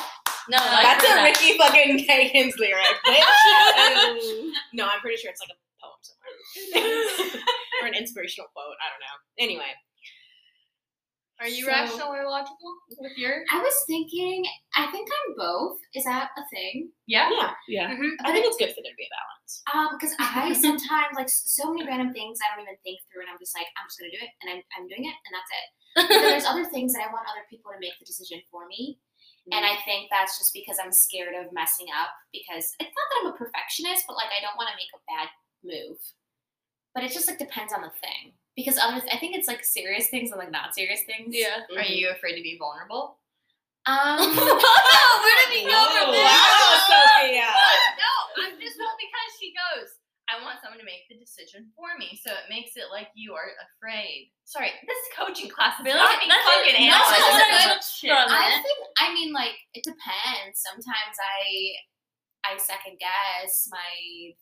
No, 0.49 0.57
That's 0.57 1.03
heard 1.05 1.11
a 1.11 1.15
that. 1.21 1.23
Ricky 1.27 1.57
fucking 1.57 1.99
Higgins 2.07 2.55
lyric. 2.57 2.95
Oh. 3.05 4.51
no, 4.73 4.85
I'm 4.87 4.99
pretty 5.01 5.17
sure 5.17 5.29
it's 5.31 5.41
like 5.43 5.51
a 5.51 5.59
poem 5.83 5.99
somewhere. 6.01 7.43
or 7.83 7.87
an 7.87 7.93
inspirational 7.95 8.47
quote. 8.55 8.75
I 8.81 8.87
don't 8.89 9.03
know. 9.03 9.17
Anyway. 9.39 9.71
Are 11.39 11.47
you 11.47 11.65
So- 11.65 11.71
rational 11.71 12.09
or 12.13 12.25
logical 12.25 12.73
with 12.97 13.17
your? 13.17 13.43
I 13.51 13.61
was 13.61 13.83
thinking. 13.85 14.43
I 14.75 14.89
think 14.89 15.07
I'm 15.09 15.35
both. 15.37 15.77
Is 15.93 16.03
that 16.05 16.29
a 16.37 16.43
thing? 16.49 16.89
Yeah. 17.05 17.29
Yeah. 17.29 17.53
Yeah. 17.67 17.87
I 18.25 18.31
think 18.33 18.45
it's 18.45 18.57
good 18.57 18.73
for 18.73 18.81
there 18.81 18.93
to 18.93 18.97
be 18.97 19.05
a 19.05 19.13
balance. 19.13 19.53
Um, 19.73 19.89
because 19.97 20.13
I 20.19 20.53
sometimes 20.57 21.13
like 21.15 21.29
so 21.29 21.69
many 21.73 21.85
random 21.85 22.13
things 22.13 22.39
I 22.41 22.49
don't 22.55 22.63
even 22.65 22.77
think 22.83 22.99
through, 23.09 23.21
and 23.25 23.29
I'm 23.29 23.37
just 23.37 23.53
like, 23.53 23.67
I'm 23.77 23.85
just 23.85 23.97
gonna 24.01 24.11
do 24.13 24.21
it, 24.21 24.33
and 24.41 24.47
I'm 24.49 24.61
I'm 24.77 24.85
doing 24.89 25.05
it, 25.05 25.13
and 25.13 25.31
that's 25.33 25.51
it. 25.53 25.67
But 25.97 26.21
there's 26.29 26.45
other 26.49 26.65
things 26.65 26.93
that 26.93 27.05
I 27.05 27.13
want 27.13 27.25
other 27.29 27.45
people 27.49 27.69
to 27.73 27.79
make 27.81 27.97
the 27.97 28.05
decision 28.05 28.41
for 28.49 28.65
me, 28.69 28.97
and 29.53 29.65
I 29.65 29.77
think 29.85 30.09
that's 30.13 30.37
just 30.37 30.53
because 30.53 30.77
I'm 30.81 30.91
scared 30.93 31.33
of 31.37 31.53
messing 31.53 31.89
up. 31.93 32.13
Because 32.33 32.65
it's 32.81 32.93
not 32.93 33.07
that 33.13 33.17
I'm 33.25 33.33
a 33.33 33.37
perfectionist, 33.37 34.05
but 34.09 34.17
like 34.17 34.29
I 34.33 34.41
don't 34.41 34.57
want 34.57 34.69
to 34.73 34.77
make 34.77 34.93
a 34.93 35.01
bad 35.09 35.29
move. 35.65 35.97
But 36.97 37.05
it 37.05 37.13
just 37.13 37.29
like 37.29 37.37
depends 37.41 37.73
on 37.73 37.81
the 37.85 37.93
thing. 38.01 38.33
Because 38.57 38.77
other, 38.81 38.99
I 39.13 39.17
think 39.21 39.37
it's 39.37 39.47
like 39.47 39.63
serious 39.63 40.09
things 40.09 40.31
and 40.33 40.39
like 40.41 40.49
not 40.51 40.73
serious 40.73 41.03
things. 41.05 41.29
Yeah. 41.29 41.61
Are 41.77 41.85
Mhm. 41.85 41.95
you 41.95 42.09
afraid 42.09 42.35
to 42.35 42.41
be 42.41 42.57
vulnerable? 42.57 43.19
Um. 43.85 44.17
Where 44.35 45.37
did 45.45 45.49
we 45.53 45.63
go 45.69 45.77
from 45.93 46.09
Whoa, 46.09 46.17
this? 46.17 46.25
wow, 46.25 46.89
Sophia. 46.91 47.47
no, 48.01 48.11
I'm 48.43 48.59
just 48.59 48.75
well 48.81 48.97
because 48.99 49.31
she 49.39 49.53
goes. 49.53 49.95
I 50.27 50.43
want 50.43 50.59
someone 50.59 50.75
to 50.79 50.83
make 50.83 51.07
the 51.07 51.15
decision 51.15 51.71
for 51.71 51.95
me, 51.95 52.19
so 52.19 52.33
it 52.35 52.51
makes 52.51 52.75
it 52.75 52.91
like 52.91 53.07
you 53.15 53.31
are 53.31 53.47
afraid. 53.63 54.33
Sorry, 54.43 54.73
this 54.85 54.99
coaching 55.15 55.47
class 55.47 55.79
is 55.79 55.85
Billy, 55.87 55.95
not 55.95 56.19
me 56.19 56.27
that's 56.27 56.43
fucking 56.43 56.75
a- 56.75 56.89
no, 56.91 56.99
analyzing 56.99 57.23
that's 57.31 57.47
a 57.47 57.47
this 57.47 58.01
good- 58.01 58.09
shit. 58.11 58.11
I 58.11 58.59
think 58.59 58.79
I 58.99 59.13
mean 59.13 59.31
like 59.31 59.55
it 59.73 59.85
depends. 59.87 60.59
Sometimes 60.59 61.15
I 61.21 61.79
I 62.43 62.57
second 62.57 62.99
guess 62.99 63.69
my 63.71 64.33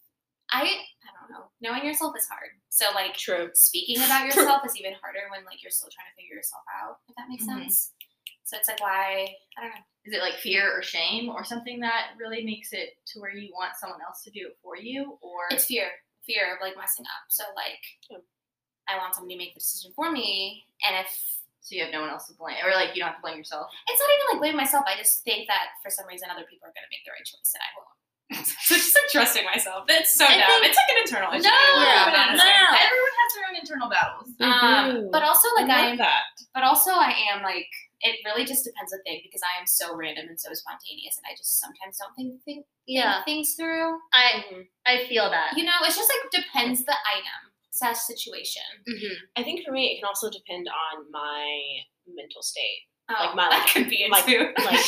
I 0.52 0.62
I 0.64 1.10
don't 1.20 1.32
know. 1.32 1.46
Knowing 1.62 1.86
yourself 1.86 2.14
is 2.18 2.28
hard. 2.28 2.50
So 2.70 2.86
like 2.94 3.14
True. 3.16 3.50
speaking 3.54 3.98
about 4.04 4.26
yourself 4.26 4.62
is 4.66 4.76
even 4.78 4.94
harder 5.02 5.28
when 5.32 5.44
like 5.46 5.62
you're 5.64 5.72
still 5.72 5.90
trying 5.90 6.08
to 6.12 6.16
figure 6.22 6.36
yourself 6.36 6.64
out, 6.82 6.98
if 7.10 7.16
that 7.16 7.30
makes 7.30 7.44
Mhm. 7.44 7.64
sense. 7.66 7.94
So 8.44 8.58
it's 8.58 8.68
like 8.70 8.80
why 8.80 9.36
I 9.58 9.62
don't 9.62 9.70
know. 9.74 9.82
Is 10.06 10.14
it 10.14 10.22
like 10.22 10.36
fear 10.36 10.70
or 10.72 10.84
shame 10.84 11.30
or 11.30 11.44
something 11.44 11.80
that 11.82 12.14
really 12.18 12.46
makes 12.46 12.74
it 12.74 12.98
to 13.08 13.20
where 13.20 13.32
you 13.34 13.52
want 13.54 13.76
someone 13.76 14.02
else 14.06 14.22
to 14.24 14.30
do 14.30 14.48
it 14.48 14.58
for 14.62 14.78
you? 14.78 15.18
Or 15.22 15.48
It's 15.50 15.66
fear. 15.66 15.90
Fear 16.26 16.56
of 16.56 16.62
like 16.62 16.78
messing 16.78 17.06
up. 17.06 17.26
So 17.30 17.44
like 17.56 17.82
Yeah. 18.10 18.20
I 18.88 18.98
want 18.98 19.16
somebody 19.16 19.34
to 19.34 19.40
make 19.40 19.54
the 19.56 19.60
decision 19.60 19.94
for 19.96 20.12
me 20.12 20.64
and 20.86 20.96
if 21.04 21.10
so 21.62 21.74
you 21.74 21.82
have 21.82 21.92
no 21.92 22.02
one 22.02 22.12
else 22.12 22.28
to 22.28 22.34
blame, 22.38 22.62
or 22.64 22.70
like 22.78 22.94
you 22.94 23.02
don't 23.02 23.10
have 23.10 23.18
to 23.18 23.22
blame 23.26 23.38
yourself. 23.42 23.66
it's 23.90 23.98
not 24.00 24.10
even 24.14 24.26
like 24.30 24.38
blaming 24.40 24.58
myself, 24.62 24.86
I 24.86 24.96
just 24.96 25.24
think 25.26 25.48
that 25.50 25.70
for 25.82 25.90
some 25.90 26.06
reason 26.06 26.30
other 26.30 26.46
people 26.46 26.70
are 26.70 26.74
gonna 26.78 26.86
make 26.94 27.02
the 27.04 27.10
right 27.10 27.26
choice 27.26 27.50
and 27.58 27.64
I 27.66 27.74
won't. 27.74 27.90
So 28.44 28.76
just 28.76 28.96
like 28.96 29.08
trusting 29.12 29.46
myself. 29.46 29.86
That's 29.88 30.14
so 30.18 30.26
I 30.26 30.38
dumb. 30.38 30.48
think- 30.62 30.66
it's 30.74 30.78
like 30.78 30.92
an 30.92 31.00
internal 31.06 31.32
issue. 31.32 31.48
Yeah, 31.48 32.06
but 32.10 32.12
no, 32.12 32.22
honestly. 32.36 32.50
no. 32.52 32.66
Everyone 32.76 33.16
has 33.22 33.30
their 33.36 33.46
own 33.48 33.56
internal 33.56 33.90
battles. 33.90 34.28
Um, 34.42 35.10
but 35.12 35.24
also 35.24 35.48
like 35.56 35.70
I, 35.70 35.88
I 35.88 35.90
am, 35.92 35.98
that. 35.98 36.24
but 36.54 36.64
also 36.64 36.92
I 36.92 37.14
am 37.34 37.42
like 37.44 37.68
it 38.02 38.20
really 38.26 38.46
just 38.46 38.64
depends 38.64 38.94
on 38.94 39.00
thing 39.04 39.22
because 39.24 39.42
I 39.42 39.60
am 39.60 39.66
so 39.66 39.96
random 39.96 40.26
and 40.30 40.40
so 40.40 40.50
spontaneous 40.54 41.18
and 41.18 41.26
I 41.26 41.34
just 41.36 41.60
sometimes 41.60 41.98
don't 41.98 42.14
think 42.14 42.42
think, 42.44 42.66
Yeah, 42.86 43.24
think 43.24 43.46
things 43.48 43.56
through. 43.56 43.98
I 44.14 44.44
I 44.86 45.08
feel 45.08 45.30
that. 45.30 45.58
You 45.58 45.64
know, 45.64 45.78
it's 45.84 45.96
just 45.96 46.12
like 46.12 46.44
depends 46.44 46.84
the 46.84 46.94
item, 46.94 47.42
slash 47.72 47.98
situation. 47.98 48.62
Mhm. 48.88 49.16
I 49.38 49.44
think 49.44 49.66
for 49.66 49.72
me, 49.72 49.92
it 49.94 50.00
can 50.02 50.06
also 50.08 50.30
depend 50.30 50.68
on 50.68 51.10
my 51.12 51.48
mental 52.08 52.42
state. 52.44 52.86
Oh, 53.10 53.14
Like 53.28 53.36
my- 53.36 53.50
that 53.50 53.70
could 53.74 53.90
be 53.90 54.04
it 54.04 54.12
like- 54.12 54.26
too. 54.26 54.50
Like, 54.66 54.86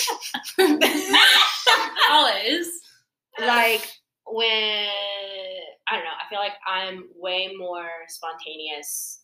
Always. 2.10 2.67
Like 3.39 3.88
when 4.26 4.88
I 5.89 5.95
don't 5.95 6.04
know, 6.04 6.17
I 6.19 6.30
feel 6.30 6.39
like 6.39 6.58
I'm 6.67 7.06
way 7.15 7.54
more 7.58 7.89
spontaneous 8.08 9.21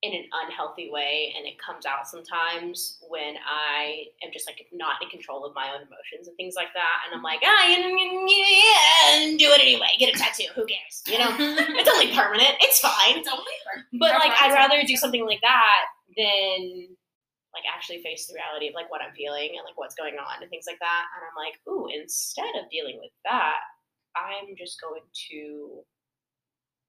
in 0.00 0.14
an 0.14 0.24
unhealthy 0.44 0.90
way, 0.92 1.34
and 1.36 1.44
it 1.46 1.54
comes 1.58 1.84
out 1.84 2.06
sometimes 2.06 2.98
when 3.08 3.34
I 3.44 4.04
am 4.22 4.30
just 4.32 4.46
like 4.46 4.64
not 4.72 5.02
in 5.02 5.08
control 5.10 5.44
of 5.44 5.54
my 5.54 5.70
own 5.74 5.82
emotions 5.82 6.28
and 6.28 6.36
things 6.36 6.54
like 6.54 6.72
that, 6.74 7.02
and 7.06 7.16
I'm 7.16 7.22
like, 7.22 7.40
ah, 7.44 7.66
you 7.66 7.82
know, 7.82 7.88
yeah, 7.90 9.36
do 9.36 9.50
it 9.50 9.60
anyway, 9.60 9.88
get 9.98 10.14
a 10.14 10.18
tattoo, 10.18 10.46
who 10.54 10.64
cares, 10.66 11.02
you 11.06 11.18
know? 11.18 11.34
it's 11.74 11.90
only 11.90 12.14
permanent, 12.14 12.54
it's 12.60 12.78
fine. 12.78 13.18
It's 13.18 13.28
only 13.28 13.58
for 13.64 13.82
But 13.98 14.14
like, 14.20 14.32
I'd 14.40 14.54
rather 14.54 14.80
do 14.86 14.96
something 14.96 15.26
like 15.26 15.40
that 15.40 15.84
than 16.16 16.96
like 17.58 17.66
actually 17.66 17.98
face 18.06 18.30
the 18.30 18.38
reality 18.38 18.70
of 18.70 18.78
like 18.78 18.86
what 18.90 19.02
I'm 19.02 19.10
feeling 19.18 19.58
and 19.58 19.66
like 19.66 19.74
what's 19.74 19.98
going 19.98 20.14
on 20.14 20.38
and 20.38 20.46
things 20.46 20.70
like 20.70 20.78
that. 20.78 21.04
And 21.10 21.26
I'm 21.26 21.34
like, 21.34 21.58
ooh, 21.66 21.90
instead 21.90 22.54
of 22.54 22.70
dealing 22.70 23.02
with 23.02 23.10
that, 23.26 23.58
I'm 24.14 24.54
just 24.54 24.78
going 24.78 25.02
to 25.02 25.82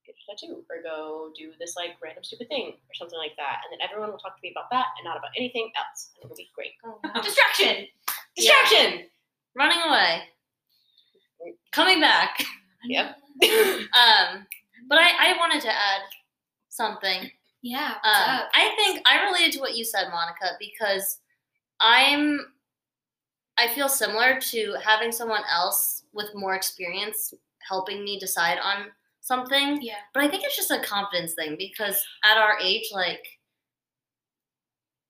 get 0.06 0.14
a 0.14 0.22
tattoo 0.30 0.62
or 0.70 0.86
go 0.86 1.34
do 1.34 1.58
this 1.58 1.74
like 1.74 1.98
random 2.06 2.24
stupid 2.24 2.48
thing 2.54 2.78
or 2.78 2.94
something 2.94 3.18
like 3.18 3.34
that. 3.42 3.66
And 3.66 3.74
then 3.74 3.82
everyone 3.82 4.14
will 4.14 4.22
talk 4.22 4.38
to 4.38 4.44
me 4.46 4.54
about 4.54 4.70
that 4.70 4.94
and 4.98 5.10
not 5.10 5.18
about 5.18 5.34
anything 5.34 5.74
else. 5.74 6.14
And 6.22 6.30
it'll 6.30 6.38
be 6.38 6.54
great. 6.54 6.78
Distraction. 7.26 7.90
Distraction. 8.38 9.10
Running 9.58 9.82
away, 9.82 10.22
coming 11.74 12.00
back. 12.00 12.46
Yep. 12.86 13.18
Um, 13.90 14.46
but 14.90 14.98
I 14.98 15.32
I 15.32 15.38
wanted 15.40 15.62
to 15.62 15.70
add 15.70 16.02
something. 16.68 17.32
Yeah. 17.62 17.94
Um. 18.04 18.48
I 18.54 18.72
think 18.76 19.02
I 19.06 19.26
related 19.26 19.54
to 19.54 19.60
what 19.60 19.76
you 19.76 19.84
said, 19.84 20.10
Monica, 20.10 20.56
because 20.60 21.20
I'm. 21.80 22.40
I 23.58 23.68
feel 23.68 23.90
similar 23.90 24.40
to 24.40 24.76
having 24.82 25.12
someone 25.12 25.44
else 25.52 26.04
with 26.14 26.28
more 26.34 26.56
experience 26.56 27.34
helping 27.68 28.06
me 28.06 28.18
decide 28.18 28.58
on 28.58 28.86
something. 29.20 29.82
Yeah. 29.82 29.96
But 30.14 30.24
I 30.24 30.30
think 30.30 30.44
it's 30.44 30.56
just 30.56 30.72
a 30.72 30.80
confidence 30.80 31.34
thing 31.34 31.56
because 31.58 32.02
at 32.24 32.38
our 32.38 32.58
age, 32.60 32.90
like, 32.94 33.26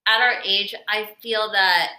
at 0.08 0.20
our 0.20 0.42
age, 0.44 0.74
I 0.88 1.10
feel 1.22 1.52
that 1.52 1.92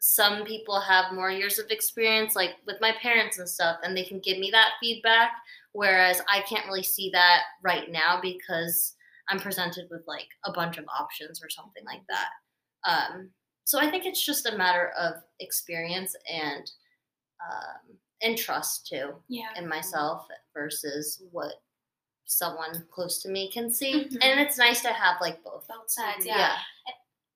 some 0.00 0.44
people 0.44 0.80
have 0.80 1.14
more 1.14 1.30
years 1.30 1.60
of 1.60 1.70
experience, 1.70 2.34
like 2.34 2.56
with 2.66 2.80
my 2.80 2.92
parents 3.00 3.38
and 3.38 3.48
stuff, 3.48 3.78
and 3.84 3.96
they 3.96 4.02
can 4.02 4.18
give 4.18 4.38
me 4.38 4.50
that 4.50 4.72
feedback. 4.80 5.30
Whereas 5.70 6.20
I 6.28 6.40
can't 6.40 6.66
really 6.66 6.82
see 6.82 7.08
that 7.10 7.42
right 7.62 7.88
now 7.90 8.18
because 8.20 8.94
I'm 9.28 9.38
presented 9.38 9.86
with 9.90 10.02
like 10.06 10.28
a 10.44 10.52
bunch 10.52 10.78
of 10.78 10.84
options 10.88 11.42
or 11.42 11.48
something 11.48 11.84
like 11.84 12.02
that. 12.08 12.28
Um, 12.84 13.30
so 13.64 13.78
I 13.78 13.90
think 13.90 14.04
it's 14.06 14.24
just 14.24 14.46
a 14.46 14.56
matter 14.56 14.90
of 14.98 15.14
experience 15.40 16.14
and 16.32 16.70
um, 17.40 17.96
and 18.22 18.38
trust 18.38 18.86
too 18.86 19.14
Yeah. 19.28 19.48
in 19.56 19.66
myself 19.68 20.26
versus 20.54 21.22
what 21.32 21.54
someone 22.24 22.86
close 22.92 23.20
to 23.22 23.28
me 23.28 23.50
can 23.50 23.72
see. 23.72 24.04
Mhm. 24.04 24.18
And 24.22 24.40
it's 24.40 24.56
nice 24.58 24.80
to 24.82 24.92
have 24.92 25.16
like 25.20 25.42
both. 25.42 25.66
Both 25.68 25.90
sides. 25.90 26.24
Yeah. 26.24 26.38
Yeah. 26.38 26.58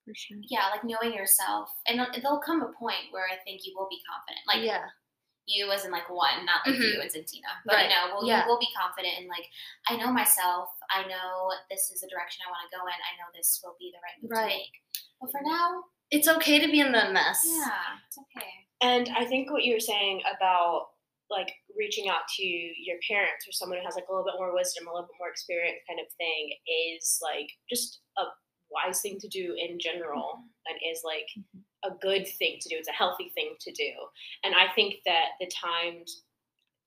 For 0.05 0.15
sure. 0.15 0.39
Yeah. 0.49 0.69
Like 0.69 0.85
knowing 0.85 1.13
yourself, 1.15 1.71
and 1.87 1.99
there'll- 1.99 2.13
there'll 2.21 2.39
come 2.39 2.63
a 2.63 2.73
point 2.73 3.11
where 3.13 3.27
I 3.29 3.37
think 3.45 3.67
you 3.67 3.75
will 3.77 3.89
be 3.89 4.01
confident. 4.09 4.47
Like 4.47 4.63
yeah. 4.63 4.87
You 5.47 5.71
as 5.71 5.85
in 5.85 5.91
like 5.91 6.09
one, 6.11 6.45
not 6.45 6.67
like 6.67 6.75
Mhm. 6.77 6.95
you 6.95 7.01
as 7.01 7.15
in 7.15 7.25
Tina. 7.25 7.49
But 7.65 7.75
Right. 7.75 7.83
you 7.85 7.95
know, 7.95 8.15
well, 8.15 8.27
Yeah. 8.27 8.43
you 8.45 8.49
will 8.51 8.59
be 8.59 8.73
confident 8.77 9.19
in 9.19 9.29
like, 9.29 9.49
I 9.89 9.97
know 9.97 10.13
myself. 10.13 10.71
I 10.91 11.05
know 11.07 11.53
this 11.71 11.91
is 11.91 12.01
the 12.01 12.09
direction 12.09 12.45
I 12.47 12.51
want 12.51 12.71
to 12.71 12.77
go 12.77 12.85
in. 12.87 12.93
I 12.95 13.17
know 13.17 13.31
this 13.35 13.61
will 13.63 13.77
be 13.79 13.91
the 13.93 13.99
right 14.03 14.21
move 14.23 14.31
Right. 14.31 14.51
to 14.51 14.57
make. 14.59 14.83
But 15.21 15.31
for 15.31 15.41
now, 15.43 15.85
It's 16.11 16.29
okay 16.29 16.59
to 16.61 16.69
be 16.69 16.79
in 16.81 16.93
the 16.93 17.11
mess. 17.11 17.43
yeah, 17.45 17.99
it's 18.07 18.19
okay. 18.19 18.67
And 18.81 19.09
I 19.17 19.25
think 19.25 19.51
what 19.51 19.65
you 19.65 19.75
were 19.75 19.81
saying 19.81 20.23
about 20.25 20.93
like 21.29 21.53
reaching 21.77 22.09
out 22.09 22.29
to 22.37 22.45
your 22.47 22.99
parents 23.09 23.49
or 23.49 23.53
someone 23.53 23.79
who 23.79 23.85
has 23.85 23.97
like 23.97 24.07
a 24.07 24.13
little 24.13 24.25
bit 24.25 24.37
more 24.39 24.53
wisdom, 24.55 24.87
a 24.87 24.93
little 24.93 25.09
bit 25.09 25.19
more 25.19 25.29
experience 25.29 25.83
kind 25.89 25.99
of 25.99 26.07
thing 26.13 26.57
is 26.69 27.19
like 27.21 27.51
just 27.69 28.01
a 28.19 28.27
wise 28.71 29.01
thing 29.01 29.19
to 29.19 29.27
do 29.29 29.55
in 29.59 29.81
general 29.81 30.45
and 30.67 30.79
is 30.85 31.03
like 31.05 31.27
a 31.87 31.95
good 32.01 32.27
thing 32.27 32.59
to 32.61 32.69
do. 32.69 32.77
It's 32.79 32.89
a 32.89 32.93
healthy 32.93 33.31
thing 33.35 33.55
to 33.61 33.73
do. 33.73 33.91
And 34.45 34.55
I 34.55 34.73
think 34.75 34.97
that 35.05 35.39
the 35.41 35.47
times 35.47 36.23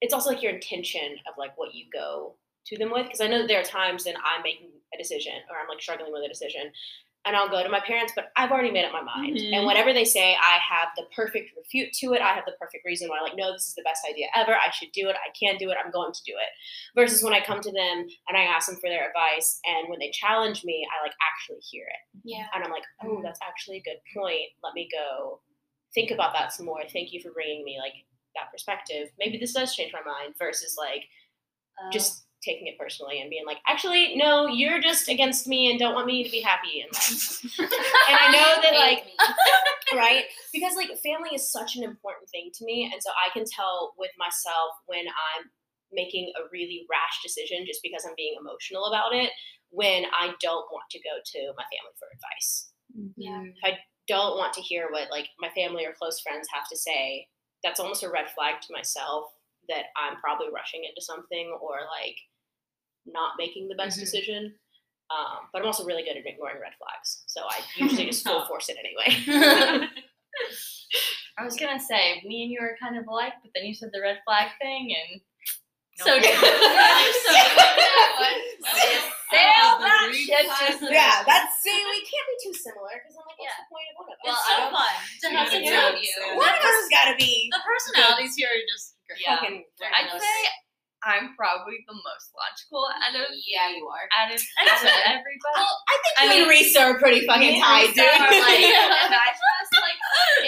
it's 0.01 0.13
also 0.13 0.29
like 0.29 0.41
your 0.41 0.53
intention 0.53 1.17
of 1.27 1.37
like 1.37 1.57
what 1.57 1.73
you 1.73 1.85
go 1.91 2.35
to 2.67 2.77
them 2.77 2.91
with 2.91 3.05
because 3.05 3.21
I 3.21 3.27
know 3.27 3.39
that 3.39 3.47
there 3.47 3.59
are 3.59 3.63
times 3.63 4.05
when 4.05 4.15
I'm 4.17 4.43
making 4.43 4.69
a 4.93 4.97
decision 4.97 5.33
or 5.49 5.57
I'm 5.57 5.67
like 5.67 5.81
struggling 5.81 6.11
with 6.11 6.23
a 6.23 6.29
decision 6.29 6.71
and 7.25 7.35
I'll 7.35 7.49
go 7.49 7.61
to 7.61 7.69
my 7.69 7.81
parents, 7.81 8.13
but 8.15 8.31
I've 8.37 8.49
already 8.51 8.71
made 8.71 8.85
up 8.85 8.93
my 8.93 9.01
mind. 9.01 9.35
Mhm. 9.37 9.53
And 9.53 9.65
whatever 9.65 9.93
they 9.93 10.05
say, 10.05 10.35
I 10.35 10.57
have 10.57 10.89
the 10.95 11.03
perfect 11.13 11.51
refute 11.57 11.91
to 11.95 12.13
it. 12.13 12.21
I 12.21 12.33
have 12.33 12.45
the 12.45 12.53
perfect 12.59 12.85
reason 12.85 13.09
why, 13.09 13.19
like, 13.21 13.35
no, 13.35 13.51
this 13.51 13.67
is 13.67 13.75
the 13.75 13.83
best 13.83 14.05
idea 14.09 14.27
ever. 14.35 14.55
I 14.55 14.69
should 14.71 14.91
do 14.93 15.09
it. 15.09 15.15
I 15.17 15.29
can 15.37 15.57
do 15.57 15.69
it. 15.69 15.77
I'm 15.83 15.91
going 15.91 16.13
to 16.13 16.23
do 16.25 16.31
it. 16.33 16.49
Versus 16.95 17.21
when 17.21 17.33
I 17.33 17.41
come 17.41 17.59
to 17.61 17.71
them 17.71 18.07
and 18.27 18.37
I 18.37 18.43
ask 18.43 18.67
them 18.67 18.77
for 18.77 18.89
their 18.89 19.07
advice, 19.09 19.59
and 19.65 19.89
when 19.89 19.99
they 19.99 20.11
challenge 20.11 20.63
me, 20.63 20.87
I 20.97 21.03
like 21.03 21.13
actually 21.21 21.59
hear 21.59 21.85
it. 21.87 22.19
Yeah. 22.23 22.47
And 22.53 22.63
I'm 22.63 22.71
like, 22.71 22.85
oh, 23.03 23.21
that's 23.21 23.39
actually 23.43 23.77
a 23.77 23.81
good 23.83 23.99
point. 24.15 24.49
Let 24.63 24.73
me 24.73 24.87
go 24.91 25.41
think 25.93 26.11
about 26.11 26.33
that 26.33 26.53
some 26.53 26.65
more. 26.65 26.81
Thank 26.91 27.11
you 27.11 27.21
for 27.21 27.31
bringing 27.31 27.63
me 27.65 27.77
like 27.79 27.93
that 28.35 28.51
perspective. 28.51 29.09
Maybe 29.19 29.37
this 29.37 29.53
does 29.53 29.75
change 29.75 29.91
my 29.91 30.01
mind 30.01 30.35
versus 30.37 30.75
like 30.77 31.03
Oh. 31.81 31.89
just 31.91 32.25
taking 32.43 32.67
it 32.67 32.77
personally 32.79 33.19
and 33.19 33.29
being 33.29 33.45
like, 33.45 33.57
actually, 33.67 34.15
no, 34.15 34.47
you're 34.47 34.79
just 34.79 35.09
against 35.09 35.45
me 35.45 35.69
and 35.69 35.77
don't 35.77 35.93
want 35.93 36.07
me 36.07 36.23
to 36.23 36.31
be 36.31 36.41
happy 36.41 36.81
in 36.81 36.87
life. 36.93 37.43
and 37.59 38.17
I 38.19 38.31
know 38.31 38.61
that 38.61 38.73
like 38.73 39.05
right 39.93 40.25
because 40.53 40.75
like 40.75 40.89
family 41.01 41.29
is 41.33 41.51
such 41.51 41.75
an 41.75 41.83
important 41.83 42.29
thing 42.29 42.51
to 42.53 42.65
me 42.65 42.89
and 42.91 43.01
so 43.01 43.09
i 43.17 43.31
can 43.33 43.45
tell 43.45 43.93
with 43.97 44.11
myself 44.17 44.71
when 44.85 45.05
i'm 45.07 45.49
making 45.91 46.31
a 46.37 46.45
really 46.51 46.85
rash 46.89 47.21
decision 47.23 47.65
just 47.65 47.81
because 47.81 48.05
i'm 48.05 48.17
being 48.17 48.35
emotional 48.39 48.85
about 48.85 49.13
it 49.13 49.31
when 49.69 50.05
i 50.13 50.33
don't 50.41 50.69
want 50.71 50.85
to 50.91 50.99
go 50.99 51.17
to 51.25 51.39
my 51.57 51.65
family 51.69 51.95
for 51.97 52.07
advice 52.13 52.71
mm-hmm. 52.93 53.13
Yeah. 53.17 53.43
I 53.63 53.77
don't 54.07 54.37
want 54.37 54.53
to 54.53 54.61
hear 54.61 54.87
what 54.89 55.11
like 55.11 55.29
my 55.39 55.49
family 55.53 55.85
or 55.85 55.93
close 55.93 56.19
friends 56.19 56.47
have 56.53 56.67
to 56.69 56.77
say 56.77 57.27
that's 57.63 57.79
almost 57.79 58.03
a 58.03 58.09
red 58.09 58.29
flag 58.33 58.61
to 58.61 58.73
myself 58.73 59.25
that 59.67 59.93
i'm 59.97 60.17
probably 60.17 60.47
rushing 60.53 60.81
into 60.83 61.01
something 61.01 61.53
or 61.61 61.85
like 61.89 62.17
not 63.05 63.31
making 63.37 63.67
the 63.67 63.75
best 63.75 63.97
Mhm. 63.97 64.01
decision 64.01 64.55
um, 65.09 65.49
but 65.53 65.61
i'm 65.61 65.65
also 65.67 65.83
really 65.85 66.03
good 66.03 66.17
at 66.17 66.25
ignoring 66.25 66.59
red 66.61 66.73
flags 66.77 67.23
so 67.27 67.41
i 67.49 67.59
usually 67.83 68.05
just 68.05 68.23
full 68.27 68.45
force 68.47 68.69
it 68.69 68.77
anyway 68.77 69.09
I 71.37 71.43
was 71.45 71.55
gonna 71.55 71.79
say 71.79 72.21
me 72.25 72.43
and 72.43 72.51
you 72.51 72.59
are 72.59 72.75
kind 72.81 72.97
of 72.99 73.07
alike, 73.07 73.33
but 73.41 73.51
then 73.55 73.63
you 73.65 73.73
said 73.73 73.89
the 73.93 74.01
red 74.03 74.19
flag 74.27 74.51
thing, 74.61 74.91
and 74.91 75.21
So 75.99 76.11
Nope. 76.15 76.23
so 76.27 76.35
sail 79.31 79.67
that 79.79 80.11
ship 80.11 80.47
Yeah, 80.91 81.23
that's 81.23 81.59
see, 81.63 81.71
we 81.75 81.99
can't 82.03 82.27
be 82.27 82.37
too 82.43 82.53
similar 82.55 82.91
because 82.99 83.15
I'm 83.15 83.23
like, 83.27 83.39
what's 83.39 83.51
Yeah. 83.51 83.63
the 83.63 83.67
point 83.71 83.87
of 83.91 83.95
one 83.99 84.07
of 84.11 84.17
us? 84.19 84.23
Well, 84.23 84.35
It's 84.35 84.43
I 84.43 84.51
so 84.51 84.59
don't- 84.59 84.75
fun 84.75 84.91
to 84.91 85.27
You 85.27 85.37
have 85.37 85.47
gotta 85.47 85.59
the 85.59 85.63
two 85.63 85.79
of 85.79 85.95
you. 86.03 86.15
one 86.39 86.53
of 86.55 86.61
us 86.63 86.75
has 86.83 86.89
got 86.91 87.05
to 87.11 87.15
be 87.19 87.31
The 87.51 87.61
personalities 87.63 88.33
here 88.35 88.49
are 88.51 88.63
just 88.67 88.95
great. 89.07 89.19
Yeah. 89.23 89.39
fucking. 89.39 89.63
I'd 89.79 90.11
say 90.19 90.37
I'm 91.03 91.31
probably 91.39 91.79
the 91.87 91.95
most 91.95 92.27
logical 92.35 92.83
out 92.91 93.15
of 93.15 93.31
Yeah, 93.47 93.71
you 93.71 93.87
are. 93.87 94.05
out 94.11 94.29
of, 94.33 94.39
out 94.67 94.83
of 94.83 94.95
everybody. 95.07 95.55
Well, 95.55 95.75
I 95.87 95.95
think 96.03 96.13
I 96.19 96.23
you 96.23 96.29
and 96.29 96.33
mean, 96.43 96.45
Risa 96.51 96.79
are 96.83 96.97
pretty 96.99 97.23
fucking 97.23 97.61
tight, 97.63 97.95
dude. 97.95 98.03
are, 98.03 98.35
like, 98.43 98.63
imagine 99.07 99.49
us 99.63 99.71
like 99.79 99.99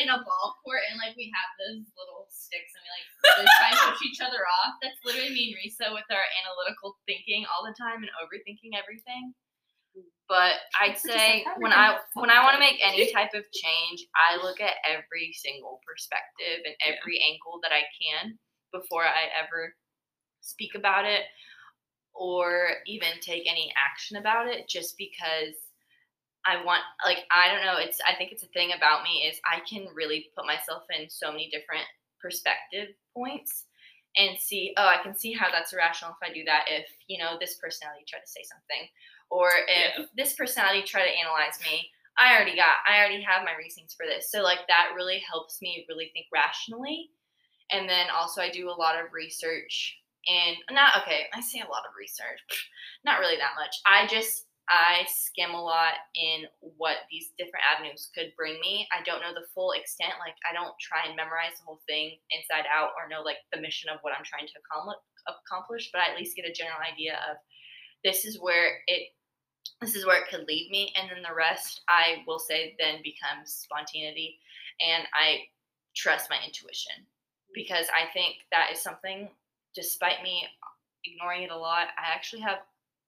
in 0.04 0.08
a 0.12 0.20
ball 0.24 0.60
court 0.64 0.84
and 0.92 1.00
like 1.00 1.16
we 1.16 1.32
have 1.32 1.50
those 1.56 1.88
little 1.96 2.28
sticks 2.32 2.72
and 2.76 2.84
we 2.84 2.90
like 2.92 3.48
try 3.56 3.70
and 3.72 3.80
push 3.96 4.04
each 4.04 4.20
other 4.20 4.44
off. 4.64 4.76
That's 4.84 5.00
literally 5.08 5.32
me 5.32 5.56
and 5.56 5.58
Risa 5.64 5.88
with 5.96 6.08
our 6.12 6.26
analytical 6.44 7.00
thinking 7.08 7.48
all 7.48 7.64
the 7.64 7.76
time 7.80 8.04
and 8.04 8.12
overthinking 8.20 8.76
everything. 8.76 9.32
But 10.32 10.64
I'd 10.80 10.96
say 10.96 11.44
like, 11.44 11.44
how 11.44 11.52
are 11.52 11.60
we 11.60 11.64
when 11.68 11.74
I 11.76 12.00
when 12.16 12.32
I 12.32 12.40
want 12.44 12.56
to 12.56 12.64
make 12.64 12.80
any 12.80 13.12
type 13.12 13.36
of 13.36 13.44
change, 13.52 14.00
I 14.16 14.40
look 14.40 14.60
at 14.64 14.80
every 14.88 15.36
single 15.36 15.84
perspective 15.84 16.64
and 16.64 16.76
Yeah. 16.80 16.96
every 16.96 17.20
angle 17.20 17.60
that 17.64 17.76
I 17.76 17.84
can 18.00 18.40
before 18.72 19.04
I 19.04 19.28
ever 19.36 19.76
speak 20.42 20.76
about 20.76 21.06
it 21.06 21.24
or 22.14 22.70
even 22.86 23.10
take 23.22 23.50
any 23.50 23.72
action 23.78 24.18
about 24.18 24.48
it 24.48 24.68
just 24.68 24.98
because 24.98 25.56
I 26.46 26.64
want 26.64 26.82
like 27.06 27.20
I 27.32 27.54
don't 27.54 27.66
know 27.66 27.78
it's 27.78 28.00
I 28.08 28.16
think 28.16 28.32
it's 28.32 28.44
a 28.44 28.48
thing 28.48 28.72
about 28.76 29.04
me 29.04 29.30
is 29.30 29.40
I 29.46 29.60
can 29.68 29.88
really 29.94 30.30
put 30.36 30.46
myself 30.46 30.84
in 30.98 31.10
so 31.10 31.32
many 31.32 31.50
different 31.50 31.86
perspective 32.20 32.90
points 33.16 33.66
and 34.18 34.38
see 34.38 34.74
oh 34.78 34.88
I 34.88 35.02
can 35.04 35.16
see 35.16 35.34
how 35.34 35.52
that's 35.52 35.74
irrational 35.74 36.16
if 36.20 36.30
I 36.30 36.34
do 36.34 36.44
that 36.46 36.66
if 36.68 36.88
you 37.08 37.20
know 37.20 37.38
this 37.40 37.56
personality 37.56 38.04
tried 38.08 38.26
to 38.26 38.32
say 38.32 38.44
something 38.44 38.90
or 39.30 39.50
if 39.68 39.98
Yeah. 39.98 40.06
this 40.18 40.34
personality 40.34 40.84
tried 40.84 41.06
to 41.06 41.18
analyze 41.18 41.60
me 41.64 41.90
I 42.18 42.36
already 42.36 42.56
got 42.56 42.82
I 42.90 43.00
already 43.00 43.22
have 43.22 43.46
my 43.46 43.56
reasons 43.56 43.94
for 43.94 44.06
this 44.06 44.32
so 44.32 44.42
like 44.42 44.66
that 44.68 44.94
really 44.96 45.24
helps 45.32 45.62
me 45.62 45.86
really 45.88 46.10
think 46.14 46.26
rationally 46.34 47.12
and 47.72 47.88
then 47.88 48.08
also 48.10 48.42
I 48.42 48.50
do 48.50 48.70
a 48.70 48.76
lot 48.82 49.00
of 49.00 49.14
research 49.14 50.01
and 50.28 50.58
not 50.72 51.02
okay 51.02 51.26
i 51.34 51.42
say 51.42 51.60
a 51.60 51.72
lot 51.72 51.86
of 51.88 51.98
research 51.98 52.70
not 53.04 53.20
really 53.20 53.38
that 53.38 53.58
much. 53.58 53.74
I 53.86 54.08
just 54.08 54.46
i 54.70 55.04
skim 55.10 55.52
a 55.52 55.62
lot 55.62 55.98
in 56.16 56.46
what 56.78 57.10
these 57.10 57.34
different 57.38 57.66
avenues 57.66 58.10
could 58.14 58.32
bring 58.38 58.60
me. 58.62 58.88
I 58.94 59.04
don't 59.04 59.22
know 59.22 59.34
the 59.34 59.50
full 59.54 59.74
extent 59.74 60.14
like 60.22 60.38
i 60.46 60.54
don't 60.54 60.78
try 60.80 61.02
and 61.08 61.18
memorize 61.18 61.58
the 61.58 61.66
whole 61.66 61.82
thing 61.90 62.18
inside 62.30 62.70
out 62.70 62.94
or 62.94 63.10
know 63.10 63.26
like 63.26 63.42
the 63.52 63.60
mission 63.60 63.90
of 63.90 64.00
what 64.02 64.14
i'm 64.14 64.26
trying 64.26 64.46
to 64.46 64.60
accomplish 65.28 65.90
but 65.92 66.02
i 66.02 66.12
at 66.14 66.18
least 66.18 66.36
get 66.36 66.50
a 66.50 66.54
general 66.54 66.80
idea 66.82 67.18
of 67.30 67.38
this 68.06 68.26
is 68.26 68.40
where 68.40 68.82
it 68.88 69.10
this 69.82 69.96
is 69.96 70.06
where 70.06 70.22
it 70.22 70.30
could 70.30 70.46
lead 70.48 70.70
me 70.70 70.94
and 70.96 71.10
then 71.10 71.26
the 71.26 71.36
rest 71.36 71.82
i 71.90 72.22
will 72.28 72.40
say 72.40 72.76
then 72.78 73.02
becomes 73.02 73.66
spontaneity 73.66 74.38
and 74.80 75.04
i 75.14 75.42
trust 75.96 76.30
my 76.30 76.38
intuition. 76.46 77.06
Because 77.54 77.88
i 77.92 78.12
think 78.14 78.46
that 78.52 78.70
is 78.72 78.82
something 78.82 79.28
despite 79.76 80.24
me 80.24 80.48
ignoring 81.06 81.44
it 81.44 81.52
a 81.52 81.58
lot, 81.58 81.88
I 81.98 82.14
actually 82.14 82.42
have 82.42 82.60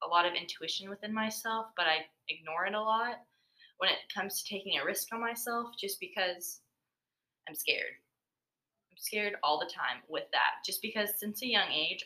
a 0.02 0.08
lot 0.08 0.26
of 0.26 0.34
intuition 0.34 0.90
within 0.90 1.12
myself, 1.12 1.66
but 1.76 1.86
I 1.86 2.06
ignore 2.28 2.66
it 2.66 2.74
a 2.74 2.80
lot 2.80 3.20
when 3.78 3.90
it 3.90 4.12
comes 4.14 4.42
to 4.42 4.48
taking 4.48 4.78
a 4.78 4.84
risk 4.84 5.12
on 5.12 5.20
myself 5.20 5.68
just 5.78 6.00
because 6.00 6.60
I'm 7.48 7.54
scared. 7.54 7.98
I'm 8.90 8.98
scared 8.98 9.34
all 9.42 9.58
the 9.58 9.70
time 9.72 10.02
with 10.08 10.24
that. 10.32 10.64
Just 10.64 10.82
because 10.82 11.10
since 11.18 11.42
a 11.42 11.46
young 11.46 11.70
age, 11.70 12.04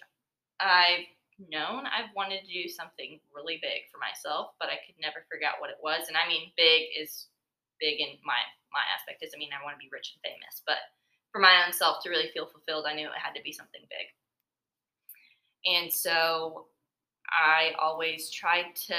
I've 0.60 1.06
known 1.38 1.86
I've 1.86 2.10
wanted 2.18 2.42
to 2.42 2.50
do 2.50 2.68
something 2.68 3.20
really 3.30 3.62
big 3.62 3.86
for 3.92 4.02
myself, 4.02 4.58
but 4.58 4.68
I 4.68 4.82
could 4.82 4.98
never 4.98 5.22
figure 5.30 5.46
out 5.46 5.62
what 5.62 5.70
it 5.70 5.78
was. 5.78 6.10
And 6.10 6.18
I 6.18 6.26
mean, 6.26 6.50
big 6.58 6.90
is 6.98 7.30
big 7.78 8.02
in 8.02 8.18
my 8.26 8.42
my 8.74 8.82
aspect 8.90 9.22
doesn't 9.22 9.38
mean 9.38 9.54
I 9.54 9.62
want 9.62 9.78
to 9.78 9.82
be 9.82 9.92
rich 9.92 10.12
and 10.12 10.20
famous, 10.26 10.60
but 10.66 10.82
for 11.30 11.38
my 11.38 11.62
own 11.62 11.72
self 11.72 12.02
to 12.02 12.10
really 12.10 12.32
feel 12.34 12.50
fulfilled, 12.50 12.84
I 12.88 12.94
knew 12.94 13.06
it 13.06 13.22
had 13.22 13.36
to 13.38 13.44
be 13.44 13.52
something 13.52 13.84
big. 13.88 14.10
And 15.64 15.92
so 15.92 16.66
I 17.30 17.72
always 17.80 18.30
tried 18.30 18.74
to 18.86 18.94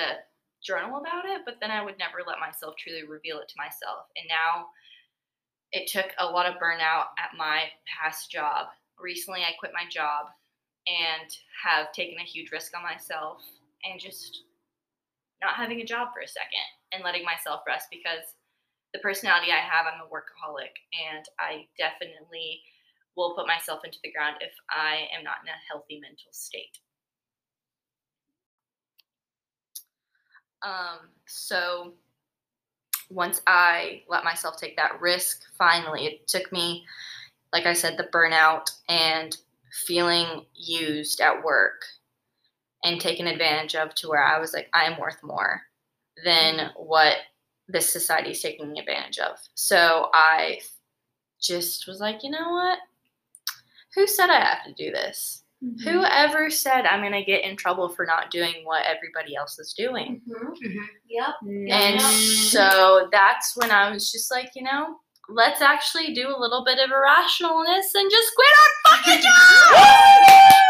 journal 0.63 0.99
about 0.99 1.25
it, 1.25 1.41
but 1.45 1.55
then 1.61 1.71
I 1.71 1.83
would 1.83 1.97
never 1.97 2.19
let 2.27 2.39
myself 2.39 2.75
truly 2.77 3.03
reveal 3.03 3.39
it 3.39 3.47
to 3.47 3.55
myself. 3.57 4.07
And 4.17 4.27
now 4.27 4.67
it 5.71 5.89
took 5.89 6.11
a 6.17 6.25
lot 6.25 6.45
of 6.45 6.59
burnout 6.59 7.15
at 7.17 7.37
my 7.37 7.69
past 7.87 8.31
job. 8.31 8.67
Recently, 8.99 9.41
I 9.41 9.55
quit 9.59 9.71
my 9.73 9.87
job 9.89 10.27
and 10.87 11.29
have 11.63 11.91
taken 11.93 12.19
a 12.19 12.27
huge 12.27 12.51
risk 12.51 12.75
on 12.75 12.83
myself 12.83 13.41
and 13.83 13.99
just 13.99 14.43
not 15.41 15.55
having 15.55 15.79
a 15.81 15.85
job 15.85 16.09
for 16.13 16.21
a 16.21 16.27
second 16.27 16.67
and 16.91 17.03
letting 17.03 17.23
myself 17.23 17.61
rest 17.67 17.87
because 17.91 18.35
the 18.93 18.99
personality 18.99 19.51
I 19.51 19.61
have, 19.61 19.85
I'm 19.85 20.01
a 20.01 20.09
workaholic 20.09 20.73
and 20.91 21.23
I 21.39 21.67
definitely 21.77 22.61
will 23.19 23.35
put 23.35 23.47
myself 23.47 23.81
into 23.83 23.99
the 24.03 24.11
ground 24.11 24.37
if 24.39 24.53
I 24.69 25.07
am 25.15 25.23
not 25.23 25.37
in 25.43 25.49
a 25.49 25.65
healthy 25.69 25.99
mental 25.99 26.31
state. 26.31 26.79
Um, 30.63 31.09
so 31.25 31.93
once 33.09 33.41
I 33.45 34.03
let 34.07 34.23
myself 34.23 34.57
take 34.57 34.75
that 34.77 34.99
risk, 35.01 35.41
finally, 35.57 36.05
it 36.05 36.27
took 36.27 36.51
me, 36.51 36.85
like 37.53 37.65
I 37.65 37.73
said, 37.73 37.97
the 37.97 38.09
burnout 38.13 38.69
and 38.87 39.35
feeling 39.85 40.45
used 40.55 41.21
at 41.21 41.43
work 41.43 41.83
and 42.83 42.99
taken 42.99 43.27
advantage 43.27 43.75
of 43.75 43.93
to 43.95 44.07
where 44.07 44.23
I 44.23 44.39
was 44.39 44.53
like, 44.53 44.69
I 44.73 44.85
am 44.85 44.99
worth 44.99 45.21
more 45.23 45.61
than 46.23 46.71
what 46.75 47.15
this 47.67 47.89
society 47.89 48.31
is 48.31 48.41
taking 48.41 48.77
advantage 48.77 49.19
of. 49.19 49.37
So 49.55 50.09
I 50.13 50.59
just 51.41 51.87
was 51.87 51.99
like, 51.99 52.23
you 52.23 52.31
know 52.31 52.49
what? 52.49 52.79
Who 53.99 54.07
said 54.07 54.29
I 54.29 54.39
have 54.39 54.63
to 54.63 54.73
do 54.73 54.91
this? 54.91 55.43
Mm-hmm. 55.61 55.89
Whoever 55.89 56.49
said 56.49 56.85
I'm 56.85 57.01
going 57.01 57.11
to 57.11 57.21
get 57.21 57.43
in 57.43 57.57
trouble 57.57 57.89
for 57.89 58.05
not 58.05 58.31
doing 58.31 58.61
what 58.63 58.85
everybody 58.85 59.35
else 59.35 59.59
is 59.59 59.73
doing? 59.73 60.21
Mm-hmm. 60.25 60.65
Mm-hmm. 60.65 60.85
Yep. 61.09 61.35
And 61.69 62.01
so 62.01 63.09
that's 63.11 63.57
when 63.57 63.71
I 63.71 63.91
was 63.91 64.09
just 64.09 64.31
like, 64.31 64.51
you 64.55 64.63
know, 64.63 64.95
let's 65.27 65.61
actually 65.61 66.13
do 66.13 66.29
a 66.29 66.39
little 66.39 66.63
bit 66.63 66.79
of 66.79 66.91
irrationalness 66.91 67.93
and 67.93 68.09
just 68.09 68.31
quit 68.35 68.47
our 68.55 68.95
fucking 68.95 69.21
job. 69.73 70.68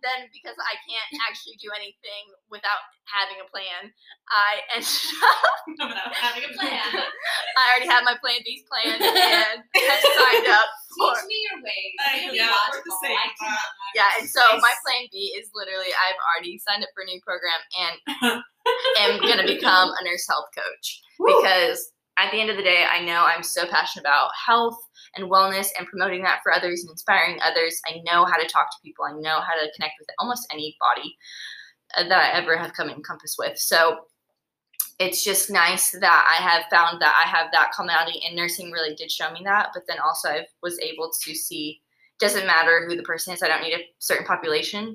But 0.00 0.08
then 0.08 0.32
because 0.32 0.56
I 0.56 0.80
can't 0.88 1.12
actually 1.28 1.60
do 1.60 1.68
anything 1.76 2.32
without 2.48 2.80
having 3.04 3.36
a 3.44 3.46
plan, 3.52 3.92
I 4.32 4.64
ended 4.72 4.88
up 5.20 5.92
Without 5.92 6.14
having 6.16 6.44
a 6.48 6.52
plan. 6.56 6.88
I 6.88 7.62
already 7.68 7.88
had 7.88 8.04
my 8.08 8.16
plan 8.16 8.40
B's 8.44 8.64
planned 8.64 9.02
and 9.04 9.60
had 9.60 10.00
signed 10.00 10.48
up 10.48 10.68
for 10.96 11.12
Teach 11.20 11.28
me 11.28 11.38
your 11.52 11.60
ways. 11.60 11.96
I 12.00 12.08
I'm 12.08 12.20
gonna 12.20 12.32
be 12.32 12.40
know, 12.40 12.56
we're 12.72 12.80
the 12.80 12.96
same. 13.04 13.28
Uh, 13.44 13.68
yeah, 13.94 14.10
and 14.20 14.28
so 14.28 14.40
my 14.64 14.72
plan 14.80 15.04
B 15.12 15.36
is 15.36 15.52
literally 15.52 15.92
I've 15.92 16.20
already 16.32 16.56
signed 16.64 16.82
up 16.82 16.90
for 16.96 17.04
a 17.04 17.06
new 17.06 17.20
program 17.20 17.60
and 17.76 17.94
am 19.04 19.20
gonna 19.20 19.46
become 19.46 19.92
a 19.92 20.00
nurse 20.04 20.24
health 20.24 20.48
coach 20.56 21.04
because 21.20 21.92
at 22.16 22.30
the 22.32 22.40
end 22.40 22.50
of 22.50 22.56
the 22.56 22.62
day, 22.62 22.84
I 22.84 23.04
know 23.04 23.24
I'm 23.24 23.42
so 23.42 23.66
passionate 23.66 24.02
about 24.02 24.30
health 24.46 24.76
and 25.16 25.30
wellness 25.30 25.68
and 25.78 25.86
promoting 25.86 26.22
that 26.22 26.40
for 26.42 26.52
others 26.52 26.82
and 26.82 26.90
inspiring 26.90 27.38
others. 27.42 27.80
I 27.86 28.00
know 28.04 28.24
how 28.24 28.36
to 28.36 28.48
talk 28.48 28.70
to 28.70 28.82
people. 28.84 29.04
I 29.04 29.12
know 29.12 29.40
how 29.40 29.54
to 29.54 29.70
connect 29.74 29.94
with 29.98 30.08
almost 30.18 30.46
anybody 30.52 31.16
uh, 31.96 32.08
that 32.08 32.34
I 32.34 32.38
ever 32.38 32.56
have 32.56 32.72
come 32.72 32.88
in 32.90 33.02
compass 33.02 33.36
with. 33.38 33.58
So 33.58 34.00
it's 34.98 35.24
just 35.24 35.50
nice 35.50 35.92
that 35.92 36.26
I 36.28 36.42
have 36.42 36.64
found 36.70 37.00
that 37.00 37.22
I 37.24 37.28
have 37.28 37.50
that 37.52 37.72
commonality 37.72 38.20
and 38.26 38.36
nursing 38.36 38.70
really 38.70 38.94
did 38.94 39.10
show 39.10 39.30
me 39.32 39.40
that. 39.44 39.70
But 39.72 39.84
then 39.88 39.98
also 39.98 40.28
I 40.28 40.46
was 40.62 40.78
able 40.80 41.10
to 41.22 41.34
see 41.34 41.80
doesn't 42.18 42.46
matter 42.46 42.86
who 42.86 42.96
the 42.96 43.02
person 43.02 43.32
is. 43.32 43.42
I 43.42 43.48
don't 43.48 43.62
need 43.62 43.72
a 43.72 43.82
certain 43.98 44.26
population. 44.26 44.94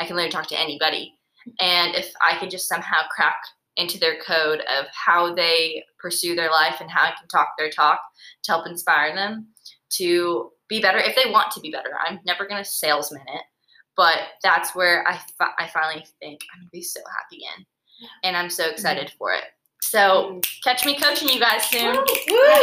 I 0.00 0.06
can 0.06 0.16
literally 0.16 0.32
talk 0.32 0.48
to 0.48 0.60
anybody. 0.60 1.14
And 1.60 1.94
if 1.94 2.12
I 2.20 2.36
could 2.38 2.50
just 2.50 2.68
somehow 2.68 3.02
crack 3.14 3.36
into 3.76 3.98
their 3.98 4.18
code 4.20 4.60
of 4.60 4.86
how 4.92 5.34
they 5.34 5.84
pursue 5.98 6.34
their 6.34 6.50
life 6.50 6.76
and 6.80 6.90
how 6.90 7.02
I 7.02 7.14
can 7.18 7.28
talk 7.28 7.48
their 7.58 7.70
talk 7.70 8.00
to 8.44 8.52
help 8.52 8.66
inspire 8.66 9.14
them 9.14 9.48
to 9.90 10.50
be 10.68 10.80
better 10.80 10.98
if 10.98 11.16
they 11.16 11.30
want 11.30 11.50
to 11.52 11.60
be 11.60 11.70
better. 11.70 11.90
I'm 12.06 12.20
never 12.24 12.46
going 12.46 12.62
to 12.62 12.68
salesman 12.68 13.22
it, 13.22 13.42
but 13.96 14.18
that's 14.42 14.74
where 14.74 15.06
I, 15.08 15.18
fi- 15.38 15.54
I 15.58 15.68
finally 15.68 16.04
think 16.20 16.40
I'm 16.52 16.60
going 16.60 16.68
to 16.68 16.70
be 16.72 16.82
so 16.82 17.00
happy 17.00 17.42
in. 17.56 17.64
And 18.22 18.36
I'm 18.36 18.50
so 18.50 18.68
excited 18.68 19.12
for 19.18 19.32
it. 19.32 19.44
So 19.82 20.40
catch 20.64 20.84
me 20.84 20.98
coaching 20.98 21.28
you 21.28 21.38
guys 21.38 21.64
soon. 21.64 21.94
Having 21.94 22.04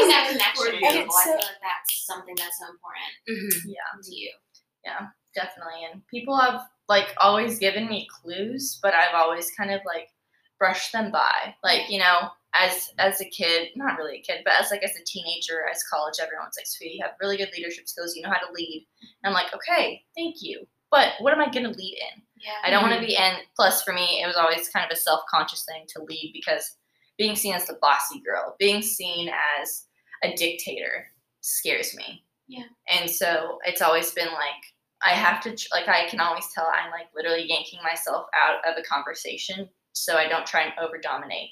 that 0.10 0.28
connection 0.32 0.56
For 0.56 0.72
with 0.72 0.82
you. 0.82 0.90
people, 0.90 1.16
I 1.16 1.24
feel 1.24 1.34
like 1.36 1.44
that's 1.62 2.06
something 2.06 2.36
that's 2.38 2.58
so 2.60 2.66
important 2.70 3.54
mm-hmm. 3.56 3.70
Yeah. 3.70 4.02
to 4.04 4.16
you. 4.16 4.32
definitely 5.36 5.88
and 5.92 6.06
people 6.08 6.38
have 6.38 6.62
like 6.90 7.14
always 7.20 7.60
given 7.60 7.88
me 7.88 8.06
clues 8.12 8.80
but 8.84 8.94
i've 8.94 9.16
always 9.16 9.50
kind 9.52 9.72
of 9.72 9.80
like 9.86 10.10
brushed 10.62 10.92
them 10.92 11.12
by. 11.12 11.56
Like 11.64 11.90
you 11.90 11.98
know 11.98 12.30
as 12.54 12.92
as 13.00 13.20
a 13.20 13.26
kid 13.26 13.70
not 13.76 13.98
really 13.98 14.18
a 14.18 14.22
kid 14.22 14.42
but 14.46 14.54
as 14.60 14.70
like 14.70 14.84
as 14.84 14.96
a 14.96 15.04
teenager 15.06 15.66
as 15.72 15.84
college 15.86 16.16
everyone's 16.22 16.56
like 16.58 16.68
sweetie 16.68 16.96
you 16.96 17.02
have 17.02 17.16
really 17.20 17.38
good 17.38 17.50
leadership 17.56 17.88
skills. 17.88 18.16
You 18.16 18.22
know 18.22 18.30
how 18.30 18.46
to 18.46 18.54
lead. 18.54 18.88
And 19.02 19.30
i'm 19.30 19.34
like 19.34 19.54
okay 19.56 20.04
thank 20.16 20.36
you. 20.42 20.68
But 20.92 21.14
what 21.20 21.34
am 21.34 21.42
i 21.42 21.50
going 21.50 21.64
to 21.66 21.78
lead 21.78 21.98
in? 21.98 22.22
Yeah. 22.38 22.52
i 22.64 22.70
don't 22.70 22.84
want 22.84 23.00
to 23.00 23.06
be 23.06 23.16
and 23.18 23.38
plus 23.56 23.82
for 23.84 23.94
me 23.94 24.22
it 24.22 24.28
was 24.28 24.36
always 24.36 24.70
kind 24.70 24.86
of 24.86 24.96
a 24.96 25.00
self-conscious 25.00 25.66
thing 25.66 25.86
to 25.90 26.04
lead 26.04 26.32
because 26.34 26.76
being 27.18 27.36
seen 27.36 27.54
as 27.54 27.66
the 27.68 27.78
bossy 27.82 28.22
girl 28.26 28.56
being 28.60 28.82
seen 28.82 29.30
as 29.30 29.86
a 30.24 30.36
dictator 30.36 31.08
scares 31.42 31.96
me. 31.96 32.24
Yeah. 32.48 32.66
and 32.90 33.10
so 33.10 33.58
it's 33.66 33.82
always 33.82 34.12
been 34.12 34.28
like 34.28 34.62
I 35.04 35.12
have 35.12 35.42
to 35.44 35.50
like 35.72 35.88
I 35.88 36.08
can 36.10 36.20
always 36.20 36.48
tell 36.54 36.68
I'm 36.68 36.92
like 36.92 37.08
literally 37.16 37.48
yanking 37.48 37.80
myself 37.82 38.28
out 38.36 38.58
of 38.70 38.78
a 38.78 38.84
conversation 38.84 39.70
so 39.94 40.16
I 40.18 40.28
don't 40.28 40.46
try 40.46 40.62
and 40.64 40.74
over 40.80 40.98
dominate 40.98 41.50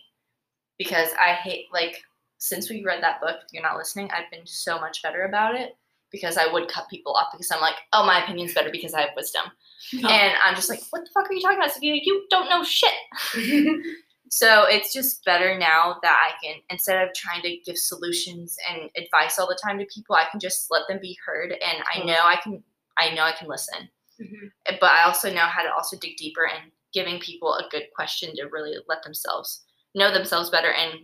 because 0.78 1.10
I 1.20 1.34
hate 1.34 1.66
like 1.74 2.02
since 2.38 2.70
we 2.70 2.84
read 2.84 3.04
that 3.04 3.20
book 3.22 3.38
you're 3.52 3.64
not 3.64 3.78
listening 3.78 4.10
I've 4.12 4.32
been 4.32 4.46
so 4.46 4.80
much 4.80 5.02
better 5.04 5.24
about 5.24 5.56
it 5.56 5.76
because 6.12 6.38
I 6.38 6.52
would 6.52 6.68
cut 6.70 6.90
people 6.90 7.14
off 7.16 7.28
because 7.32 7.52
I'm 7.52 7.62
like 7.62 7.76
oh 7.94 8.06
my 8.06 8.24
opinion's 8.24 8.54
better 8.54 8.72
because 8.72 8.94
I 8.94 9.02
have 9.02 9.10
wisdom. 9.16 9.44
And 9.94 10.34
I'm 10.44 10.56
just 10.56 10.70
like 10.70 10.82
what 10.90 11.04
the 11.06 11.12
fuck 11.14 11.30
are 11.30 11.34
you 11.34 11.42
talking 11.42 11.58
about 11.58 11.72
Sophia? 11.72 12.00
You 12.02 12.26
don't 12.30 12.50
know 12.50 12.64
shit. 12.64 12.94
So 14.32 14.66
it's 14.66 14.94
just 14.94 15.26
better 15.26 15.58
now 15.58 15.96
that 16.04 16.16
I 16.16 16.46
can 16.46 16.58
instead 16.70 17.02
of 17.02 17.14
trying 17.16 17.42
to 17.42 17.58
give 17.66 17.78
solutions 17.80 18.56
and 18.70 18.90
advice 18.96 19.40
all 19.40 19.48
the 19.48 19.58
time 19.62 19.80
to 19.80 19.86
people 19.86 20.16
I 20.16 20.26
can 20.30 20.40
just 20.40 20.70
let 20.70 20.84
them 20.88 21.00
be 21.02 21.18
heard 21.26 21.52
and 21.52 21.84
I 21.94 22.04
know 22.06 22.20
I 22.24 22.36
can 22.36 22.64
I 22.98 23.12
know 23.16 23.24
I 23.24 23.32
can 23.32 23.48
listen. 23.48 23.90
Mhm. 24.22 24.52
Uh, 24.68 24.74
But 24.80 24.92
I 24.92 25.04
also 25.04 25.34
know 25.34 25.46
how 25.46 25.64
to 25.64 25.74
also 25.74 25.98
dig 25.98 26.18
deeper 26.18 26.46
and 26.48 26.72
giving 26.94 27.20
people 27.20 27.54
a 27.54 27.68
good 27.70 27.84
question 27.96 28.36
to 28.36 28.50
really 28.52 28.76
let 28.88 29.04
themselves 29.04 29.64
know 29.96 30.14
themselves 30.14 30.50
better 30.50 30.72
and 30.72 31.00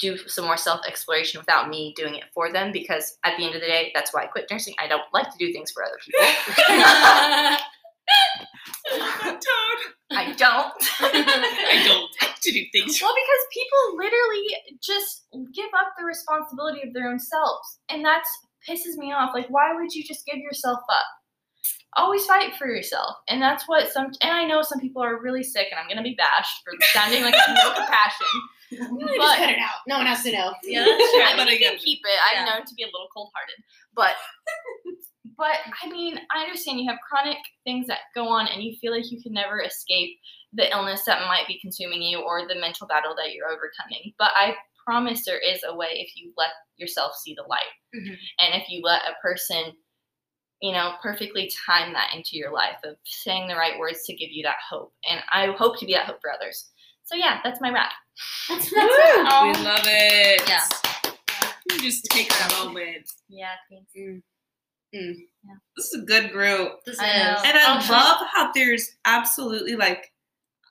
do 0.00 0.16
some 0.16 0.46
more 0.46 0.56
self 0.56 0.80
exploration 0.86 1.38
without 1.38 1.68
me 1.68 1.92
doing 1.96 2.14
it 2.14 2.24
for 2.32 2.50
them 2.50 2.72
because 2.72 3.18
at 3.24 3.36
the 3.36 3.44
end 3.44 3.54
of 3.54 3.60
the 3.60 3.66
day, 3.66 3.92
that's 3.94 4.12
why 4.14 4.22
I 4.22 4.26
quit 4.26 4.46
nursing. 4.50 4.74
I 4.80 4.88
don't 4.88 5.02
like 5.12 5.30
to 5.30 5.38
do 5.38 5.52
things 5.52 5.70
for 5.70 5.84
other 5.84 5.98
people. 6.04 6.20
I 10.12 10.32
don't. 10.36 10.72
I 11.00 11.84
don't 11.86 12.10
like 12.20 12.40
to 12.40 12.52
do 12.52 12.64
things. 12.72 13.00
Well, 13.00 13.14
because 13.14 13.46
people 13.52 13.96
literally 13.96 14.78
just 14.82 15.26
give 15.54 15.70
up 15.78 15.92
the 15.98 16.04
responsibility 16.04 16.80
of 16.86 16.94
their 16.94 17.08
own 17.08 17.18
selves. 17.18 17.78
And 17.88 18.04
that 18.04 18.24
pisses 18.68 18.96
me 18.96 19.12
off. 19.12 19.30
Like, 19.34 19.46
why 19.48 19.72
would 19.74 19.92
you 19.92 20.02
just 20.04 20.26
give 20.26 20.38
yourself 20.38 20.80
up? 20.88 21.06
Always 21.96 22.24
fight 22.26 22.54
for 22.56 22.66
yourself. 22.68 23.16
And 23.28 23.42
that's 23.42 23.64
what 23.68 23.92
some, 23.92 24.06
and 24.22 24.30
I 24.32 24.44
know 24.46 24.62
some 24.62 24.78
people 24.80 25.02
are 25.02 25.20
really 25.20 25.42
sick, 25.42 25.68
and 25.70 25.80
I'm 25.80 25.86
going 25.86 25.96
to 25.96 26.02
be 26.02 26.14
bashed 26.16 26.62
for 26.64 26.72
sounding 26.92 27.22
like 27.22 27.34
I 27.34 27.38
have 27.38 27.56
no 27.56 27.72
compassion. 27.74 28.26
But- 28.70 29.16
just 29.16 29.38
cut 29.38 29.50
it 29.50 29.58
out. 29.58 29.80
No 29.88 29.98
one 29.98 30.06
has 30.06 30.22
to 30.22 30.30
know. 30.32 30.54
Yeah, 30.62 30.84
that's 30.84 31.12
true. 31.12 31.22
I 31.24 31.34
But 31.36 31.46
mean, 31.48 31.58
you 31.58 31.66
can 31.66 31.76
keep 31.78 31.98
it. 32.04 32.18
I'm 32.30 32.46
Yeah. 32.46 32.52
known 32.54 32.64
to 32.66 32.74
be 32.74 32.84
a 32.84 32.86
little 32.86 33.08
cold 33.12 33.30
hearted. 33.34 33.56
But, 33.96 34.14
but 35.36 35.56
I 35.82 35.88
mean, 35.90 36.18
I 36.34 36.42
understand 36.44 36.78
you 36.80 36.88
have 36.88 36.98
chronic 37.08 37.38
things 37.64 37.86
that 37.88 37.98
go 38.14 38.28
on 38.28 38.46
and 38.46 38.62
you 38.62 38.76
feel 38.80 38.92
like 38.92 39.10
you 39.10 39.20
can 39.20 39.32
never 39.32 39.60
escape 39.60 40.10
the 40.52 40.70
illness 40.70 41.02
that 41.06 41.26
might 41.26 41.48
be 41.48 41.58
consuming 41.60 42.02
you 42.02 42.20
or 42.20 42.46
the 42.46 42.54
mental 42.60 42.86
battle 42.86 43.14
that 43.16 43.32
you're 43.34 43.48
overcoming. 43.48 44.12
But 44.18 44.30
I 44.36 44.54
promise 44.84 45.24
there 45.24 45.38
is 45.40 45.62
a 45.66 45.74
way 45.74 45.88
if 45.92 46.12
you 46.16 46.32
let 46.36 46.50
yourself 46.76 47.14
see 47.16 47.34
the 47.34 47.42
light. 47.48 47.70
Mhm. 47.94 48.16
And 48.40 48.62
if 48.62 48.68
you 48.68 48.80
let 48.82 49.02
a 49.02 49.14
person, 49.22 49.72
you 50.60 50.72
know, 50.72 50.92
perfectly 51.02 51.50
time 51.66 51.92
that 51.94 52.10
into 52.14 52.36
your 52.36 52.52
life 52.52 52.76
of 52.84 52.96
saying 53.04 53.48
the 53.48 53.54
right 53.56 53.78
words 53.78 54.04
to 54.04 54.14
give 54.14 54.30
you 54.30 54.42
that 54.42 54.56
hope. 54.68 54.92
And 55.10 55.20
I 55.32 55.54
hope 55.56 55.78
to 55.80 55.86
be 55.86 55.94
that 55.94 56.06
hope 56.06 56.20
for 56.20 56.30
others. 56.30 56.70
So 57.04 57.16
yeah, 57.16 57.40
that's 57.42 57.60
my 57.60 57.70
wrap. 57.70 57.92
That's, 58.48 58.70
Woo! 58.70 58.76
that's 58.76 59.58
We 59.58 59.64
love 59.64 59.84
it. 59.84 60.42
Yeah. 60.48 61.12
You 61.70 61.80
just 61.80 62.04
take 62.06 62.30
a 62.32 62.64
moment. 62.64 63.10
Yeah, 63.28 63.48
thanks. 63.70 63.90
Mm. 63.96 64.22
Mm. 64.94 65.14
This 65.76 65.92
is 65.92 66.02
a 66.02 66.04
good 66.04 66.32
group. 66.32 66.84
This 66.84 66.98
I 67.00 67.06
know. 67.06 67.36
And 67.44 67.56
I 67.56 67.82
Oh, 67.88 67.92
love 67.92 68.26
how 68.32 68.52
there's 68.52 68.90
absolutely 69.04 69.76
like, 69.76 70.12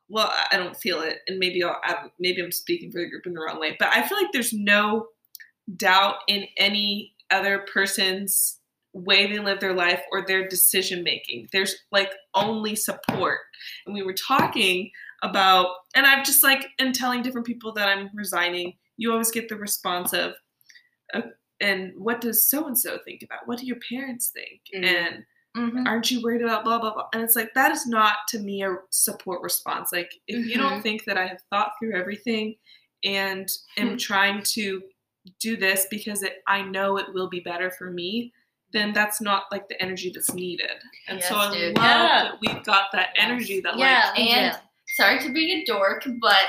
well, 0.10 0.32
I 0.52 0.58
don't 0.58 0.76
feel 0.76 1.02
it, 1.02 1.20
and 1.28 1.40
maybe 1.40 1.64
I'll, 1.64 1.80
I'm, 1.84 2.12
maybe 2.20 2.42
I'm 2.42 2.52
speaking 2.52 2.92
for 2.92 3.00
the 3.00 3.10
group 3.10 3.26
in 3.26 3.34
the 3.34 3.42
wrong 3.42 3.60
way, 3.60 3.76
but 3.80 3.90
I 3.90 4.08
feel 4.08 4.18
like 4.18 4.32
there's 4.34 4.54
no 4.54 5.08
doubt 5.78 6.16
in 6.28 6.46
any 6.58 7.14
other 7.32 7.66
person's 7.72 8.59
way 8.94 9.28
they 9.28 9.40
live 9.40 9.60
their 9.60 9.74
life 9.74 10.02
or 10.12 10.26
their 10.26 10.48
decision 10.48 11.04
making. 11.04 11.48
There's 11.52 11.76
like 11.92 12.12
only 12.34 12.76
support, 12.76 13.40
and 13.86 13.94
we 13.94 14.04
were 14.04 14.14
talking 14.14 14.92
about, 15.24 15.68
and 15.96 16.06
I've 16.06 16.26
just 16.26 16.44
like 16.44 16.68
in 16.80 16.94
telling 16.94 17.22
different 17.22 17.48
people 17.48 17.74
that 17.74 17.88
I'm 17.88 18.10
resigning, 18.14 18.74
you 18.98 19.12
always 19.12 19.32
get 19.32 19.50
the 19.50 19.56
response 19.56 20.14
of. 20.14 20.34
Uh, 21.14 21.22
and 21.62 21.92
what 21.98 22.22
does 22.22 22.50
so 22.50 22.68
and 22.68 22.78
so 22.78 23.00
think 23.04 23.22
about? 23.22 23.46
What 23.46 23.60
do 23.60 23.66
your 23.66 23.80
parents 23.90 24.30
think? 24.30 24.62
Mm. 24.74 24.86
And 24.88 25.26
Mhm. 25.58 25.88
aren't 25.88 26.12
you 26.12 26.22
worried 26.22 26.44
about 26.44 26.64
blah 26.64 26.78
blah 26.78 26.94
blah 26.94 27.08
and 27.12 27.24
it's 27.24 27.36
like 27.36 27.56
that 27.56 27.72
is 27.72 27.88
not 27.88 28.18
to 28.28 28.38
me 28.38 28.62
a 28.62 28.76
support 28.92 29.42
response 29.42 29.92
like 29.92 30.12
if 30.28 30.46
you 30.46 30.60
don't 30.60 30.84
think 30.84 31.06
that 31.06 31.18
i 31.18 31.26
have 31.26 31.42
thought 31.50 31.72
through 31.80 31.96
everything 31.96 32.56
and 33.04 33.50
am 33.78 33.98
trying 33.98 34.44
to 34.44 34.84
do 35.40 35.58
this 35.58 35.88
because 35.90 36.22
it, 36.22 36.44
i 36.46 36.62
know 36.62 36.98
it 36.98 37.12
will 37.16 37.28
be 37.28 37.40
better 37.40 37.72
for 37.72 37.90
me 37.90 38.32
then 38.72 38.93
that's 38.93 39.20
not 39.22 39.43
like 39.51 39.67
the 39.67 39.82
energy 39.82 40.11
that's 40.13 40.34
needed 40.34 40.72
and 41.07 41.22
so 41.24 41.36
i 41.38 41.51
dude. 41.53 41.76
love 41.78 41.84
Yeah. 41.86 42.24
that 42.24 42.36
we've 42.41 42.63
got 42.63 42.91
that 42.93 43.09
energy 43.15 43.61
that 43.61 43.78
Yeah, 43.78 44.11
like 44.15 44.20
and 44.20 44.59
sorry 44.97 45.20
to 45.20 45.32
be 45.32 45.51
a 45.53 45.65
dork, 45.65 46.05
but 46.20 46.45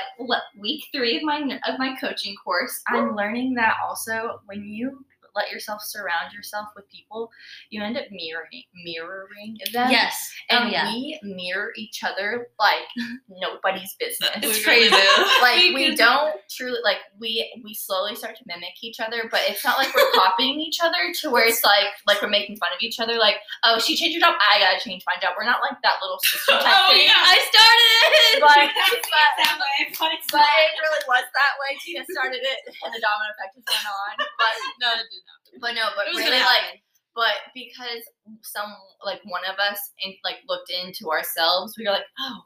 week 0.57 0.83
three 0.91 1.17
of 1.17 1.23
my 1.23 1.39
of 1.67 1.77
my 1.79 1.95
coaching 1.99 2.35
course, 2.43 2.81
I'm 2.87 3.15
learning 3.15 3.53
that 3.55 3.75
also 3.87 4.41
when 4.45 4.63
you 4.65 5.05
let 5.35 5.51
yourself 5.51 5.81
surround 5.83 6.33
yourself 6.33 6.67
with 6.75 6.87
people, 6.89 7.31
you 7.69 7.81
end 7.81 7.97
up 7.97 8.05
mirroring 8.11 8.63
mirroring 8.85 9.57
them. 9.73 9.89
Yes. 9.91 10.31
and 10.49 10.65
oh 10.65 10.67
yeah. 10.67 10.85
we 10.85 11.19
mirror 11.23 11.71
each 11.75 12.03
other 12.03 12.47
like 12.59 12.87
nobody's 13.29 13.95
business. 13.99 14.29
It's 14.41 14.63
crazy. 14.65 14.89
like 15.41 15.73
we 15.73 15.95
don't 15.95 16.35
truly 16.49 16.79
like 16.83 16.97
we 17.19 17.47
we 17.63 17.73
slowly 17.73 18.15
start 18.15 18.35
to 18.37 18.43
mimic 18.47 18.75
each 18.81 18.99
other, 18.99 19.27
but 19.29 19.41
it's 19.47 19.63
not 19.63 19.77
like 19.77 19.93
we're 19.95 20.11
copying 20.13 20.59
each 20.59 20.79
other 20.83 21.11
to 21.21 21.29
where 21.29 21.47
it's 21.47 21.63
like 21.63 21.87
like 22.07 22.21
we're 22.21 22.29
making 22.29 22.57
fun 22.57 22.69
of 22.73 22.81
each 22.81 22.99
other. 22.99 23.17
Like 23.17 23.35
oh 23.63 23.79
she 23.79 23.95
changed 23.95 24.15
her 24.15 24.27
job, 24.27 24.35
I 24.39 24.59
gotta 24.59 24.79
change 24.79 25.03
my 25.07 25.15
job. 25.21 25.33
We're 25.37 25.45
not 25.45 25.61
like 25.61 25.77
that 25.83 25.99
little 26.01 26.19
sister 26.23 26.53
type 26.53 26.65
Oh, 26.65 26.91
thing. 26.93 27.07
yeah. 27.07 27.15
I 27.15 27.37
started. 27.51 28.41
But, 28.41 28.57
that 28.73 29.57
but, 29.59 29.59
way, 29.59 29.91
but 29.91 30.11
but 30.31 30.41
it 30.47 30.73
really 30.79 31.03
was 31.07 31.25
that 31.35 31.53
way. 31.61 31.71
Tina 31.83 32.01
started 32.09 32.41
it, 32.41 32.59
and 32.83 32.91
the 32.95 33.01
domino 33.03 33.29
effect 33.35 33.53
has 33.59 33.65
went 33.67 33.85
on. 33.85 34.13
But 34.39 34.53
no, 34.81 34.89
it 35.21 35.51
did 35.51 35.61
not. 35.61 35.61
but 35.61 35.73
no, 35.75 35.85
but 35.95 36.07
It 36.07 36.15
was 36.15 36.23
really 36.25 36.39
like 36.39 36.81
but 37.13 37.35
because 37.53 38.03
some 38.41 38.71
like 39.05 39.19
one 39.25 39.43
of 39.43 39.59
us 39.59 39.77
in, 40.03 40.13
like 40.23 40.37
looked 40.47 40.71
into 40.71 41.11
ourselves, 41.11 41.75
we 41.77 41.83
were 41.85 41.91
like, 41.91 42.07
oh, 42.19 42.39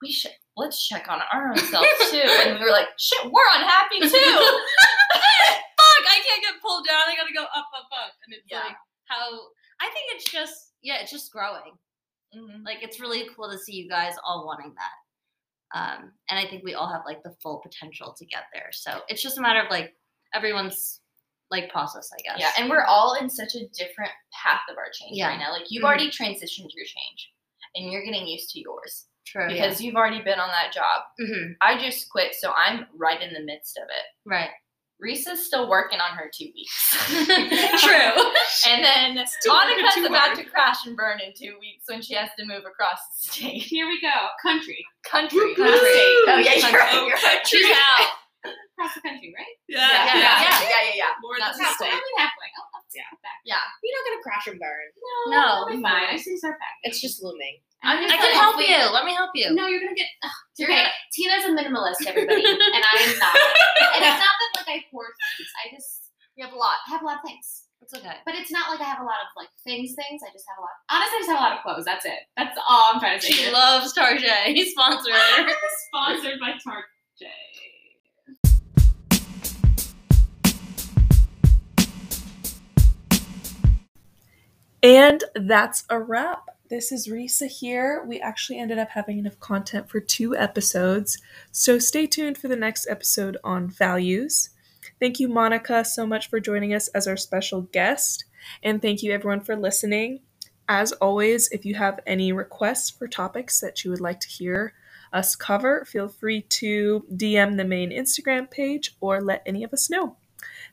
we 0.00 0.12
should 0.12 0.30
let's 0.56 0.86
check 0.86 1.08
on 1.08 1.20
our 1.32 1.50
own 1.50 1.56
selves 1.58 1.88
too, 2.10 2.22
and 2.22 2.58
we 2.58 2.64
were 2.64 2.70
like, 2.70 2.86
shit, 2.98 3.24
we're 3.24 3.50
unhappy 3.56 3.98
too. 4.00 4.08
Fuck! 5.12 6.04
I 6.08 6.20
can't 6.26 6.42
get 6.42 6.60
pulled 6.62 6.86
down. 6.86 7.02
I 7.06 7.16
gotta 7.16 7.32
go 7.34 7.42
up, 7.44 7.66
up, 7.76 7.88
up. 7.92 8.12
And 8.26 8.34
it's 8.34 8.46
Yeah. 8.48 8.60
like 8.60 8.76
how 9.06 9.26
I 9.80 9.86
think 9.90 10.14
it's 10.14 10.30
just 10.30 10.72
yeah, 10.82 10.96
it's 11.00 11.10
just 11.10 11.32
growing. 11.32 11.74
Mhm. 12.34 12.64
Like 12.64 12.78
it's 12.82 13.00
really 13.00 13.28
cool 13.36 13.50
to 13.50 13.58
see 13.58 13.72
you 13.74 13.88
guys 13.88 14.14
all 14.24 14.46
wanting 14.46 14.72
that. 14.76 15.78
Um, 15.78 16.12
and 16.30 16.38
I 16.38 16.48
think 16.48 16.64
we 16.64 16.74
all 16.74 16.88
have 16.92 17.02
like 17.06 17.22
the 17.24 17.34
full 17.42 17.60
potential 17.60 18.14
to 18.16 18.26
get 18.26 18.44
there. 18.54 18.68
So 18.72 19.00
it's 19.08 19.22
just 19.22 19.38
a 19.38 19.40
matter 19.40 19.60
of 19.60 19.70
like 19.70 19.94
everyone's 20.34 21.00
like 21.52 21.70
process, 21.70 22.10
I 22.12 22.20
guess. 22.22 22.36
Yeah, 22.40 22.50
and 22.58 22.68
we're 22.68 22.82
all 22.84 23.14
in 23.20 23.30
such 23.30 23.54
a 23.54 23.68
different 23.68 24.10
path 24.32 24.62
of 24.70 24.76
our 24.78 24.88
change 24.92 25.16
Yeah. 25.18 25.28
right 25.28 25.38
now. 25.38 25.52
Like 25.52 25.66
you've 25.70 25.82
Mhm. 25.84 25.86
already 25.86 26.08
transitioned 26.10 26.70
your 26.74 26.86
change, 26.86 27.30
and 27.76 27.92
you're 27.92 28.02
getting 28.04 28.26
used 28.26 28.50
to 28.50 28.60
yours. 28.60 29.06
True. 29.24 29.46
because 29.48 29.80
you've 29.80 29.94
already 29.94 30.20
been 30.20 30.40
on 30.40 30.48
that 30.50 30.72
job. 30.74 31.04
hmm 31.16 31.52
I 31.60 31.78
just 31.78 32.10
quit, 32.10 32.34
so 32.34 32.52
I'm 32.56 32.86
right 32.96 33.22
in 33.22 33.32
the 33.32 33.40
midst 33.40 33.78
of 33.78 33.84
it. 33.84 34.04
Right. 34.26 34.50
Risa's 34.98 35.46
still 35.46 35.68
working 35.70 36.00
on 36.00 36.16
her 36.16 36.28
two 36.32 36.50
weeks. 36.54 36.90
True. 37.82 38.32
And 38.68 38.84
then 38.84 39.14
Monica's 39.46 40.04
about 40.04 40.28
hard. 40.28 40.38
to 40.38 40.44
crash 40.44 40.86
and 40.86 40.96
burn 40.96 41.18
in 41.20 41.32
two 41.36 41.56
weeks 41.60 41.84
when 41.88 42.02
she 42.02 42.14
has 42.14 42.28
to 42.38 42.44
move 42.44 42.64
across 42.66 42.98
the 43.24 43.32
state. 43.32 43.62
Here 43.62 43.86
we 43.88 44.00
go. 44.00 44.10
Country. 44.42 44.84
Country. 45.04 45.54
Not 45.56 45.78
state. 45.78 46.18
Oh, 46.28 46.36
yeah, 46.38 46.60
Country. 46.60 46.70
you're 46.70 46.78
right. 46.80 46.94
You're 47.06 47.16
right. 47.16 47.46
She's 47.46 47.76
out. 47.76 48.06
Across 48.82 48.98
the 48.98 49.04
country, 49.06 49.30
right? 49.30 49.54
Yeah, 49.70 49.78
yeah, 49.78 50.18
yeah, 50.18 50.42
yeah, 50.42 50.82
yeah, 50.90 51.06
yeah. 51.06 51.12
More 51.22 51.38
than 51.38 51.54
the 51.54 51.62
halfway. 51.62 51.86
state. 51.86 51.94
Only 51.94 52.14
halfway. 52.18 52.50
Oh, 52.58 52.66
that's 52.74 52.90
Yeah. 52.98 53.06
back. 53.22 53.38
Yeah. 53.46 53.62
You're 53.78 53.94
not 53.94 54.02
gonna 54.10 54.22
crash 54.26 54.46
and 54.50 54.58
burn. 54.58 54.86
No, 55.30 55.42
it'll 55.62 55.70
be 55.70 55.78
fine. 55.78 56.10
I 56.10 56.18
see 56.18 56.34
start 56.36 56.58
back. 56.58 56.82
It's 56.82 56.98
just 56.98 57.22
looming. 57.22 57.62
I'm 57.86 58.02
just 58.02 58.10
I 58.10 58.18
can 58.18 58.34
help 58.34 58.58
hopefully- 58.58 58.74
you. 58.74 58.82
Let 58.90 59.06
me 59.06 59.14
help 59.14 59.30
you. 59.38 59.54
No, 59.54 59.66
you're 59.70 59.78
gonna 59.86 59.94
get. 59.94 60.10
ugh, 60.26 60.30
You're 60.58 60.66
okay. 60.70 60.82
gonna- 60.90 60.98
Tina's 61.14 61.44
a 61.46 61.52
minimalist, 61.54 62.02
everybody, 62.06 62.42
and 62.50 62.82
I'm 62.82 63.10
not. 63.22 63.34
and 63.94 64.02
it's 64.02 64.18
not 64.22 64.34
that 64.34 64.50
like 64.58 64.68
I 64.70 64.78
hoard 64.90 65.14
things. 65.38 65.50
I 65.62 65.70
just 65.74 66.10
You 66.34 66.42
have 66.44 66.54
a 66.54 66.58
lot. 66.58 66.82
I 66.86 66.90
have 66.98 67.02
a 67.02 67.06
lot 67.06 67.18
of 67.22 67.24
things. 67.26 67.66
It's 67.82 67.94
okay. 67.94 68.18
But 68.24 68.34
it's 68.36 68.50
not 68.52 68.70
like 68.70 68.80
I 68.80 68.84
have 68.84 69.00
a 69.00 69.04
lot 69.04 69.18
of 69.22 69.28
like 69.36 69.50
things, 69.64 69.94
things. 69.98 70.22
I 70.22 70.30
just 70.32 70.46
have 70.48 70.58
a 70.58 70.62
lot. 70.62 70.70
Honestly, 70.90 71.16
I 71.16 71.20
just 71.20 71.30
have 71.30 71.40
a 71.40 71.42
lot 71.42 71.56
of 71.58 71.62
clothes. 71.66 71.84
That's 71.84 72.06
it. 72.06 72.20
That's 72.36 72.56
all 72.68 72.94
I'm 72.94 73.00
trying 73.00 73.18
to 73.18 73.26
say. 73.26 73.32
She 73.32 73.42
here. 73.42 73.52
loves 73.52 73.92
Tarjay. 73.94 74.54
He 74.54 74.70
sponsored. 74.70 75.12
Sponsored 75.90 76.38
by 76.40 76.52
Tarte. 76.62 77.30
And 84.82 85.22
that's 85.36 85.84
a 85.88 86.00
wrap. 86.00 86.48
This 86.68 86.90
is 86.90 87.06
Risa 87.06 87.46
here. 87.46 88.04
We 88.04 88.20
actually 88.20 88.58
ended 88.58 88.78
up 88.78 88.88
having 88.90 89.18
enough 89.18 89.38
content 89.38 89.88
for 89.88 90.00
two 90.00 90.34
episodes, 90.36 91.18
so 91.52 91.78
stay 91.78 92.06
tuned 92.06 92.38
for 92.38 92.48
the 92.48 92.56
next 92.56 92.88
episode 92.88 93.36
on 93.44 93.68
values. 93.68 94.50
Thank 94.98 95.20
you, 95.20 95.28
Monica, 95.28 95.84
so 95.84 96.04
much 96.04 96.28
for 96.28 96.40
joining 96.40 96.74
us 96.74 96.88
as 96.88 97.06
our 97.06 97.16
special 97.16 97.62
guest, 97.62 98.24
and 98.62 98.82
thank 98.82 99.04
you 99.04 99.12
everyone 99.12 99.42
for 99.42 99.54
listening. 99.54 100.20
As 100.66 100.90
always, 100.92 101.48
if 101.50 101.64
you 101.64 101.74
have 101.74 102.00
any 102.06 102.32
requests 102.32 102.90
for 102.90 103.06
topics 103.06 103.60
that 103.60 103.84
you 103.84 103.90
would 103.90 104.00
like 104.00 104.18
to 104.20 104.28
hear 104.28 104.72
us 105.12 105.36
cover, 105.36 105.84
feel 105.84 106.08
free 106.08 106.42
to 106.42 107.04
DM 107.14 107.56
the 107.56 107.64
main 107.64 107.90
Instagram 107.90 108.50
page 108.50 108.96
or 109.00 109.20
let 109.20 109.42
any 109.46 109.62
of 109.62 109.72
us 109.72 109.90
know. 109.90 110.16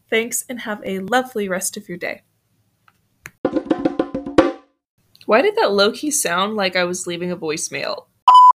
Thanks, 0.09 0.45
and 0.49 0.61
have 0.61 0.81
a 0.83 0.99
lovely 0.99 1.47
rest 1.47 1.77
of 1.77 1.87
your 1.87 1.97
day. 1.97 2.23
Why 5.29 5.43
did 5.43 5.57
that 5.57 5.71
low 5.71 5.91
key 5.91 6.09
sound 6.09 6.55
like 6.55 6.75
I 6.75 6.85
was 6.85 7.05
leaving 7.05 7.31
a 7.31 7.37
voicemail? 7.37 8.08